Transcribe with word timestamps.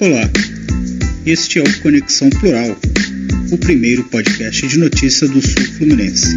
Olá, 0.00 0.30
este 1.24 1.58
é 1.58 1.62
o 1.62 1.80
Conexão 1.80 2.28
Plural, 2.28 2.76
o 3.50 3.56
primeiro 3.58 4.04
podcast 4.04 4.66
de 4.66 4.78
notícia 4.78 5.26
do 5.26 5.40
Sul 5.40 5.64
Fluminense, 5.78 6.36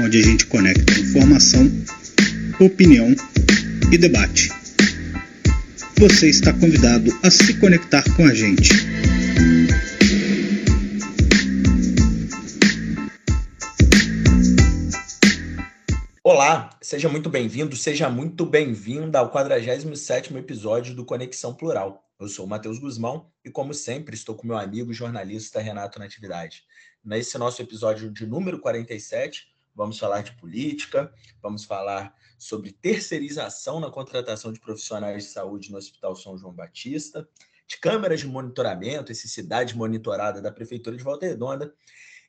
onde 0.00 0.18
a 0.18 0.22
gente 0.22 0.46
conecta 0.46 0.98
informação, 0.98 1.70
opinião 2.58 3.14
e 3.92 3.98
debate. 3.98 4.50
Você 5.98 6.28
está 6.28 6.52
convidado 6.52 7.16
a 7.22 7.30
se 7.30 7.54
conectar 7.54 8.02
com 8.16 8.26
a 8.26 8.34
gente. 8.34 8.93
Seja 16.84 17.08
muito 17.08 17.30
bem-vindo, 17.30 17.74
seja 17.74 18.10
muito 18.10 18.44
bem-vinda 18.44 19.18
ao 19.18 19.32
47º 19.32 20.36
episódio 20.36 20.94
do 20.94 21.02
Conexão 21.02 21.54
Plural. 21.54 22.06
Eu 22.20 22.28
sou 22.28 22.44
o 22.44 22.48
Matheus 22.48 22.78
Guzmão 22.78 23.32
e, 23.42 23.50
como 23.50 23.72
sempre, 23.72 24.14
estou 24.14 24.34
com 24.34 24.46
meu 24.46 24.58
amigo 24.58 24.92
jornalista 24.92 25.62
Renato 25.62 25.98
Natividade. 25.98 26.62
Nesse 27.02 27.38
nosso 27.38 27.62
episódio 27.62 28.12
de 28.12 28.26
número 28.26 28.60
47, 28.60 29.48
vamos 29.74 29.98
falar 29.98 30.20
de 30.24 30.36
política, 30.36 31.10
vamos 31.40 31.64
falar 31.64 32.14
sobre 32.38 32.70
terceirização 32.70 33.80
na 33.80 33.90
contratação 33.90 34.52
de 34.52 34.60
profissionais 34.60 35.24
de 35.24 35.30
saúde 35.30 35.72
no 35.72 35.78
Hospital 35.78 36.14
São 36.14 36.36
João 36.36 36.52
Batista, 36.52 37.26
de 37.66 37.78
câmeras 37.78 38.20
de 38.20 38.26
monitoramento, 38.26 39.10
essa 39.10 39.26
cidade 39.26 39.74
monitorada 39.74 40.42
da 40.42 40.52
Prefeitura 40.52 40.98
de 40.98 41.02
Volta 41.02 41.24
Redonda, 41.24 41.74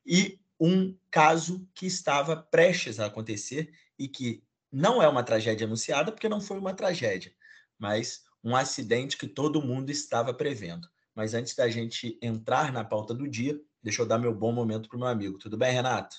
e 0.05 0.39
um 0.57 0.95
caso 1.11 1.67
que 1.75 1.85
estava 1.85 2.37
prestes 2.37 3.01
a 3.01 3.07
acontecer 3.07 3.69
e 3.97 4.07
que 4.07 4.44
não 4.75 5.01
é 5.01 5.07
uma 5.07 5.23
tragédia 5.23 5.65
anunciada, 5.65 6.11
porque 6.11 6.27
não 6.27 6.41
foi 6.41 6.59
uma 6.59 6.73
tragédia, 6.73 7.31
mas 7.79 8.23
um 8.43 8.53
acidente 8.53 9.17
que 9.17 9.25
todo 9.25 9.61
mundo 9.61 9.89
estava 9.89 10.33
prevendo. 10.33 10.85
Mas 11.15 11.33
antes 11.33 11.55
da 11.55 11.69
gente 11.69 12.19
entrar 12.21 12.73
na 12.73 12.83
pauta 12.83 13.13
do 13.13 13.25
dia, 13.25 13.57
deixa 13.81 14.01
eu 14.01 14.05
dar 14.05 14.17
meu 14.17 14.35
bom 14.35 14.51
momento 14.51 14.89
para 14.89 14.97
o 14.97 14.99
meu 14.99 15.07
amigo. 15.07 15.37
Tudo 15.37 15.57
bem, 15.57 15.71
Renato? 15.71 16.17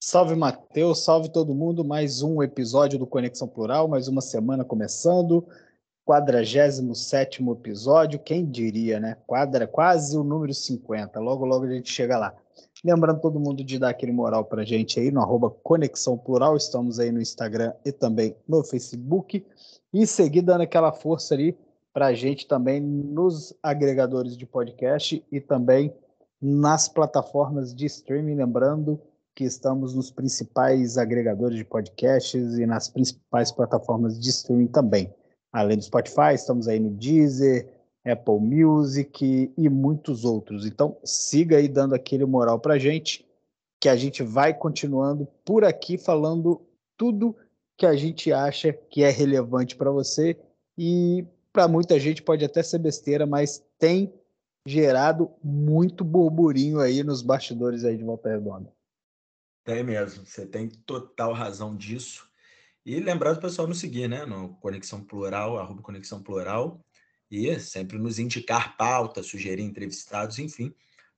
Salve, 0.00 0.36
Matheus. 0.36 1.02
Salve 1.02 1.32
todo 1.32 1.52
mundo. 1.52 1.84
Mais 1.84 2.22
um 2.22 2.40
episódio 2.44 2.96
do 2.96 3.08
Conexão 3.08 3.48
Plural, 3.48 3.88
mais 3.88 4.06
uma 4.06 4.20
semana 4.20 4.64
começando. 4.64 5.44
47 6.04 7.42
episódio, 7.50 8.20
quem 8.20 8.48
diria, 8.48 9.00
né? 9.00 9.16
Quadra, 9.26 9.66
quase 9.66 10.16
o 10.16 10.22
número 10.22 10.54
50. 10.54 11.18
Logo, 11.18 11.44
logo 11.44 11.64
a 11.64 11.70
gente 11.70 11.90
chega 11.90 12.16
lá. 12.16 12.36
Lembrando 12.84 13.20
todo 13.20 13.40
mundo 13.40 13.64
de 13.64 13.78
dar 13.78 13.88
aquele 13.88 14.12
moral 14.12 14.44
para 14.44 14.62
gente 14.62 15.00
aí 15.00 15.10
no 15.10 15.22
arroba 15.22 15.48
Conexão 15.48 16.18
Plural. 16.18 16.54
Estamos 16.54 17.00
aí 17.00 17.10
no 17.10 17.20
Instagram 17.20 17.72
e 17.82 17.90
também 17.90 18.36
no 18.46 18.62
Facebook 18.62 19.42
e 19.90 20.06
seguir 20.06 20.42
dando 20.42 20.60
aquela 20.60 20.92
força 20.92 21.34
ali 21.34 21.56
para 21.94 22.06
a 22.06 22.14
gente 22.14 22.46
também 22.46 22.82
nos 22.82 23.54
agregadores 23.62 24.36
de 24.36 24.44
podcast 24.44 25.24
e 25.32 25.40
também 25.40 25.94
nas 26.42 26.86
plataformas 26.86 27.74
de 27.74 27.86
streaming. 27.86 28.34
Lembrando 28.34 29.00
que 29.34 29.44
estamos 29.44 29.94
nos 29.94 30.10
principais 30.10 30.98
agregadores 30.98 31.56
de 31.56 31.64
podcasts 31.64 32.58
e 32.58 32.66
nas 32.66 32.88
principais 32.88 33.50
plataformas 33.50 34.20
de 34.20 34.28
streaming 34.28 34.66
também. 34.66 35.10
Além 35.50 35.78
do 35.78 35.84
Spotify, 35.84 36.34
estamos 36.34 36.68
aí 36.68 36.78
no 36.78 36.90
Deezer, 36.90 37.66
Apple 38.04 38.38
Music 38.40 39.52
e 39.56 39.68
muitos 39.68 40.24
outros. 40.24 40.66
Então, 40.66 40.96
siga 41.02 41.56
aí 41.56 41.68
dando 41.68 41.94
aquele 41.94 42.24
moral 42.24 42.60
para 42.60 42.78
gente, 42.78 43.26
que 43.80 43.88
a 43.88 43.96
gente 43.96 44.22
vai 44.22 44.52
continuando 44.52 45.26
por 45.44 45.64
aqui 45.64 45.96
falando 45.96 46.60
tudo 46.96 47.36
que 47.76 47.86
a 47.86 47.96
gente 47.96 48.32
acha 48.32 48.72
que 48.72 49.02
é 49.02 49.10
relevante 49.10 49.74
para 49.74 49.90
você 49.90 50.38
e 50.76 51.24
para 51.52 51.68
muita 51.68 51.98
gente 51.98 52.22
pode 52.22 52.44
até 52.44 52.62
ser 52.62 52.78
besteira, 52.78 53.26
mas 53.26 53.64
tem 53.78 54.12
gerado 54.66 55.30
muito 55.42 56.02
burburinho 56.04 56.80
aí 56.80 57.02
nos 57.02 57.22
bastidores 57.22 57.84
aí 57.84 57.96
de 57.96 58.04
Volta 58.04 58.28
Redonda. 58.30 58.72
Tem 59.64 59.82
mesmo, 59.82 60.26
você 60.26 60.46
tem 60.46 60.68
total 60.68 61.32
razão 61.32 61.76
disso. 61.76 62.28
E 62.84 63.00
lembrando 63.00 63.38
o 63.38 63.40
pessoal 63.40 63.66
nos 63.66 63.78
seguir, 63.78 64.08
né? 64.08 64.26
No 64.26 64.54
Conexão 64.56 65.02
Plural, 65.02 65.58
arroba 65.58 65.80
Conexão 65.80 66.22
Plural, 66.22 66.80
e 67.34 67.58
sempre 67.58 67.98
nos 67.98 68.18
indicar 68.18 68.76
pautas, 68.76 69.26
sugerir 69.26 69.62
entrevistados, 69.62 70.38
enfim, 70.38 70.72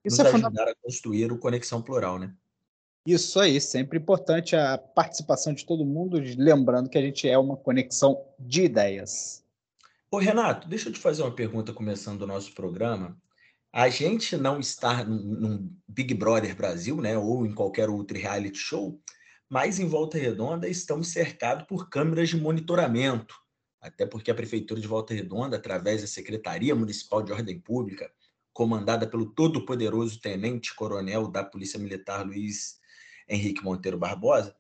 Isso 0.05 0.23
nos 0.23 0.33
é 0.33 0.35
ajudar 0.35 0.69
a 0.69 0.75
construir 0.83 1.31
o 1.31 1.39
Conexão 1.39 1.83
Plural, 1.83 2.19
né? 2.19 2.33
Isso 3.07 3.39
aí, 3.39 3.61
sempre 3.61 3.99
importante 3.99 4.57
a 4.57 4.77
participação 4.77 5.55
de 5.55 5.65
todo 5.65 5.85
mundo, 5.85 6.21
lembrando 6.37 6.91
que 6.91 6.99
a 6.99 7.01
gente 7.03 7.29
é 7.29 7.39
uma 7.39 7.57
conexão 7.57 8.25
de 8.37 8.65
ideias. 8.65 9.45
Ô 10.11 10.19
Renato, 10.19 10.69
deixa 10.69 10.89
eu 10.89 10.93
te 10.93 10.99
fazer 10.99 11.23
uma 11.23 11.35
pergunta 11.35 11.73
começando 11.73 12.23
o 12.23 12.27
nosso 12.27 12.53
programa. 12.53 13.17
A 13.73 13.89
gente 13.89 14.37
não 14.37 14.59
está 14.59 15.05
num 15.05 15.71
Big 15.87 16.15
Brother 16.15 16.57
Brasil, 16.57 17.01
né, 17.01 17.17
ou 17.17 17.47
em 17.47 17.55
qualquer 17.55 17.89
outro 17.89 18.19
reality 18.19 18.59
show, 18.59 19.01
mas 19.49 19.79
em 19.79 19.87
Volta 19.87 20.19
Redonda 20.19 20.69
estamos 20.69 21.09
cercados 21.09 21.67
por 21.67 21.89
câmeras 21.89 22.29
de 22.29 22.37
monitoramento, 22.37 23.37
até 23.87 24.07
porque 24.07 24.31
a 24.31 24.35
Prefeitura 24.35 24.81
de 24.81 24.87
Volta 24.87 25.15
Redonda, 25.15 25.57
através 25.57 26.03
da 26.03 26.07
Secretaria 26.07 26.75
Municipal 26.75 27.23
de 27.23 27.33
Ordem 27.33 27.59
Pública, 27.59 28.11
comandada 28.53 29.07
pelo 29.07 29.27
todo-poderoso 29.27 30.21
tenente-coronel 30.21 31.29
da 31.29 31.45
Polícia 31.45 31.79
Militar 31.79 32.25
Luiz 32.25 32.79
Henrique 33.29 33.63
Monteiro 33.63 33.99
Barbosa, 33.99 34.57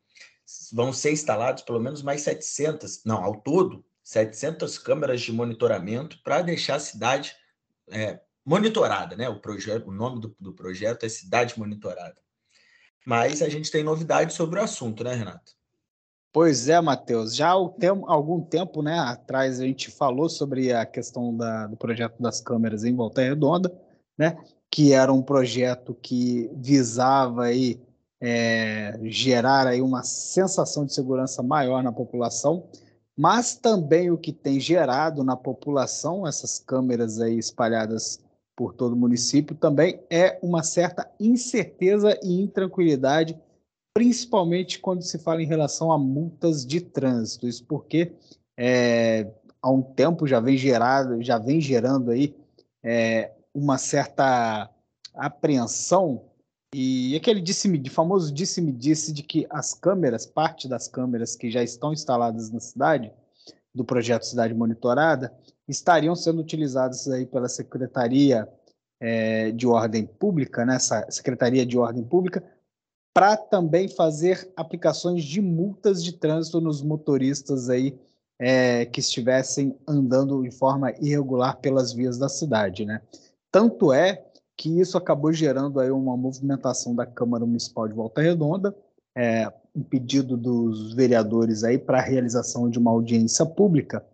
vão 0.72 0.92
ser 0.92 1.12
instalados 1.12 1.62
pelo 1.62 1.80
menos 1.80 2.02
mais 2.02 2.22
700, 2.22 3.04
não, 3.04 3.22
ao 3.24 3.40
todo, 3.40 3.84
700 4.04 4.78
câmeras 4.78 5.20
de 5.20 5.32
monitoramento 5.32 6.20
para 6.22 6.42
deixar 6.42 6.76
a 6.76 6.80
cidade 6.80 7.34
é, 7.90 8.20
monitorada, 8.44 9.16
né? 9.16 9.28
O, 9.28 9.40
projeto, 9.40 9.88
o 9.88 9.92
nome 9.92 10.20
do, 10.20 10.36
do 10.38 10.52
projeto 10.52 11.04
é 11.04 11.08
Cidade 11.08 11.58
Monitorada. 11.58 12.16
Mas 13.04 13.42
a 13.42 13.48
gente 13.48 13.70
tem 13.70 13.82
novidades 13.82 14.36
sobre 14.36 14.60
o 14.60 14.62
assunto, 14.62 15.02
né, 15.02 15.14
Renato? 15.14 15.52
Pois 16.36 16.68
é, 16.68 16.78
Matheus. 16.82 17.34
Já 17.34 17.48
há 17.48 17.52
algum 17.52 18.42
tempo 18.42 18.82
né, 18.82 18.98
atrás 18.98 19.58
a 19.58 19.64
gente 19.64 19.90
falou 19.90 20.28
sobre 20.28 20.70
a 20.70 20.84
questão 20.84 21.34
da, 21.34 21.66
do 21.66 21.78
projeto 21.78 22.20
das 22.20 22.42
câmeras 22.42 22.84
em 22.84 22.94
Volta 22.94 23.22
Redonda, 23.22 23.72
né, 24.18 24.36
que 24.70 24.92
era 24.92 25.10
um 25.10 25.22
projeto 25.22 25.94
que 25.94 26.50
visava 26.54 27.44
aí, 27.44 27.80
é, 28.20 29.00
gerar 29.04 29.66
aí 29.66 29.80
uma 29.80 30.02
sensação 30.02 30.84
de 30.84 30.92
segurança 30.92 31.42
maior 31.42 31.82
na 31.82 31.90
população, 31.90 32.68
mas 33.16 33.56
também 33.56 34.10
o 34.10 34.18
que 34.18 34.30
tem 34.30 34.60
gerado 34.60 35.24
na 35.24 35.38
população, 35.38 36.26
essas 36.26 36.58
câmeras 36.58 37.18
aí 37.18 37.38
espalhadas 37.38 38.20
por 38.54 38.74
todo 38.74 38.92
o 38.92 38.96
município, 38.96 39.56
também 39.56 40.02
é 40.10 40.38
uma 40.42 40.62
certa 40.62 41.10
incerteza 41.18 42.14
e 42.22 42.42
intranquilidade, 42.42 43.40
principalmente 43.96 44.78
quando 44.78 45.00
se 45.00 45.18
fala 45.18 45.42
em 45.42 45.46
relação 45.46 45.90
a 45.90 45.96
multas 45.96 46.66
de 46.66 46.82
trânsito. 46.82 47.48
Isso 47.48 47.64
porque 47.64 48.12
é, 48.54 49.26
há 49.62 49.70
um 49.70 49.80
tempo 49.80 50.26
já 50.26 50.38
vem 50.38 50.54
gerado, 50.54 51.22
já 51.22 51.38
vem 51.38 51.62
gerando 51.62 52.10
aí 52.10 52.36
é, 52.84 53.32
uma 53.54 53.78
certa 53.78 54.68
apreensão 55.14 56.26
e 56.74 57.16
aquele 57.16 57.40
disse-me, 57.40 57.88
famoso 57.88 58.34
disse-me-disse 58.34 59.14
de 59.14 59.22
que 59.22 59.46
as 59.48 59.72
câmeras, 59.72 60.26
parte 60.26 60.68
das 60.68 60.86
câmeras 60.86 61.34
que 61.34 61.50
já 61.50 61.62
estão 61.62 61.90
instaladas 61.90 62.50
na 62.50 62.60
cidade, 62.60 63.10
do 63.74 63.82
projeto 63.82 64.26
Cidade 64.26 64.52
Monitorada, 64.52 65.32
estariam 65.66 66.14
sendo 66.14 66.42
utilizadas 66.42 67.08
aí 67.08 67.24
pela 67.24 67.48
Secretaria 67.48 68.46
é, 69.00 69.52
de 69.52 69.66
Ordem 69.66 70.04
Pública, 70.04 70.66
né, 70.66 70.78
Secretaria 71.08 71.64
de 71.64 71.78
Ordem 71.78 72.04
Pública, 72.04 72.44
para 73.16 73.34
também 73.34 73.88
fazer 73.88 74.46
aplicações 74.54 75.24
de 75.24 75.40
multas 75.40 76.04
de 76.04 76.12
trânsito 76.12 76.60
nos 76.60 76.82
motoristas 76.82 77.70
aí 77.70 77.98
é, 78.38 78.84
que 78.84 79.00
estivessem 79.00 79.74
andando 79.88 80.42
de 80.42 80.50
forma 80.50 80.92
irregular 81.00 81.56
pelas 81.56 81.94
vias 81.94 82.18
da 82.18 82.28
cidade, 82.28 82.84
né? 82.84 83.00
Tanto 83.50 83.90
é 83.90 84.22
que 84.54 84.68
isso 84.78 84.98
acabou 84.98 85.32
gerando 85.32 85.80
aí 85.80 85.90
uma 85.90 86.14
movimentação 86.14 86.94
da 86.94 87.06
Câmara 87.06 87.46
Municipal 87.46 87.88
de 87.88 87.94
Volta 87.94 88.20
Redonda, 88.20 88.76
é, 89.16 89.50
um 89.74 89.82
pedido 89.82 90.36
dos 90.36 90.92
vereadores 90.92 91.64
aí 91.64 91.78
para 91.78 92.00
a 92.00 92.04
realização 92.04 92.68
de 92.68 92.78
uma 92.78 92.90
audiência 92.90 93.46
pública, 93.46 94.04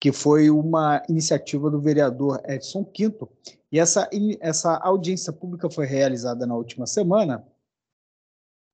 que 0.00 0.12
foi 0.12 0.48
uma 0.48 1.02
iniciativa 1.10 1.70
do 1.70 1.78
vereador 1.78 2.40
Edson 2.46 2.82
Quinto. 2.86 3.28
E 3.70 3.78
essa, 3.78 4.08
essa 4.40 4.78
audiência 4.78 5.30
pública 5.30 5.68
foi 5.68 5.84
realizada 5.84 6.46
na 6.46 6.56
última 6.56 6.86
semana 6.86 7.44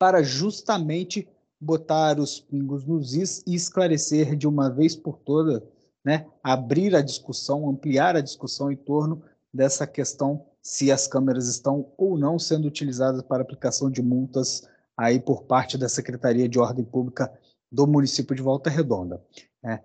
para 0.03 0.21
justamente 0.21 1.29
botar 1.61 2.19
os 2.19 2.41
pingos 2.41 2.85
nos 2.85 3.15
is 3.15 3.41
e 3.47 3.55
esclarecer 3.55 4.35
de 4.35 4.49
uma 4.49 4.69
vez 4.69 4.97
por 4.97 5.17
todas, 5.17 5.63
né, 6.05 6.27
abrir 6.43 6.97
a 6.97 7.01
discussão, 7.01 7.71
ampliar 7.71 8.17
a 8.17 8.21
discussão 8.21 8.73
em 8.73 8.75
torno 8.75 9.23
dessa 9.55 9.87
questão 9.87 10.45
se 10.61 10.91
as 10.91 11.07
câmeras 11.07 11.47
estão 11.47 11.93
ou 11.97 12.19
não 12.19 12.37
sendo 12.37 12.67
utilizadas 12.67 13.23
para 13.23 13.45
aplicação 13.45 13.89
de 13.89 14.03
multas 14.03 14.69
aí 14.97 15.21
por 15.21 15.45
parte 15.45 15.79
da 15.79 15.89
Secretaria 15.89 16.49
de 16.49 16.59
Ordem 16.59 16.85
Pública 16.85 17.33
do 17.71 17.87
município 17.87 18.35
de 18.35 18.43
Volta 18.43 18.69
Redonda. 18.69 19.23
É, 19.65 19.79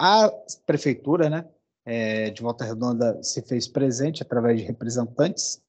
a 0.00 0.32
prefeitura, 0.66 1.30
né, 1.30 1.46
é, 1.84 2.30
de 2.30 2.42
Volta 2.42 2.64
Redonda 2.64 3.22
se 3.22 3.40
fez 3.40 3.68
presente 3.68 4.20
através 4.20 4.58
de 4.58 4.66
representantes 4.66 5.62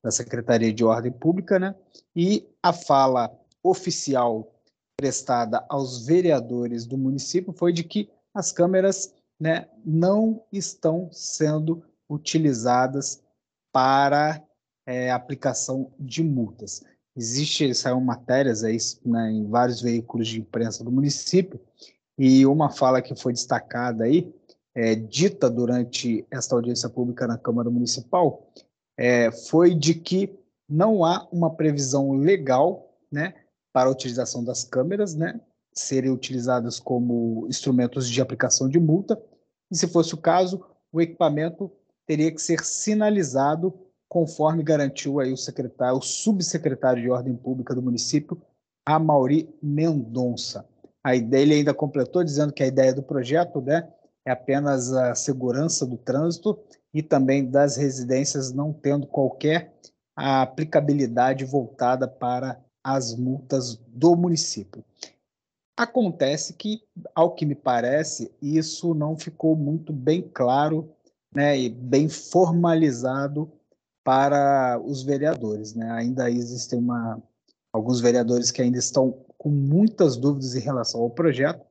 da 0.00 0.12
Secretaria 0.12 0.72
de 0.72 0.84
Ordem 0.84 1.10
Pública, 1.10 1.58
né, 1.58 1.74
e 2.14 2.46
a 2.62 2.72
fala 2.72 3.30
oficial 3.62 4.52
prestada 4.96 5.64
aos 5.68 6.06
vereadores 6.06 6.86
do 6.86 6.96
município 6.96 7.52
foi 7.52 7.72
de 7.72 7.84
que 7.84 8.10
as 8.34 8.52
câmeras 8.52 9.14
né, 9.40 9.68
não 9.84 10.44
estão 10.52 11.08
sendo 11.10 11.82
utilizadas 12.08 13.22
para 13.72 14.42
é, 14.86 15.10
aplicação 15.10 15.92
de 15.98 16.22
multas. 16.22 16.84
Existe, 17.16 17.74
saiu 17.74 18.00
matérias 18.00 18.64
aí, 18.64 18.76
né, 19.04 19.30
em 19.30 19.46
vários 19.48 19.80
veículos 19.80 20.28
de 20.28 20.40
imprensa 20.40 20.84
do 20.84 20.92
município, 20.92 21.60
e 22.18 22.46
uma 22.46 22.70
fala 22.70 23.02
que 23.02 23.14
foi 23.14 23.32
destacada 23.32 24.04
aí, 24.04 24.32
é, 24.74 24.94
dita 24.94 25.50
durante 25.50 26.26
esta 26.30 26.54
audiência 26.54 26.88
pública 26.88 27.26
na 27.26 27.36
Câmara 27.36 27.70
Municipal, 27.70 28.46
é, 28.96 29.30
foi 29.30 29.74
de 29.74 29.94
que 29.94 30.38
não 30.72 31.04
há 31.04 31.28
uma 31.30 31.54
previsão 31.54 32.12
legal 32.12 32.96
né, 33.10 33.34
para 33.72 33.90
a 33.90 33.92
utilização 33.92 34.42
das 34.42 34.64
câmeras, 34.64 35.14
né, 35.14 35.38
serem 35.72 36.10
utilizadas 36.10 36.80
como 36.80 37.46
instrumentos 37.46 38.08
de 38.08 38.20
aplicação 38.20 38.68
de 38.68 38.80
multa, 38.80 39.20
e 39.70 39.76
se 39.76 39.86
fosse 39.86 40.14
o 40.14 40.18
caso, 40.18 40.64
o 40.90 41.00
equipamento 41.00 41.70
teria 42.06 42.32
que 42.32 42.40
ser 42.40 42.64
sinalizado 42.64 43.72
conforme 44.08 44.62
garantiu 44.62 45.20
aí 45.20 45.32
o 45.32 45.36
secretário, 45.36 45.98
o 45.98 46.02
subsecretário 46.02 47.02
de 47.02 47.10
Ordem 47.10 47.34
Pública 47.34 47.74
do 47.74 47.82
município, 47.82 48.40
Amauri 48.84 49.54
Mendonça. 49.62 50.66
A 51.04 51.14
ideia, 51.14 51.42
ele 51.42 51.54
ainda 51.54 51.74
completou 51.74 52.22
dizendo 52.22 52.52
que 52.52 52.62
a 52.62 52.66
ideia 52.66 52.94
do 52.94 53.02
projeto 53.02 53.60
né, 53.60 53.88
é 54.24 54.30
apenas 54.30 54.92
a 54.92 55.14
segurança 55.14 55.86
do 55.86 55.96
trânsito 55.96 56.58
e 56.92 57.02
também 57.02 57.50
das 57.50 57.76
residências 57.76 58.52
não 58.52 58.72
tendo 58.72 59.06
qualquer 59.06 59.74
aplicabilidade 60.16 61.44
voltada 61.44 62.06
para 62.06 62.60
as 62.84 63.14
multas 63.14 63.76
do 63.88 64.16
município. 64.16 64.84
Acontece 65.76 66.52
que, 66.54 66.82
ao 67.14 67.34
que 67.34 67.46
me 67.46 67.54
parece, 67.54 68.30
isso 68.40 68.94
não 68.94 69.16
ficou 69.16 69.56
muito 69.56 69.92
bem 69.92 70.22
claro 70.22 70.92
né, 71.34 71.58
e 71.58 71.68
bem 71.70 72.08
formalizado 72.08 73.50
para 74.04 74.78
os 74.84 75.02
vereadores. 75.02 75.74
Né? 75.74 75.90
Ainda 75.92 76.30
existem 76.30 76.78
uma, 76.78 77.22
alguns 77.72 78.00
vereadores 78.00 78.50
que 78.50 78.60
ainda 78.60 78.78
estão 78.78 79.24
com 79.38 79.48
muitas 79.48 80.16
dúvidas 80.16 80.54
em 80.54 80.60
relação 80.60 81.00
ao 81.00 81.10
projeto. 81.10 81.64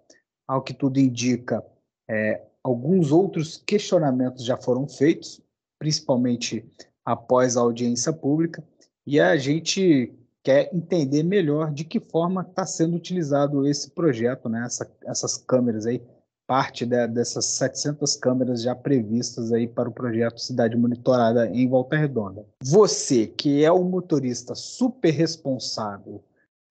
Ao 0.47 0.61
que 0.61 0.73
tudo 0.73 0.99
indica, 0.99 1.63
é, 2.09 2.43
alguns 2.61 3.11
outros 3.11 3.55
questionamentos 3.65 4.43
já 4.43 4.57
foram 4.57 4.87
feitos, 4.87 5.39
principalmente 5.79 6.69
após 7.05 7.57
a 7.57 7.61
audiência 7.61 8.13
pública, 8.13 8.63
e 9.05 9.19
a 9.19 9.35
gente 9.35 10.13
quer 10.43 10.69
entender 10.73 11.23
melhor 11.23 11.71
de 11.71 11.83
que 11.83 11.99
forma 11.99 12.41
está 12.41 12.65
sendo 12.65 12.95
utilizado 12.95 13.67
esse 13.67 13.91
projeto, 13.91 14.49
né? 14.49 14.63
Essa, 14.65 14.91
essas 15.05 15.37
câmeras 15.37 15.85
aí, 15.85 16.01
parte 16.47 16.85
de, 16.85 17.07
dessas 17.07 17.45
700 17.45 18.15
câmeras 18.17 18.61
já 18.61 18.75
previstas 18.75 19.51
aí 19.51 19.67
para 19.67 19.89
o 19.89 19.93
projeto 19.93 20.39
Cidade 20.39 20.75
Monitorada 20.75 21.47
em 21.47 21.67
Volta 21.67 21.95
Redonda. 21.95 22.45
Você, 22.63 23.27
que 23.27 23.63
é 23.63 23.71
um 23.71 23.83
motorista 23.83 24.55
super 24.55 25.11
responsável, 25.11 26.23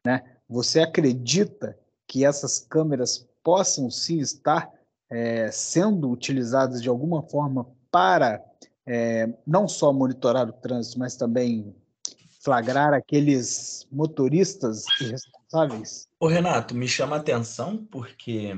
né? 0.05 0.23
Você 0.49 0.81
acredita 0.81 1.79
que 2.07 2.25
essas 2.25 2.59
câmeras 2.59 3.29
possam 3.43 3.89
sim 3.89 4.19
estar 4.19 4.69
é, 5.09 5.51
sendo 5.51 6.11
utilizadas 6.11 6.83
de 6.83 6.89
alguma 6.89 7.23
forma 7.23 7.67
para 7.91 8.45
é, 8.87 9.29
não 9.47 9.69
só 9.69 9.93
monitorar 9.93 10.49
o 10.49 10.53
trânsito, 10.53 10.99
mas 10.99 11.17
também 11.17 11.75
flagrar 12.43 12.95
aqueles 12.95 13.87
motoristas 13.91 14.85
irresponsáveis? 15.01 16.09
O 16.19 16.27
Renato, 16.27 16.75
me 16.75 16.89
chama 16.89 17.17
a 17.17 17.21
atenção 17.21 17.87
porque 17.87 18.55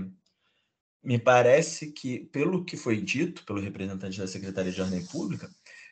me 1.02 1.18
parece 1.18 1.90
que, 1.90 2.20
pelo 2.26 2.64
que 2.64 2.76
foi 2.76 3.00
dito 3.00 3.44
pelo 3.44 3.60
representante 3.60 4.18
da 4.18 4.26
Secretaria 4.26 4.72
de 4.72 4.80
Ordem 4.80 5.04
Pública, 5.06 5.50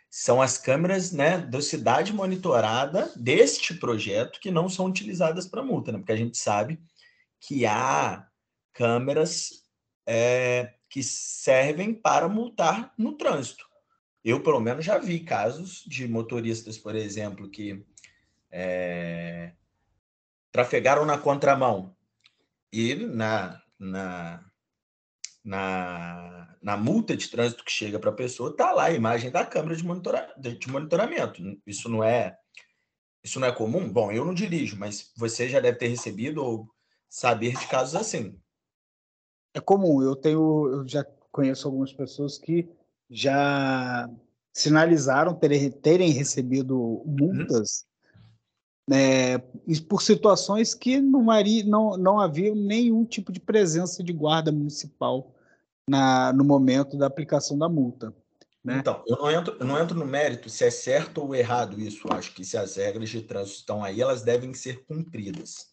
são 0.09 0.43
as 0.43 0.59
câmeras 0.59 1.12
né, 1.12 1.38
da 1.38 1.61
cidade 1.62 2.12
monitorada 2.12 3.12
deste 3.17 3.75
projeto 3.75 4.41
que 4.41 4.50
não 4.50 4.69
são 4.69 4.87
utilizadas 4.87 5.47
para 5.47 5.62
multa, 5.62 5.93
né? 5.93 5.99
porque 5.99 6.12
a 6.12 6.17
gente 6.17 6.37
sabe 6.37 6.81
que 7.41 7.65
há 7.65 8.26
câmeras 8.73 9.62
é, 10.06 10.75
que 10.88 11.03
servem 11.03 11.94
para 11.94 12.29
multar 12.29 12.93
no 12.99 13.17
trânsito. 13.17 13.70
Eu, 14.25 14.43
pelo 14.43 14.61
menos, 14.61 14.85
já 14.85 14.99
vi 14.99 15.21
casos 15.21 15.83
de 15.87 16.07
motoristas, 16.07 16.77
por 16.77 16.95
exemplo, 16.95 17.49
que 17.49 17.85
é, 18.51 19.53
trafegaram 20.53 21.07
na 21.07 21.17
contramão 21.17 21.97
e 22.73 22.95
na, 22.95 23.63
na, 23.79 24.45
na, 25.43 26.57
na 26.63 26.77
multa 26.77 27.17
de 27.17 27.29
trânsito 27.29 27.65
que 27.65 27.73
chega 27.73 27.99
para 27.99 28.11
a 28.11 28.15
pessoa, 28.15 28.51
está 28.51 28.73
lá 28.73 28.85
a 28.85 28.93
imagem 28.93 29.31
da 29.31 29.47
câmera 29.47 29.75
de, 29.75 29.85
monitora, 29.85 30.35
de 30.39 30.69
monitoramento. 30.69 31.43
Isso 31.67 31.89
não 31.89 32.05
é 32.05 32.37
isso 33.23 33.39
não 33.39 33.49
é 33.49 33.53
comum? 33.53 33.91
Bom, 33.93 34.11
eu 34.11 34.25
não 34.25 34.33
dirijo, 34.33 34.79
mas 34.79 35.13
você 35.15 35.49
já 35.49 35.61
deve 35.61 35.79
ter 35.79 35.89
recebido 35.89 36.43
ou 36.43 36.69
saber 37.09 37.55
de 37.55 37.67
casos 37.69 37.95
assim. 37.95 38.41
É 39.53 39.61
comum. 39.61 40.03
Eu 40.03 40.17
tenho, 40.17 40.69
eu 40.69 40.89
já 40.89 41.05
conheço 41.31 41.69
algumas 41.69 41.93
pessoas 41.93 42.39
que 42.39 42.69
já 43.11 44.09
sinalizaram 44.53 45.35
terem, 45.35 45.71
terem 45.71 46.11
recebido 46.11 47.03
multas 47.05 47.85
uhum. 48.89 48.95
é, 48.95 49.39
por 49.89 50.03
situações 50.03 50.75
que 50.75 51.01
não, 51.01 51.31
haria, 51.31 51.65
não, 51.65 51.97
não 51.97 52.21
havia 52.21 52.55
nenhum 52.55 53.05
tipo 53.05 53.33
de 53.33 53.41
presença 53.41 54.03
de 54.03 54.12
guarda 54.12 54.53
municipal 54.53 55.35
na, 55.89 56.33
no 56.33 56.45
momento 56.45 56.97
da 56.97 57.07
aplicação 57.07 57.59
da 57.59 57.69
multa. 57.69 58.15
Né? 58.62 58.79
Então, 58.79 59.03
eu 59.07 59.17
não, 59.17 59.31
entro, 59.31 59.57
eu 59.59 59.67
não 59.67 59.79
entro 59.79 59.99
no 59.99 60.05
mérito 60.07 60.51
se 60.51 60.65
é 60.65 60.71
certo 60.71 61.23
ou 61.23 61.35
errado 61.35 61.81
isso. 61.81 62.07
Acho 62.12 62.35
que 62.35 62.45
se 62.45 62.57
as 62.57 62.77
regras 62.77 63.09
de 63.09 63.23
trânsito 63.23 63.61
estão 63.61 63.83
aí, 63.83 64.01
elas 64.01 64.23
devem 64.23 64.53
ser 64.55 64.85
cumpridas. 64.85 65.73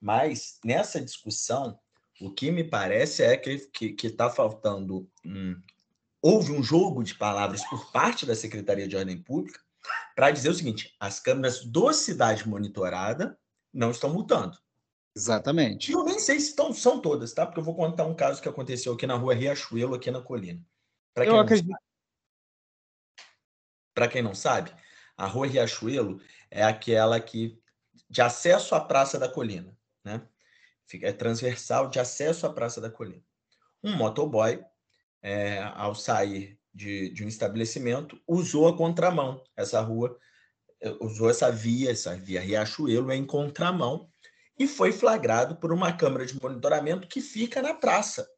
Mas, 0.00 0.58
nessa 0.64 1.00
discussão, 1.00 1.78
o 2.20 2.30
que 2.30 2.50
me 2.50 2.64
parece 2.64 3.22
é 3.22 3.36
que 3.36 3.70
está 4.02 4.28
tá 4.28 4.30
faltando 4.30 5.08
um, 5.24 5.56
houve 6.22 6.52
um 6.52 6.62
jogo 6.62 7.02
de 7.02 7.14
palavras 7.14 7.64
por 7.68 7.90
parte 7.92 8.26
da 8.26 8.34
Secretaria 8.34 8.88
de 8.88 8.96
Ordem 8.96 9.20
Pública 9.20 9.60
para 10.14 10.30
dizer 10.30 10.50
o 10.50 10.54
seguinte: 10.54 10.94
as 10.98 11.20
câmeras 11.20 11.64
do 11.64 11.92
Cidade 11.92 12.48
Monitorada 12.48 13.38
não 13.72 13.90
estão 13.90 14.12
multando. 14.12 14.58
Exatamente. 15.16 15.90
E 15.90 15.94
eu 15.94 16.04
nem 16.04 16.18
sei 16.18 16.38
se 16.38 16.50
estão, 16.50 16.72
são 16.72 17.00
todas, 17.00 17.32
tá? 17.32 17.44
Porque 17.44 17.58
eu 17.58 17.64
vou 17.64 17.74
contar 17.74 18.06
um 18.06 18.14
caso 18.14 18.40
que 18.40 18.48
aconteceu 18.48 18.92
aqui 18.92 19.06
na 19.06 19.16
rua 19.16 19.34
Riachuelo, 19.34 19.94
aqui 19.94 20.10
na 20.10 20.20
colina. 20.20 20.64
Para 21.12 21.26
quem, 21.26 21.38
acredito... 21.38 21.76
quem 24.12 24.22
não 24.22 24.34
sabe, 24.34 24.72
a 25.16 25.26
rua 25.26 25.46
Riachuelo 25.46 26.20
é 26.50 26.62
aquela 26.62 27.18
que 27.20 27.60
de 28.08 28.22
acesso 28.22 28.74
à 28.74 28.80
Praça 28.80 29.18
da 29.18 29.28
Colina, 29.28 29.76
né? 30.04 30.26
É 31.02 31.12
transversal 31.12 31.90
de 31.90 31.98
acesso 31.98 32.46
à 32.46 32.52
Praça 32.52 32.80
da 32.80 32.90
Colina. 32.90 33.22
Um 33.82 33.96
motoboy 33.96 34.64
é, 35.22 35.62
ao 35.74 35.94
sair 35.94 36.58
de, 36.72 37.10
de, 37.10 37.24
um 37.24 37.28
estabelecimento, 37.28 38.20
usou 38.26 38.68
a 38.68 38.76
contramão. 38.76 39.42
Essa 39.56 39.80
rua 39.80 40.16
eh, 40.80 40.96
usou 41.00 41.28
essa 41.28 41.50
via, 41.50 41.90
essa 41.90 42.16
via 42.16 42.40
Riachuelo 42.40 43.12
em 43.12 43.26
contramão, 43.26 44.08
e 44.58 44.66
foi 44.66 44.92
flagrado 44.92 45.56
por 45.56 45.72
uma 45.72 45.92
câmera 45.92 46.26
de 46.26 46.40
monitoramento 46.40 47.08
que 47.08 47.20
fica 47.20 47.62
na 47.62 47.74
praça, 47.74 48.28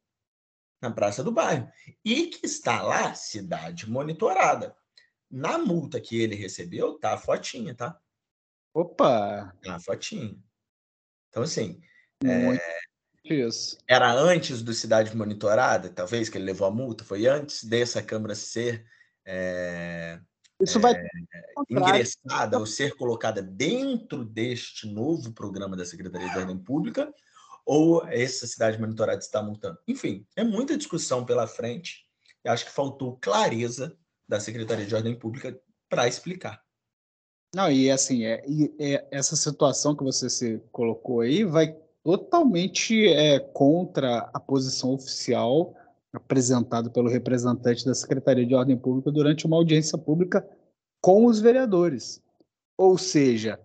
na 0.81 0.91
praça 0.91 1.23
do 1.23 1.33
bairro, 1.33 1.71
e 2.05 2.27
que 2.29 2.47
está 2.47 2.83
lá, 2.83 3.15
cidade 3.15 3.89
monitorada. 3.89 4.75
Na 5.31 5.59
multa 5.59 6.01
que 6.01 6.21
ele 6.21 6.35
recebeu, 6.35 6.99
tá 6.99 7.15
a 7.15 7.19
fotinha, 7.19 7.75
tá? 7.75 7.99
Opa! 8.75 9.55
Tá 9.63 9.77
a 9.77 9.81
fotinha. 9.81 10.37
Então, 11.29 11.43
assim, 11.43 11.81
é, 12.25 12.81
isso. 13.25 13.77
Era 13.87 14.13
antes 14.13 14.63
do 14.63 14.73
Cidade 14.73 15.15
Monitorada, 15.17 15.89
talvez, 15.91 16.29
que 16.29 16.39
ele 16.39 16.47
levou 16.47 16.67
a 16.67 16.71
multa? 16.71 17.05
Foi 17.05 17.27
antes 17.27 17.65
dessa 17.65 18.03
Câmara 18.03 18.35
ser 18.35 18.87
é, 19.27 20.19
Isso 20.61 20.79
é, 20.79 20.81
vai 20.81 20.95
ingressada 21.69 22.59
ou 22.59 22.67
ser 22.67 22.97
colocada 22.97 23.43
dentro 23.43 24.25
deste 24.25 24.87
novo 24.89 25.33
programa 25.33 25.77
da 25.77 25.85
Secretaria 25.85 26.31
de 26.31 26.39
Ordem 26.39 26.59
Pública? 26.59 27.13
Ou 27.67 28.05
essa 28.09 28.47
Cidade 28.47 28.81
Monitorada 28.81 29.21
está 29.21 29.43
multando? 29.43 29.79
Enfim, 29.87 30.27
é 30.35 30.43
muita 30.43 30.77
discussão 30.77 31.25
pela 31.25 31.47
frente. 31.47 32.07
E 32.45 32.49
acho 32.49 32.65
que 32.65 32.73
faltou 32.73 33.19
clareza 33.21 33.97
da 34.27 34.41
Secretaria 34.41 34.87
de 34.87 34.95
Ordem 34.95 35.19
Pública 35.19 35.61
para 35.89 36.09
explicar. 36.09 36.63
Não, 37.55 37.71
e 37.71 37.91
assim, 37.91 38.25
é, 38.25 38.43
é, 38.79 39.09
essa 39.11 39.35
situação 39.35 39.95
que 39.95 40.05
você 40.05 40.31
se 40.31 40.63
colocou 40.71 41.21
aí 41.21 41.45
vai 41.45 41.77
totalmente 42.03 43.07
é, 43.09 43.39
contra 43.39 44.31
a 44.33 44.41
posição 44.41 44.95
oficial 44.95 45.75
apresentado 46.13 46.91
pelo 46.91 47.09
representante 47.09 47.85
da 47.85 47.95
Secretaria 47.95 48.45
de 48.45 48.55
Ordem 48.55 48.77
Pública 48.77 49.13
durante 49.13 49.47
uma 49.47 49.57
audiência 49.57 49.97
pública 49.97 50.47
com 51.01 51.27
os 51.27 51.41
vereadores. 51.41 52.21
Ou 52.77 52.99
seja, 52.99 53.61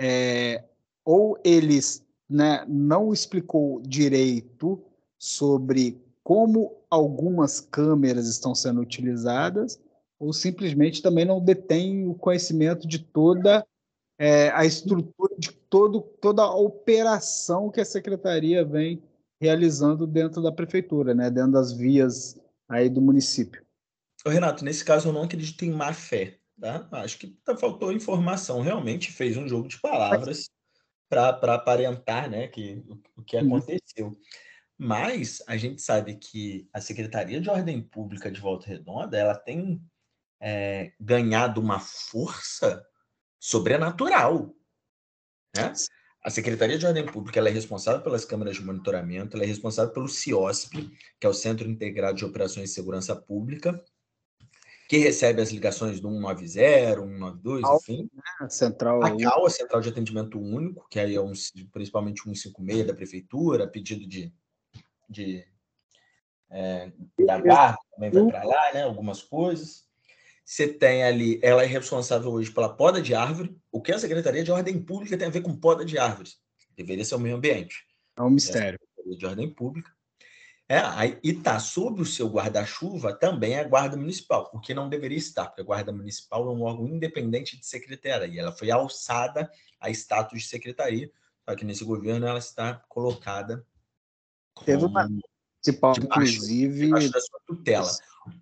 é, 0.00 0.64
ou 1.04 1.38
eles 1.44 2.04
né, 2.28 2.64
não 2.66 3.12
explicou 3.12 3.80
direito 3.82 4.82
sobre 5.18 6.00
como 6.24 6.76
algumas 6.88 7.60
câmeras 7.60 8.28
estão 8.28 8.54
sendo 8.54 8.80
utilizadas, 8.80 9.80
ou 10.18 10.32
simplesmente 10.32 11.02
também 11.02 11.24
não 11.24 11.40
detém 11.40 12.08
o 12.08 12.14
conhecimento 12.14 12.86
de 12.86 13.00
toda 13.00 13.66
é, 14.22 14.50
a 14.50 14.64
estrutura, 14.64 15.34
de 15.36 15.50
todo, 15.50 16.00
toda 16.00 16.42
a 16.42 16.54
operação 16.54 17.68
que 17.68 17.80
a 17.80 17.84
secretaria 17.84 18.64
vem 18.64 19.02
realizando 19.40 20.06
dentro 20.06 20.40
da 20.40 20.52
prefeitura, 20.52 21.12
né, 21.12 21.28
dentro 21.28 21.50
das 21.50 21.72
vias 21.72 22.40
aí 22.68 22.88
do 22.88 23.00
município. 23.00 23.66
Renato, 24.24 24.64
nesse 24.64 24.84
caso 24.84 25.08
eu 25.08 25.12
não 25.12 25.24
acredito 25.24 25.64
em 25.64 25.72
má 25.72 25.92
fé, 25.92 26.38
tá? 26.60 26.86
Acho 26.92 27.18
que 27.18 27.36
tá, 27.44 27.56
faltou 27.56 27.90
informação. 27.90 28.60
Realmente 28.60 29.10
fez 29.10 29.36
um 29.36 29.48
jogo 29.48 29.66
de 29.66 29.80
palavras 29.80 30.48
para 31.08 31.54
aparentar, 31.56 32.30
né, 32.30 32.46
que 32.46 32.80
o, 33.16 33.24
que 33.24 33.36
aconteceu. 33.36 34.16
Mas 34.78 35.42
a 35.48 35.56
gente 35.56 35.82
sabe 35.82 36.14
que 36.14 36.68
a 36.72 36.80
Secretaria 36.80 37.40
de 37.40 37.50
Ordem 37.50 37.82
Pública 37.82 38.30
de 38.30 38.40
Volta 38.40 38.68
Redonda 38.68 39.18
ela 39.18 39.34
tem 39.34 39.82
é, 40.40 40.92
ganhado 41.00 41.60
uma 41.60 41.80
força 41.80 42.86
sobrenatural. 43.42 44.54
Né? 45.56 45.72
A 46.24 46.30
Secretaria 46.30 46.78
de 46.78 46.86
Ordem 46.86 47.04
Pública 47.04 47.40
ela 47.40 47.48
é 47.48 47.52
responsável 47.52 48.00
pelas 48.00 48.24
câmeras 48.24 48.54
de 48.54 48.64
monitoramento, 48.64 49.36
ela 49.36 49.42
é 49.42 49.48
responsável 49.48 49.92
pelo 49.92 50.06
CIOSP, 50.06 50.88
que 51.18 51.26
é 51.26 51.28
o 51.28 51.34
Centro 51.34 51.68
Integrado 51.68 52.16
de 52.16 52.24
Operações 52.24 52.68
de 52.68 52.74
Segurança 52.76 53.16
Pública, 53.16 53.84
que 54.88 54.98
recebe 54.98 55.42
as 55.42 55.50
ligações 55.50 55.98
do 55.98 56.08
190, 56.08 56.46
192, 56.46 57.62
Cal, 57.62 57.76
enfim. 57.78 58.08
Né? 58.14 58.48
Central... 58.48 59.02
A 59.02 59.16
CAL, 59.16 59.44
a 59.44 59.50
Central 59.50 59.80
de 59.80 59.88
Atendimento 59.88 60.38
Único, 60.38 60.86
que 60.88 61.00
aí 61.00 61.16
é 61.16 61.20
um, 61.20 61.32
principalmente 61.72 62.22
156 62.22 62.86
da 62.86 62.94
Prefeitura, 62.94 63.66
pedido 63.66 64.06
de, 64.06 64.32
de 65.10 65.44
é, 66.48 66.92
da 67.26 67.40
Guarda, 67.40 67.78
também 67.92 68.10
vai 68.12 68.26
para 68.26 68.44
lá, 68.44 68.72
né? 68.72 68.82
algumas 68.84 69.20
coisas. 69.20 69.90
Você 70.52 70.68
tem 70.68 71.02
ali, 71.02 71.40
ela 71.42 71.62
é 71.62 71.66
responsável 71.66 72.30
hoje 72.30 72.50
pela 72.50 72.68
poda 72.68 73.00
de 73.00 73.14
árvore. 73.14 73.58
O 73.70 73.80
que 73.80 73.90
a 73.90 73.98
Secretaria 73.98 74.44
de 74.44 74.52
Ordem 74.52 74.78
Pública 74.78 75.16
tem 75.16 75.26
a 75.26 75.30
ver 75.30 75.40
com 75.40 75.56
poda 75.56 75.82
de 75.82 75.96
árvores? 75.96 76.36
Deveria 76.76 77.06
ser 77.06 77.14
o 77.14 77.18
meio 77.18 77.36
ambiente. 77.36 77.86
É 78.18 78.20
um 78.22 78.28
mistério. 78.28 78.78
É 78.78 78.84
a 78.84 78.86
Secretaria 78.86 79.18
de 79.18 79.26
Ordem 79.26 79.50
Pública. 79.54 79.90
É, 80.68 80.82
e 81.24 81.30
está 81.30 81.58
sob 81.58 82.02
o 82.02 82.04
seu 82.04 82.28
guarda-chuva 82.28 83.14
também 83.14 83.58
a 83.58 83.64
Guarda 83.64 83.96
Municipal, 83.96 84.50
o 84.52 84.60
que 84.60 84.74
não 84.74 84.90
deveria 84.90 85.16
estar, 85.16 85.46
porque 85.46 85.62
a 85.62 85.64
Guarda 85.64 85.90
Municipal 85.90 86.46
é 86.46 86.50
um 86.50 86.64
órgão 86.64 86.86
independente 86.86 87.58
de 87.58 87.64
secretaria. 87.64 88.42
Ela 88.42 88.52
foi 88.52 88.70
alçada 88.70 89.50
a 89.80 89.88
status 89.88 90.42
de 90.42 90.48
secretaria, 90.48 91.10
só 91.48 91.56
que 91.56 91.64
nesse 91.64 91.82
governo 91.82 92.26
ela 92.26 92.38
está 92.38 92.74
colocada. 92.90 93.66
Teve 94.66 94.84
uma 94.84 95.08
municipal, 95.08 95.94
inclusive. 95.96 96.90
Da 96.90 97.20
sua 97.20 97.40
tutela. 97.46 97.90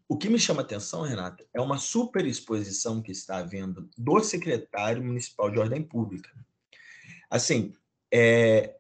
O 0.09 0.17
que 0.17 0.29
me 0.29 0.39
chama 0.39 0.63
atenção, 0.63 1.03
Renato, 1.03 1.45
é 1.55 1.61
uma 1.61 1.79
superexposição 1.79 3.01
que 3.01 3.13
está 3.13 3.39
havendo 3.39 3.89
do 3.97 4.21
secretário 4.21 5.03
municipal 5.03 5.51
de 5.51 5.59
ordem 5.59 5.83
pública. 5.83 6.31
Assim, 7.31 7.75
é, 8.13 8.75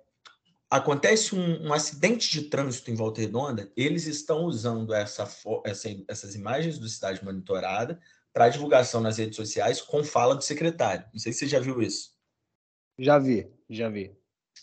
acontece 0.68 1.34
um, 1.34 1.68
um, 1.68 1.72
acidente 1.72 2.30
de 2.30 2.48
trânsito 2.48 2.90
em 2.90 2.94
Volta 2.94 3.20
Redonda, 3.20 3.70
eles 3.76 4.06
estão 4.06 4.44
usando 4.44 4.92
essa, 4.92 5.28
essa, 5.64 5.88
essas 6.08 6.34
imagens 6.34 6.78
do 6.78 6.88
cidade 6.88 7.24
monitorada 7.24 8.00
para 8.32 8.48
divulgação 8.48 9.00
nas 9.00 9.18
redes 9.18 9.36
sociais 9.36 9.80
com 9.80 10.04
fala 10.04 10.34
do 10.34 10.42
secretário. 10.42 11.04
Não 11.12 11.18
sei 11.18 11.32
se 11.32 11.40
você 11.40 11.48
já 11.48 11.60
viu 11.60 11.82
isso. 11.82 12.14
Já 12.98 13.18
vi, 13.18 13.50
já 13.68 13.88
vi. 13.88 14.16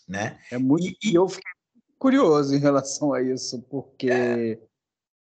Né? 0.06 0.38
É 0.50 0.58
muito. 0.58 0.86
E, 0.86 1.10
e 1.10 1.14
eu 1.14 1.28
fiquei 1.28 1.52
curioso 1.98 2.54
em 2.54 2.58
relação 2.58 3.12
a 3.12 3.20
isso, 3.20 3.60
porque 3.68 4.10
é 4.10 4.58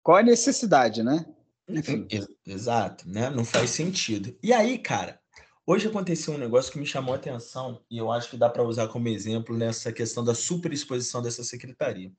qual 0.03 0.19
a 0.19 0.23
necessidade, 0.23 1.03
né? 1.03 1.25
Enfim. 1.69 2.07
Exato, 2.47 3.09
né? 3.09 3.31
Não 3.31 3.45
faz 3.45 3.71
sentido. 3.71 4.37
E 4.43 4.53
aí, 4.53 4.79
cara, 4.79 5.21
hoje 5.67 5.89
aconteceu 5.89 6.35
um 6.35 6.39
negócio 6.39 6.73
que 6.73 6.79
me 6.79 6.87
chamou 6.87 7.15
a 7.15 7.17
atenção 7.17 7.83
e 7.91 7.99
eu 7.99 8.11
acho 8.11 8.31
que 8.31 8.37
dá 8.37 8.49
para 8.49 8.63
usar 8.63 8.89
como 8.89 9.09
exemplo 9.09 9.57
nessa 9.57 9.93
questão 9.93 10.25
da 10.25 10.35
superexposição 10.35 11.23
dessa 11.23 11.45
secretaria. 11.45 12.13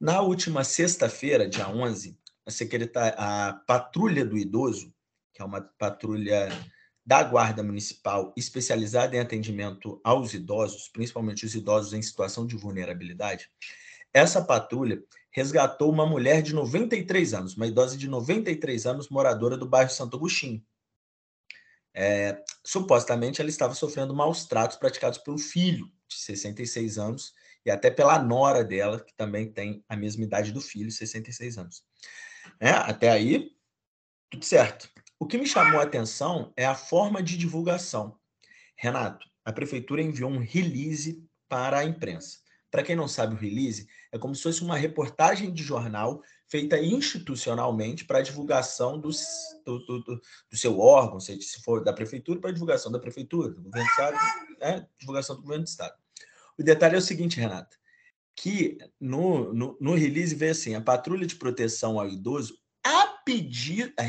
Na 0.00 0.20
última 0.20 0.64
sexta-feira, 0.64 1.48
dia 1.48 1.68
11, 1.68 2.18
a, 2.44 2.50
secretar... 2.50 3.14
a 3.16 3.52
Patrulha 3.66 4.24
do 4.24 4.36
Idoso, 4.36 4.92
que 5.32 5.40
é 5.40 5.44
uma 5.44 5.62
patrulha 5.78 6.48
da 7.06 7.22
Guarda 7.22 7.62
Municipal 7.62 8.32
especializada 8.36 9.16
em 9.16 9.20
atendimento 9.20 10.00
aos 10.04 10.34
idosos, 10.34 10.88
principalmente 10.88 11.44
os 11.46 11.54
idosos 11.54 11.92
em 11.92 12.02
situação 12.02 12.46
de 12.46 12.56
vulnerabilidade, 12.56 13.50
essa 14.12 14.42
patrulha 14.42 15.02
resgatou 15.32 15.90
uma 15.90 16.06
mulher 16.06 16.42
de 16.42 16.54
93 16.54 17.34
anos, 17.34 17.56
uma 17.56 17.66
idosa 17.66 17.96
de 17.96 18.06
93 18.06 18.86
anos, 18.86 19.08
moradora 19.08 19.56
do 19.56 19.66
bairro 19.66 19.90
Santo 19.90 20.16
Agostinho. 20.16 20.62
É, 21.94 22.42
supostamente 22.64 23.40
ela 23.40 23.50
estava 23.50 23.74
sofrendo 23.74 24.14
maus 24.14 24.44
tratos 24.44 24.76
praticados 24.76 25.18
pelo 25.18 25.38
filho, 25.38 25.90
de 26.08 26.16
66 26.16 26.98
anos, 26.98 27.34
e 27.64 27.70
até 27.70 27.90
pela 27.90 28.22
nora 28.22 28.62
dela, 28.64 29.00
que 29.00 29.14
também 29.14 29.50
tem 29.50 29.84
a 29.88 29.96
mesma 29.96 30.24
idade 30.24 30.52
do 30.52 30.60
filho, 30.60 30.90
66 30.90 31.58
anos. 31.58 31.82
É, 32.60 32.70
até 32.70 33.10
aí, 33.10 33.50
tudo 34.30 34.44
certo. 34.44 34.90
O 35.18 35.26
que 35.26 35.38
me 35.38 35.46
chamou 35.46 35.80
a 35.80 35.84
atenção 35.84 36.52
é 36.56 36.66
a 36.66 36.74
forma 36.74 37.22
de 37.22 37.36
divulgação. 37.36 38.18
Renato, 38.76 39.26
a 39.44 39.52
prefeitura 39.52 40.02
enviou 40.02 40.30
um 40.30 40.38
release 40.38 41.24
para 41.48 41.78
a 41.78 41.84
imprensa. 41.84 42.38
Para 42.70 42.82
quem 42.82 42.96
não 42.96 43.06
sabe, 43.06 43.34
o 43.34 43.38
release 43.38 43.86
é 44.12 44.18
como 44.18 44.34
se 44.34 44.42
fosse 44.42 44.62
uma 44.62 44.76
reportagem 44.76 45.52
de 45.52 45.62
jornal 45.62 46.22
feita 46.46 46.78
institucionalmente 46.78 48.04
para 48.04 48.20
divulgação 48.20 49.00
do, 49.00 49.08
do, 49.64 49.78
do, 49.78 50.20
do, 50.50 50.56
seu 50.56 50.78
órgão, 50.78 51.18
se 51.18 51.40
for 51.64 51.82
da 51.82 51.94
prefeitura, 51.94 52.38
para 52.38 52.52
divulgação 52.52 52.92
da 52.92 52.98
prefeitura, 52.98 53.48
do 53.48 53.62
governo 53.62 53.86
do 53.86 53.90
estado, 53.90 54.16
né? 54.60 54.86
divulgação 54.98 55.34
do 55.34 55.42
governo 55.42 55.64
do 55.64 55.68
estado. 55.68 55.94
O 56.58 56.62
detalhe 56.62 56.94
é 56.94 56.98
o 56.98 57.02
seguinte, 57.02 57.40
Renata, 57.40 57.74
que 58.36 58.76
no, 59.00 59.54
no, 59.54 59.78
no 59.80 59.94
release 59.94 60.34
vê 60.34 60.50
assim, 60.50 60.74
a 60.74 60.80
patrulha 60.80 61.26
de 61.26 61.36
proteção 61.36 61.98
ao 61.98 62.06
idoso, 62.06 62.58
a 62.84 63.06
pedir... 63.24 63.94
A, 63.98 64.02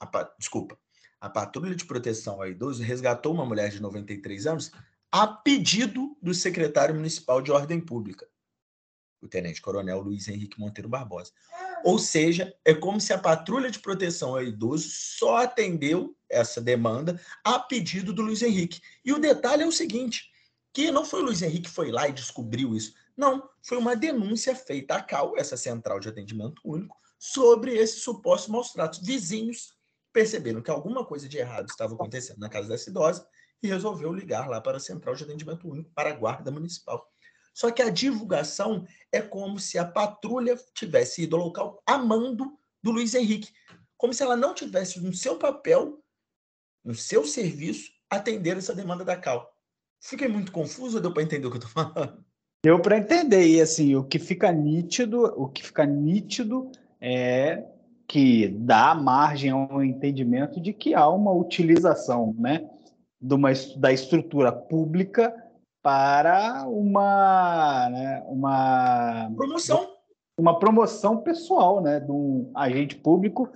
a, 0.00 0.18
a, 0.18 0.34
desculpa. 0.38 0.78
A 1.20 1.28
patrulha 1.28 1.74
de 1.74 1.84
proteção 1.84 2.40
ao 2.40 2.48
idoso 2.48 2.82
resgatou 2.82 3.34
uma 3.34 3.44
mulher 3.44 3.70
de 3.70 3.82
93 3.82 4.46
anos 4.46 4.72
a 5.12 5.26
pedido 5.26 6.16
do 6.22 6.32
secretário 6.34 6.94
municipal 6.94 7.40
de 7.40 7.52
ordem 7.52 7.80
pública, 7.80 8.26
o 9.24 9.28
tenente-coronel 9.28 10.00
Luiz 10.00 10.28
Henrique 10.28 10.58
Monteiro 10.58 10.88
Barbosa. 10.88 11.32
Ou 11.84 11.98
seja, 11.98 12.54
é 12.64 12.74
como 12.74 13.00
se 13.00 13.12
a 13.12 13.18
patrulha 13.18 13.70
de 13.70 13.78
proteção 13.78 14.30
ao 14.30 14.42
idoso 14.42 14.88
só 14.90 15.38
atendeu 15.38 16.16
essa 16.28 16.60
demanda 16.60 17.20
a 17.42 17.58
pedido 17.58 18.12
do 18.12 18.22
Luiz 18.22 18.42
Henrique. 18.42 18.80
E 19.04 19.12
o 19.12 19.18
detalhe 19.18 19.62
é 19.62 19.66
o 19.66 19.72
seguinte, 19.72 20.30
que 20.72 20.90
não 20.90 21.04
foi 21.04 21.20
o 21.20 21.26
Luiz 21.26 21.42
Henrique 21.42 21.68
que 21.68 21.74
foi 21.74 21.90
lá 21.90 22.08
e 22.08 22.12
descobriu 22.12 22.74
isso. 22.74 22.94
Não, 23.16 23.48
foi 23.62 23.78
uma 23.78 23.94
denúncia 23.94 24.54
feita 24.56 24.96
à 24.96 25.02
CAL, 25.02 25.34
essa 25.36 25.56
central 25.56 26.00
de 26.00 26.08
atendimento 26.08 26.60
único, 26.64 26.96
sobre 27.18 27.76
esses 27.76 28.02
supostos 28.02 28.50
maus 28.50 28.72
tratos. 28.72 28.98
Vizinhos 28.98 29.74
perceberam 30.12 30.62
que 30.62 30.70
alguma 30.70 31.04
coisa 31.04 31.28
de 31.28 31.38
errado 31.38 31.68
estava 31.68 31.94
acontecendo 31.94 32.38
na 32.38 32.48
casa 32.48 32.68
dessa 32.68 32.90
idosa 32.90 33.26
e 33.62 33.68
resolveu 33.68 34.12
ligar 34.12 34.48
lá 34.48 34.60
para 34.60 34.76
a 34.76 34.80
Central 34.80 35.14
de 35.14 35.24
Atendimento 35.24 35.68
Único, 35.68 35.90
para 35.94 36.10
a 36.10 36.14
Guarda 36.14 36.50
Municipal. 36.50 37.13
Só 37.54 37.70
que 37.70 37.80
a 37.80 37.88
divulgação 37.88 38.84
é 39.12 39.22
como 39.22 39.60
se 39.60 39.78
a 39.78 39.84
patrulha 39.84 40.58
tivesse 40.74 41.22
ido 41.22 41.36
ao 41.36 41.44
local 41.44 41.80
a 41.86 41.96
mando 41.96 42.58
do 42.82 42.90
Luiz 42.90 43.14
Henrique, 43.14 43.52
como 43.96 44.12
se 44.12 44.22
ela 44.22 44.36
não 44.36 44.52
tivesse 44.52 45.00
no 45.00 45.14
seu 45.14 45.38
papel, 45.38 46.02
no 46.84 46.94
seu 46.94 47.24
serviço, 47.24 47.92
atender 48.10 48.56
essa 48.56 48.74
demanda 48.74 49.04
da 49.04 49.16
CAL. 49.16 49.54
Fiquei 50.00 50.28
muito 50.28 50.50
confuso 50.52 50.96
ou 50.96 51.02
deu 51.02 51.14
para 51.14 51.22
entender 51.22 51.46
o 51.46 51.50
que 51.50 51.56
eu 51.56 51.62
estou 51.62 51.70
falando? 51.72 52.24
Deu 52.62 52.80
para 52.80 52.98
entender, 52.98 53.46
e 53.46 53.60
assim, 53.60 53.94
o 53.94 54.04
que 54.04 54.18
fica 54.18 54.50
nítido, 54.50 55.22
o 55.36 55.48
que 55.48 55.64
fica 55.64 55.86
nítido 55.86 56.70
é 57.00 57.64
que 58.08 58.48
dá 58.48 58.94
margem 58.94 59.50
ao 59.50 59.82
entendimento 59.82 60.60
de 60.60 60.72
que 60.72 60.94
há 60.94 61.08
uma 61.08 61.32
utilização, 61.32 62.34
né? 62.38 62.68
de 63.20 63.34
uma, 63.34 63.50
da 63.76 63.92
estrutura 63.92 64.52
pública 64.52 65.34
para 65.84 66.66
uma, 66.66 67.90
né, 67.90 68.24
uma 68.26 69.30
promoção 69.36 69.92
uma 70.36 70.58
promoção 70.58 71.18
pessoal 71.18 71.82
né, 71.82 72.00
de 72.00 72.10
um 72.10 72.50
agente 72.54 72.96
público 72.96 73.52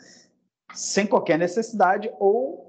sem 0.74 1.06
qualquer 1.06 1.38
necessidade 1.38 2.10
ou 2.20 2.68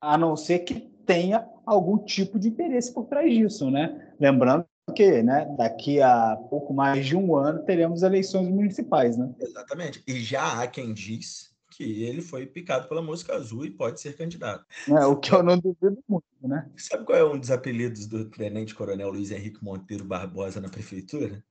a 0.00 0.16
não 0.16 0.36
ser 0.36 0.60
que 0.60 0.80
tenha 1.04 1.46
algum 1.66 1.98
tipo 1.98 2.38
de 2.38 2.48
interesse 2.48 2.94
por 2.94 3.06
trás 3.06 3.30
disso, 3.30 3.70
né? 3.70 4.12
Lembrando 4.18 4.64
que, 4.94 5.22
né, 5.22 5.52
daqui 5.58 6.00
a 6.00 6.36
pouco 6.48 6.72
mais 6.72 7.04
de 7.04 7.16
um 7.16 7.36
ano 7.36 7.62
teremos 7.64 8.02
eleições 8.02 8.48
municipais, 8.48 9.16
né? 9.16 9.30
Exatamente. 9.40 10.02
E 10.06 10.20
já 10.20 10.62
há 10.62 10.66
quem 10.66 10.94
diz 10.94 11.52
que 11.78 12.02
ele 12.02 12.20
foi 12.20 12.44
picado 12.44 12.88
pela 12.88 13.00
mosca 13.00 13.36
azul 13.36 13.64
e 13.64 13.70
pode 13.70 14.00
ser 14.00 14.16
candidato. 14.16 14.66
É, 14.88 15.06
o 15.06 15.14
que 15.14 15.32
eu 15.32 15.44
não 15.44 15.56
duvido 15.56 16.02
muito, 16.08 16.26
né? 16.42 16.68
Sabe 16.76 17.04
qual 17.04 17.16
é 17.16 17.24
um 17.24 17.38
dos 17.38 17.52
apelidos 17.52 18.08
do 18.08 18.28
tenente 18.28 18.74
coronel 18.74 19.10
Luiz 19.10 19.30
Henrique 19.30 19.62
Monteiro 19.62 20.04
Barbosa 20.04 20.60
na 20.60 20.68
prefeitura? 20.68 21.42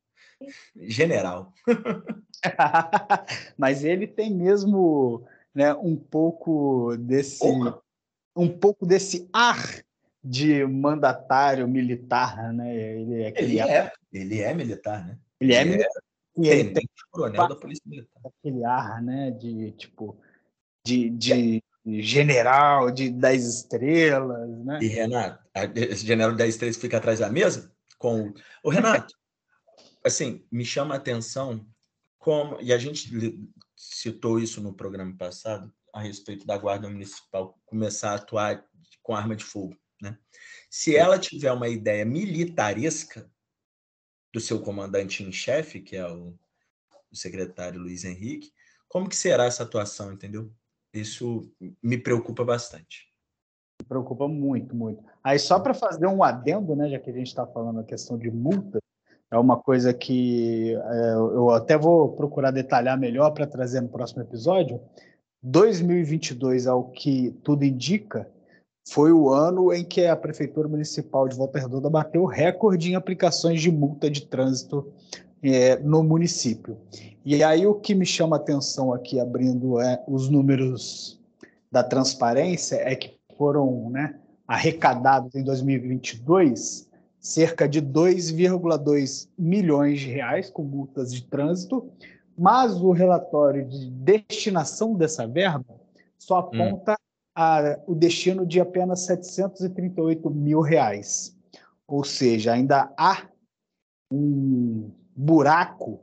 General. 0.76 1.54
Mas 3.58 3.86
ele 3.86 4.06
tem 4.06 4.36
mesmo 4.36 5.26
né, 5.56 5.74
um 5.74 5.96
pouco 5.96 6.98
desse 6.98 7.40
um 8.36 8.50
pouco 8.50 8.86
desse 8.86 9.30
ar 9.32 9.82
de 10.22 10.66
mandatário 10.66 11.66
militar, 11.70 12.52
né? 12.52 12.76
Ele 12.76 13.24
é, 13.24 13.34
ele 13.38 13.60
é, 13.60 13.94
ele 14.12 14.42
é 14.42 14.54
militar, 14.54 15.08
né? 15.08 15.18
Ele 15.40 15.54
é 15.54 15.64
militar. 15.64 16.04
E 16.38 16.48
ele 16.48 16.72
tem 16.72 16.90
coronel 17.10 17.48
da 17.48 17.56
Polícia 17.56 17.84
Militar. 17.86 18.22
Aquele 18.26 18.64
ar, 18.64 19.02
né, 19.02 19.32
de 19.32 19.72
tipo 19.72 20.20
de, 20.86 21.10
de 21.10 21.64
general 21.86 22.92
de 22.92 23.10
10 23.10 23.46
estrelas, 23.46 24.66
né? 24.66 24.80
E 24.82 24.88
Renato, 24.88 25.44
esse 25.76 26.06
general 26.06 26.32
de 26.32 26.38
10 26.38 26.54
estrelas 26.54 26.78
fica 26.78 26.98
atrás 26.98 27.20
da 27.20 27.30
mesa 27.30 27.72
com 27.98 28.34
o 28.64 28.70
Renato. 28.70 29.14
assim, 30.04 30.46
me 30.52 30.64
chama 30.64 30.96
a 30.96 30.98
atenção 30.98 31.66
como 32.20 32.60
e 32.62 32.72
a 32.72 32.78
gente 32.78 33.10
citou 33.76 34.40
isso 34.40 34.62
no 34.62 34.74
programa 34.74 35.16
passado 35.18 35.74
a 35.94 36.02
respeito 36.02 36.46
da 36.46 36.58
guarda 36.58 36.90
municipal 36.90 37.60
começar 37.66 38.12
a 38.12 38.16
atuar 38.16 38.64
com 39.02 39.16
arma 39.16 39.36
de 39.36 39.44
fogo, 39.44 39.76
né? 40.02 40.18
Se 40.70 40.96
ela 40.96 41.18
tiver 41.18 41.52
uma 41.52 41.70
ideia 41.70 42.06
militaresca 42.06 43.30
do 44.34 44.40
seu 44.40 44.62
comandante 44.62 45.24
em 45.24 45.32
chefe, 45.32 45.80
que 45.80 45.96
é 45.96 46.08
o, 46.08 46.34
o 47.12 47.16
secretário 47.16 47.80
Luiz 47.80 48.04
Henrique, 48.04 48.52
como 48.88 49.10
que 49.10 49.16
será 49.16 49.46
essa 49.46 49.64
atuação, 49.64 50.14
entendeu? 50.14 50.52
Isso 50.94 51.52
me 51.82 51.98
preocupa 51.98 52.44
bastante. 52.44 53.08
Me 53.82 53.88
preocupa 53.88 54.28
muito, 54.28 54.76
muito. 54.76 55.04
Aí 55.24 55.38
só 55.38 55.60
para 55.60 55.74
fazer 55.74 56.08
um 56.08 56.24
adendo, 56.24 56.76
né, 56.76 56.90
já 56.90 57.00
que 57.00 57.10
a 57.10 57.14
gente 57.14 57.28
está 57.28 57.46
falando 57.46 57.80
a 57.80 57.84
questão 57.84 58.18
de 58.18 58.32
multa, 58.32 58.80
é 59.30 59.38
uma 59.38 59.58
coisa 59.58 59.94
que 59.94 60.74
é, 60.74 61.14
eu 61.14 61.50
até 61.52 61.78
vou 61.78 62.14
procurar 62.14 62.52
detalhar 62.52 62.98
melhor 62.98 63.32
para 63.32 63.46
trazer 63.46 63.82
no 63.82 63.90
próximo 63.90 64.22
episódio. 64.22 64.82
2022, 65.44 66.66
ao 66.66 66.90
que 66.90 67.32
tudo 67.44 67.64
indica, 67.64 68.30
foi 68.90 69.12
o 69.12 69.30
ano 69.30 69.74
em 69.74 69.84
que 69.84 70.06
a 70.06 70.16
Prefeitura 70.16 70.68
Municipal 70.68 71.28
de 71.28 71.36
Volta 71.36 71.60
Redonda 71.60 71.90
bateu 71.90 72.26
recorde 72.26 72.92
em 72.92 72.96
aplicações 72.96 73.62
de 73.62 73.72
multa 73.72 74.10
de 74.10 74.26
trânsito 74.26 74.88
é, 75.44 75.78
no 75.80 76.04
município. 76.04 76.78
E 77.26 77.44
aí 77.44 77.68
o 77.68 77.76
que 77.76 77.94
me 77.94 78.06
chama 78.06 78.38
a 78.38 78.40
atenção 78.40 78.94
aqui, 78.94 79.20
abrindo 79.20 79.80
é, 79.82 80.02
os 80.08 80.30
números 80.30 81.20
da 81.72 81.84
transparência, 81.84 82.76
é 82.78 82.96
que 82.96 83.18
foram 83.38 83.90
né, 83.90 84.16
arrecadados 84.48 85.36
em 85.36 85.44
2022 85.44 86.88
cerca 87.20 87.68
de 87.68 87.82
2,2 87.82 89.28
milhões 89.38 90.00
de 90.00 90.10
reais 90.10 90.50
com 90.50 90.64
multas 90.64 91.14
de 91.14 91.24
trânsito, 91.24 91.90
mas 92.38 92.82
o 92.82 92.92
relatório 92.92 93.66
de 93.66 93.92
destinação 93.92 94.94
dessa 94.94 95.28
verba 95.28 95.76
só 96.18 96.36
hum. 96.36 96.40
aponta 96.40 96.94
hum. 96.94 97.07
A, 97.40 97.80
o 97.86 97.94
destino 97.94 98.48
de 98.48 98.60
apenas 98.60 99.02
738 99.02 100.28
mil 100.32 100.60
reais. 100.60 101.38
Ou 101.88 102.04
seja, 102.04 102.54
ainda 102.54 102.92
há 102.98 103.28
um 104.12 104.90
buraco 105.16 106.00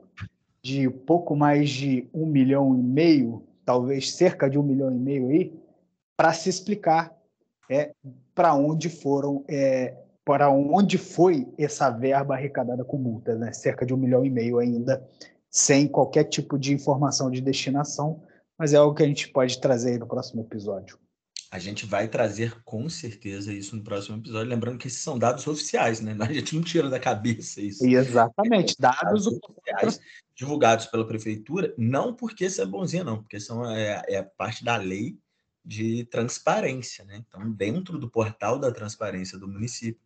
de 0.63 0.89
pouco 0.89 1.35
mais 1.35 1.69
de 1.69 2.07
um 2.13 2.25
milhão 2.25 2.73
e 2.73 2.81
meio, 2.81 3.43
talvez 3.65 4.13
cerca 4.13 4.49
de 4.49 4.57
um 4.57 4.63
milhão 4.63 4.89
e 4.89 4.97
meio 4.97 5.27
aí, 5.27 5.53
para 6.15 6.31
se 6.31 6.47
explicar 6.47 7.13
é, 7.69 7.91
para 8.33 8.55
onde 8.55 8.89
foram, 8.89 9.43
é, 9.49 9.93
para 10.23 10.49
onde 10.49 10.97
foi 10.97 11.45
essa 11.57 11.89
verba 11.89 12.35
arrecadada 12.35 12.85
com 12.85 12.97
multas, 12.97 13.37
né? 13.37 13.51
cerca 13.51 13.85
de 13.85 13.93
um 13.93 13.97
milhão 13.97 14.23
e 14.23 14.29
meio 14.29 14.57
ainda, 14.57 15.05
sem 15.49 15.85
qualquer 15.85 16.23
tipo 16.23 16.57
de 16.57 16.73
informação 16.73 17.29
de 17.29 17.41
destinação, 17.41 18.23
mas 18.57 18.73
é 18.73 18.77
algo 18.77 18.95
que 18.95 19.03
a 19.03 19.07
gente 19.07 19.27
pode 19.27 19.59
trazer 19.59 19.91
aí 19.91 19.97
no 19.97 20.07
próximo 20.07 20.41
episódio. 20.41 20.97
A 21.51 21.59
gente 21.59 21.85
vai 21.85 22.07
trazer 22.07 22.61
com 22.63 22.89
certeza 22.89 23.53
isso 23.53 23.75
no 23.75 23.83
próximo 23.83 24.17
episódio, 24.17 24.49
lembrando 24.49 24.77
que 24.77 24.87
esses 24.87 25.01
são 25.01 25.17
dados 25.17 25.45
oficiais, 25.47 26.01
né? 26.01 26.15
A 26.19 26.33
gente 26.33 26.55
não 26.55 26.63
tira 26.63 26.89
da 26.89 26.99
cabeça 26.99 27.61
isso. 27.61 27.85
Exatamente, 27.85 28.73
é, 28.73 28.81
dados 28.81 29.27
oficiais 29.27 29.99
divulgados 30.35 30.85
pela 30.87 31.07
prefeitura, 31.07 31.73
não 31.77 32.13
porque 32.13 32.45
isso 32.45 32.61
é 32.61 32.65
bonzinho, 32.65 33.05
não, 33.05 33.21
porque 33.21 33.39
são, 33.39 33.69
é, 33.69 34.01
é 34.07 34.21
parte 34.21 34.65
da 34.65 34.75
lei 34.75 35.17
de 35.63 36.03
transparência, 36.05 37.05
né? 37.05 37.23
Então, 37.27 37.49
dentro 37.51 37.97
do 37.97 38.09
portal 38.09 38.59
da 38.59 38.71
transparência 38.71 39.37
do 39.37 39.47
município, 39.47 40.01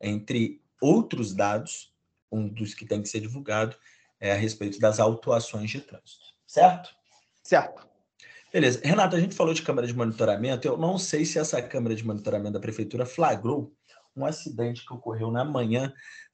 entre 0.00 0.60
outros 0.80 1.32
dados, 1.32 1.92
um 2.30 2.48
dos 2.48 2.74
que 2.74 2.84
tem 2.84 3.00
que 3.00 3.08
ser 3.08 3.20
divulgado 3.20 3.76
é 4.20 4.32
a 4.32 4.36
respeito 4.36 4.78
das 4.78 5.00
autuações 5.00 5.70
de 5.70 5.80
trânsito, 5.80 6.26
certo? 6.46 6.94
Certo. 7.42 7.87
Beleza. 8.50 8.80
Renato, 8.82 9.14
a 9.14 9.20
gente 9.20 9.34
falou 9.34 9.52
de 9.52 9.60
câmera 9.60 9.86
de 9.86 9.94
monitoramento. 9.94 10.66
Eu 10.66 10.78
não 10.78 10.96
sei 10.96 11.26
se 11.26 11.38
essa 11.38 11.60
câmera 11.60 11.94
de 11.94 12.04
monitoramento 12.04 12.54
da 12.54 12.60
prefeitura 12.60 13.04
flagrou 13.04 13.74
um 14.16 14.24
acidente 14.24 14.86
que 14.86 14.92
ocorreu 14.92 15.30
na 15.30 15.44
manhã 15.44 15.92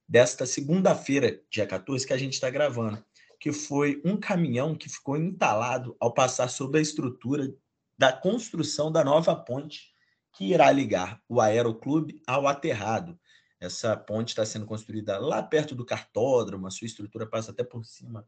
desta 0.08 0.46
segunda-feira, 0.46 1.40
dia 1.50 1.66
14, 1.66 2.06
que 2.06 2.12
a 2.12 2.16
gente 2.16 2.34
está 2.34 2.48
gravando, 2.48 3.04
que 3.40 3.52
foi 3.52 4.00
um 4.04 4.16
caminhão 4.16 4.76
que 4.76 4.88
ficou 4.88 5.16
entalado 5.16 5.96
ao 5.98 6.14
passar 6.14 6.48
sobre 6.48 6.78
a 6.78 6.82
estrutura 6.82 7.52
da 7.98 8.12
construção 8.12 8.92
da 8.92 9.02
nova 9.02 9.34
ponte 9.34 9.92
que 10.36 10.52
irá 10.52 10.70
ligar 10.70 11.20
o 11.28 11.40
Aeroclube 11.40 12.22
ao 12.26 12.46
aterrado. 12.46 13.18
Essa 13.60 13.96
ponte 13.96 14.28
está 14.28 14.46
sendo 14.46 14.66
construída 14.66 15.18
lá 15.18 15.42
perto 15.42 15.74
do 15.74 15.84
cartódromo, 15.84 16.68
a 16.68 16.70
sua 16.70 16.86
estrutura 16.86 17.26
passa 17.26 17.50
até 17.50 17.64
por 17.64 17.84
cima 17.84 18.24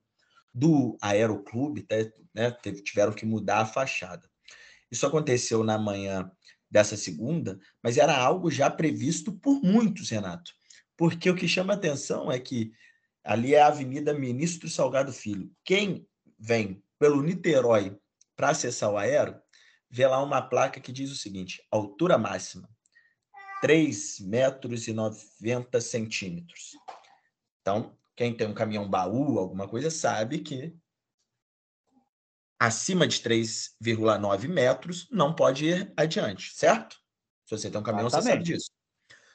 do 0.57 0.97
Aeroclube, 1.03 1.83
até, 1.83 2.11
né, 2.35 2.51
tiveram 2.83 3.12
que 3.12 3.27
mudar 3.27 3.61
a 3.61 3.66
fachada. 3.66 4.27
Isso 4.90 5.07
aconteceu 5.07 5.62
na 5.62 5.77
manhã 5.77 6.33
dessa 6.71 6.97
segunda, 6.97 7.61
mas 7.83 7.99
era 7.99 8.16
algo 8.16 8.51
já 8.51 8.71
previsto 8.71 9.35
por 9.35 9.61
muitos, 9.62 10.09
Renato. 10.09 10.51
Porque 10.97 11.29
o 11.29 11.37
que 11.37 11.47
chama 11.47 11.75
atenção 11.75 12.33
é 12.33 12.40
que 12.40 12.73
ali 13.23 13.55
é 13.55 13.61
a 13.61 13.66
Avenida 13.66 14.14
Ministro 14.14 14.66
Salgado 14.66 15.12
Filho. 15.12 15.53
Quem 15.62 16.09
vem 16.38 16.83
pelo 16.99 17.23
Niterói 17.23 17.95
para 18.35 18.49
acessar 18.49 18.90
o 18.90 18.97
aero, 18.97 19.38
vê 19.90 20.07
lá 20.07 20.23
uma 20.23 20.40
placa 20.40 20.81
que 20.81 20.90
diz 20.90 21.11
o 21.11 21.16
seguinte: 21.16 21.62
altura 21.71 22.16
máxima, 22.16 22.66
3 23.61 24.21
metros 24.21 24.88
e 24.88 24.95
90 24.95 25.83
centímetros. 25.83 26.71
Então, 27.61 27.95
quem 28.16 28.35
tem 28.35 28.48
um 28.48 28.55
caminhão 28.55 28.88
baú, 28.88 29.38
alguma 29.38 29.68
coisa, 29.68 29.90
sabe 29.90 30.38
que 30.38 30.74
acima 32.59 33.07
de 33.07 33.20
3,9 33.20 34.48
metros 34.48 35.07
não 35.11 35.35
pode 35.35 35.66
ir 35.66 35.92
adiante, 35.96 36.55
certo? 36.55 36.96
Se 37.44 37.57
você 37.57 37.70
tem 37.70 37.79
um 37.79 37.85
caminhão, 37.85 38.07
Exatamente. 38.07 38.29
você 38.29 38.38
sabe 38.38 38.44
disso. 38.44 38.70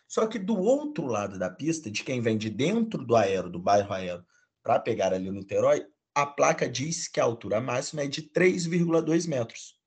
Só 0.07 0.27
que 0.27 0.39
do 0.39 0.57
outro 0.59 1.05
lado 1.05 1.39
da 1.39 1.49
pista, 1.49 1.89
de 1.89 2.03
quem 2.03 2.19
vem 2.19 2.37
de 2.37 2.49
dentro 2.49 3.05
do 3.05 3.15
aero, 3.15 3.49
do 3.49 3.59
bairro 3.59 3.93
aero, 3.93 4.25
para 4.61 4.79
pegar 4.79 5.13
ali 5.13 5.29
o 5.29 5.33
Niterói, 5.33 5.85
a 6.13 6.25
placa 6.25 6.67
diz 6.67 7.07
que 7.07 7.19
a 7.19 7.23
altura 7.23 7.61
máxima 7.61 8.01
é 8.01 8.07
de 8.07 8.23
3,2 8.23 9.27
metros. 9.27 9.79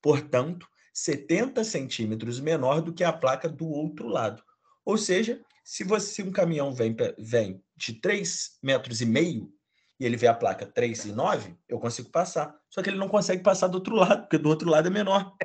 Portanto, 0.00 0.68
70 0.94 1.64
centímetros 1.64 2.38
menor 2.38 2.80
do 2.80 2.92
que 2.92 3.02
a 3.02 3.12
placa 3.12 3.48
do 3.48 3.68
outro 3.68 4.06
lado. 4.06 4.42
Ou 4.84 4.96
seja, 4.96 5.42
se 5.64 5.84
você 5.84 6.06
se 6.06 6.22
um 6.22 6.32
caminhão 6.32 6.72
vem, 6.72 6.96
vem 7.18 7.62
de 7.76 7.94
3 7.94 8.58
metros 8.62 9.00
e 9.00 9.06
meio 9.06 9.52
e 9.98 10.06
ele 10.06 10.16
vê 10.16 10.26
a 10.26 10.34
placa 10.34 10.66
3,9, 10.66 11.54
eu 11.68 11.78
consigo 11.78 12.10
passar. 12.10 12.58
Só 12.70 12.82
que 12.82 12.88
ele 12.88 12.98
não 12.98 13.08
consegue 13.08 13.42
passar 13.42 13.68
do 13.68 13.74
outro 13.74 13.94
lado, 13.94 14.22
porque 14.22 14.38
do 14.38 14.48
outro 14.48 14.70
lado 14.70 14.88
é 14.88 14.90
menor. 14.90 15.36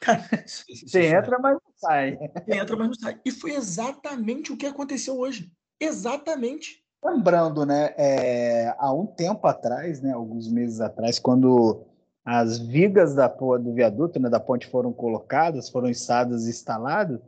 Você 0.46 1.06
entra, 1.06 1.38
mas 1.38 1.54
não 1.54 1.72
sai. 1.76 2.18
Você 2.44 2.58
entra, 2.58 2.76
mas 2.76 2.88
não 2.88 2.94
sai. 2.94 3.20
E 3.24 3.30
foi 3.30 3.52
exatamente 3.52 4.52
o 4.52 4.56
que 4.56 4.66
aconteceu 4.66 5.18
hoje. 5.18 5.50
Exatamente. 5.80 6.84
Lembrando, 7.02 7.64
né, 7.66 7.94
é, 7.96 8.74
há 8.78 8.92
um 8.92 9.06
tempo 9.06 9.46
atrás, 9.46 10.00
né, 10.00 10.12
alguns 10.12 10.50
meses 10.50 10.80
atrás, 10.80 11.18
quando 11.18 11.86
as 12.24 12.58
vigas 12.58 13.14
da, 13.14 13.28
do 13.28 13.74
viaduto, 13.74 14.18
né, 14.18 14.30
da 14.30 14.40
ponte 14.40 14.66
foram 14.66 14.92
colocadas, 14.92 15.68
foram 15.68 15.90
içadas 15.90 16.46
e 16.46 16.50
instaladas, 16.50 17.20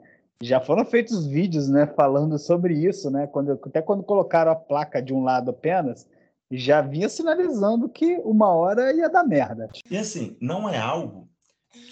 já 0.42 0.60
foram 0.60 0.84
feitos 0.84 1.26
vídeos, 1.26 1.68
né, 1.68 1.86
falando 1.86 2.38
sobre 2.38 2.74
isso, 2.74 3.10
né? 3.10 3.26
Quando, 3.26 3.52
até 3.52 3.80
quando 3.80 4.02
colocaram 4.02 4.52
a 4.52 4.56
placa 4.56 5.00
de 5.00 5.14
um 5.14 5.22
lado 5.22 5.50
apenas, 5.50 6.06
já 6.50 6.80
vinha 6.80 7.08
sinalizando 7.08 7.88
que 7.88 8.16
uma 8.24 8.48
hora 8.48 8.92
ia 8.92 9.08
dar 9.08 9.24
merda. 9.24 9.68
E 9.90 9.96
assim, 9.96 10.36
não 10.40 10.68
é 10.68 10.78
algo 10.78 11.28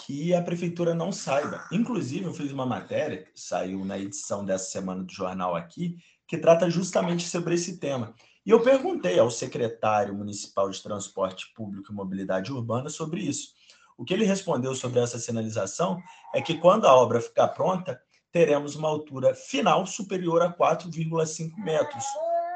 que 0.06 0.34
a 0.34 0.42
prefeitura 0.42 0.94
não 0.94 1.10
saiba. 1.10 1.64
Inclusive, 1.72 2.26
eu 2.26 2.32
fiz 2.32 2.52
uma 2.52 2.66
matéria 2.66 3.24
que 3.24 3.40
saiu 3.40 3.84
na 3.84 3.98
edição 3.98 4.44
dessa 4.44 4.70
semana 4.70 5.02
do 5.02 5.12
jornal 5.12 5.56
aqui, 5.56 5.96
que 6.26 6.38
trata 6.38 6.70
justamente 6.70 7.26
sobre 7.28 7.54
esse 7.54 7.78
tema. 7.78 8.14
E 8.46 8.50
eu 8.50 8.62
perguntei 8.62 9.18
ao 9.18 9.30
secretário 9.30 10.14
municipal 10.14 10.68
de 10.68 10.82
Transporte 10.82 11.52
Público 11.54 11.90
e 11.90 11.94
Mobilidade 11.94 12.52
Urbana 12.52 12.90
sobre 12.90 13.22
isso. 13.22 13.54
O 13.96 14.04
que 14.04 14.12
ele 14.12 14.24
respondeu 14.24 14.74
sobre 14.74 15.00
essa 15.00 15.18
sinalização 15.18 15.98
é 16.34 16.42
que 16.42 16.58
quando 16.58 16.86
a 16.86 16.94
obra 16.94 17.20
ficar 17.20 17.48
pronta, 17.48 18.00
teremos 18.34 18.74
uma 18.74 18.88
altura 18.88 19.32
final 19.32 19.86
superior 19.86 20.42
a 20.42 20.52
4,5 20.52 21.56
metros, 21.56 22.04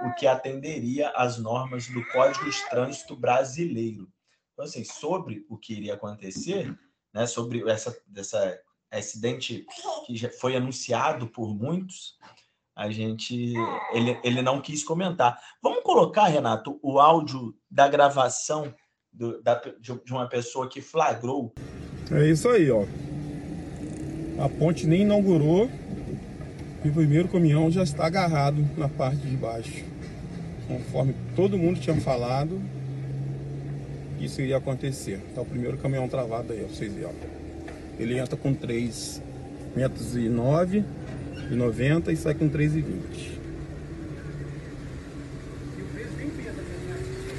o 0.04 0.12
que 0.16 0.26
atenderia 0.26 1.10
às 1.10 1.38
normas 1.38 1.86
do 1.86 2.04
Código 2.08 2.50
de 2.50 2.68
Trânsito 2.68 3.14
Brasileiro. 3.14 4.08
Então, 4.52 4.64
assim, 4.64 4.82
sobre 4.82 5.46
o 5.48 5.56
que 5.56 5.74
iria 5.74 5.94
acontecer, 5.94 6.76
né, 7.14 7.28
sobre 7.28 7.62
essa, 7.70 7.96
essa 8.16 8.60
acidente 8.90 9.64
que 10.04 10.16
já 10.16 10.28
foi 10.28 10.56
anunciado 10.56 11.28
por 11.28 11.54
muitos, 11.54 12.18
a 12.74 12.90
gente 12.90 13.54
ele, 13.92 14.18
ele 14.24 14.42
não 14.42 14.60
quis 14.60 14.82
comentar. 14.82 15.40
Vamos 15.62 15.84
colocar, 15.84 16.26
Renato, 16.26 16.76
o 16.82 16.98
áudio 16.98 17.54
da 17.70 17.86
gravação 17.86 18.74
do, 19.12 19.40
da, 19.42 19.54
de 19.78 20.12
uma 20.12 20.28
pessoa 20.28 20.68
que 20.68 20.80
flagrou. 20.80 21.54
É 22.10 22.28
isso 22.28 22.48
aí, 22.48 22.68
ó. 22.68 22.84
A 24.38 24.48
ponte 24.48 24.86
nem 24.86 25.02
inaugurou 25.02 25.68
e 26.84 26.88
o 26.88 26.92
primeiro 26.92 27.28
caminhão 27.28 27.70
já 27.70 27.82
está 27.82 28.06
agarrado 28.06 28.64
na 28.76 28.88
parte 28.88 29.18
de 29.18 29.36
baixo. 29.36 29.84
Conforme 30.68 31.14
todo 31.34 31.58
mundo 31.58 31.80
tinha 31.80 31.96
falado, 31.96 32.60
isso 34.20 34.40
iria 34.40 34.58
acontecer. 34.58 35.20
Tá 35.34 35.40
o 35.40 35.44
primeiro 35.44 35.76
caminhão 35.78 36.08
travado 36.08 36.52
aí, 36.52 36.64
ó, 36.64 36.68
vocês 36.68 36.92
verem. 36.92 37.10
Ele 37.98 38.16
entra 38.16 38.36
com 38.36 38.54
3 38.54 39.20
metros 39.74 40.14
e 40.14 40.28
9 40.28 40.84
e 41.50 41.54
90 41.54 42.12
e 42.12 42.16
sai 42.16 42.34
com 42.34 42.48
3 42.48 42.76
e 42.76 42.80
20. 42.80 43.38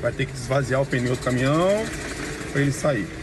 Vai 0.02 0.12
ter 0.12 0.26
que 0.26 0.34
esvaziar 0.34 0.82
o 0.82 0.86
pneu 0.86 1.16
do 1.16 1.22
caminhão 1.22 1.86
para 2.52 2.62
ele 2.62 2.72
sair. 2.72 3.19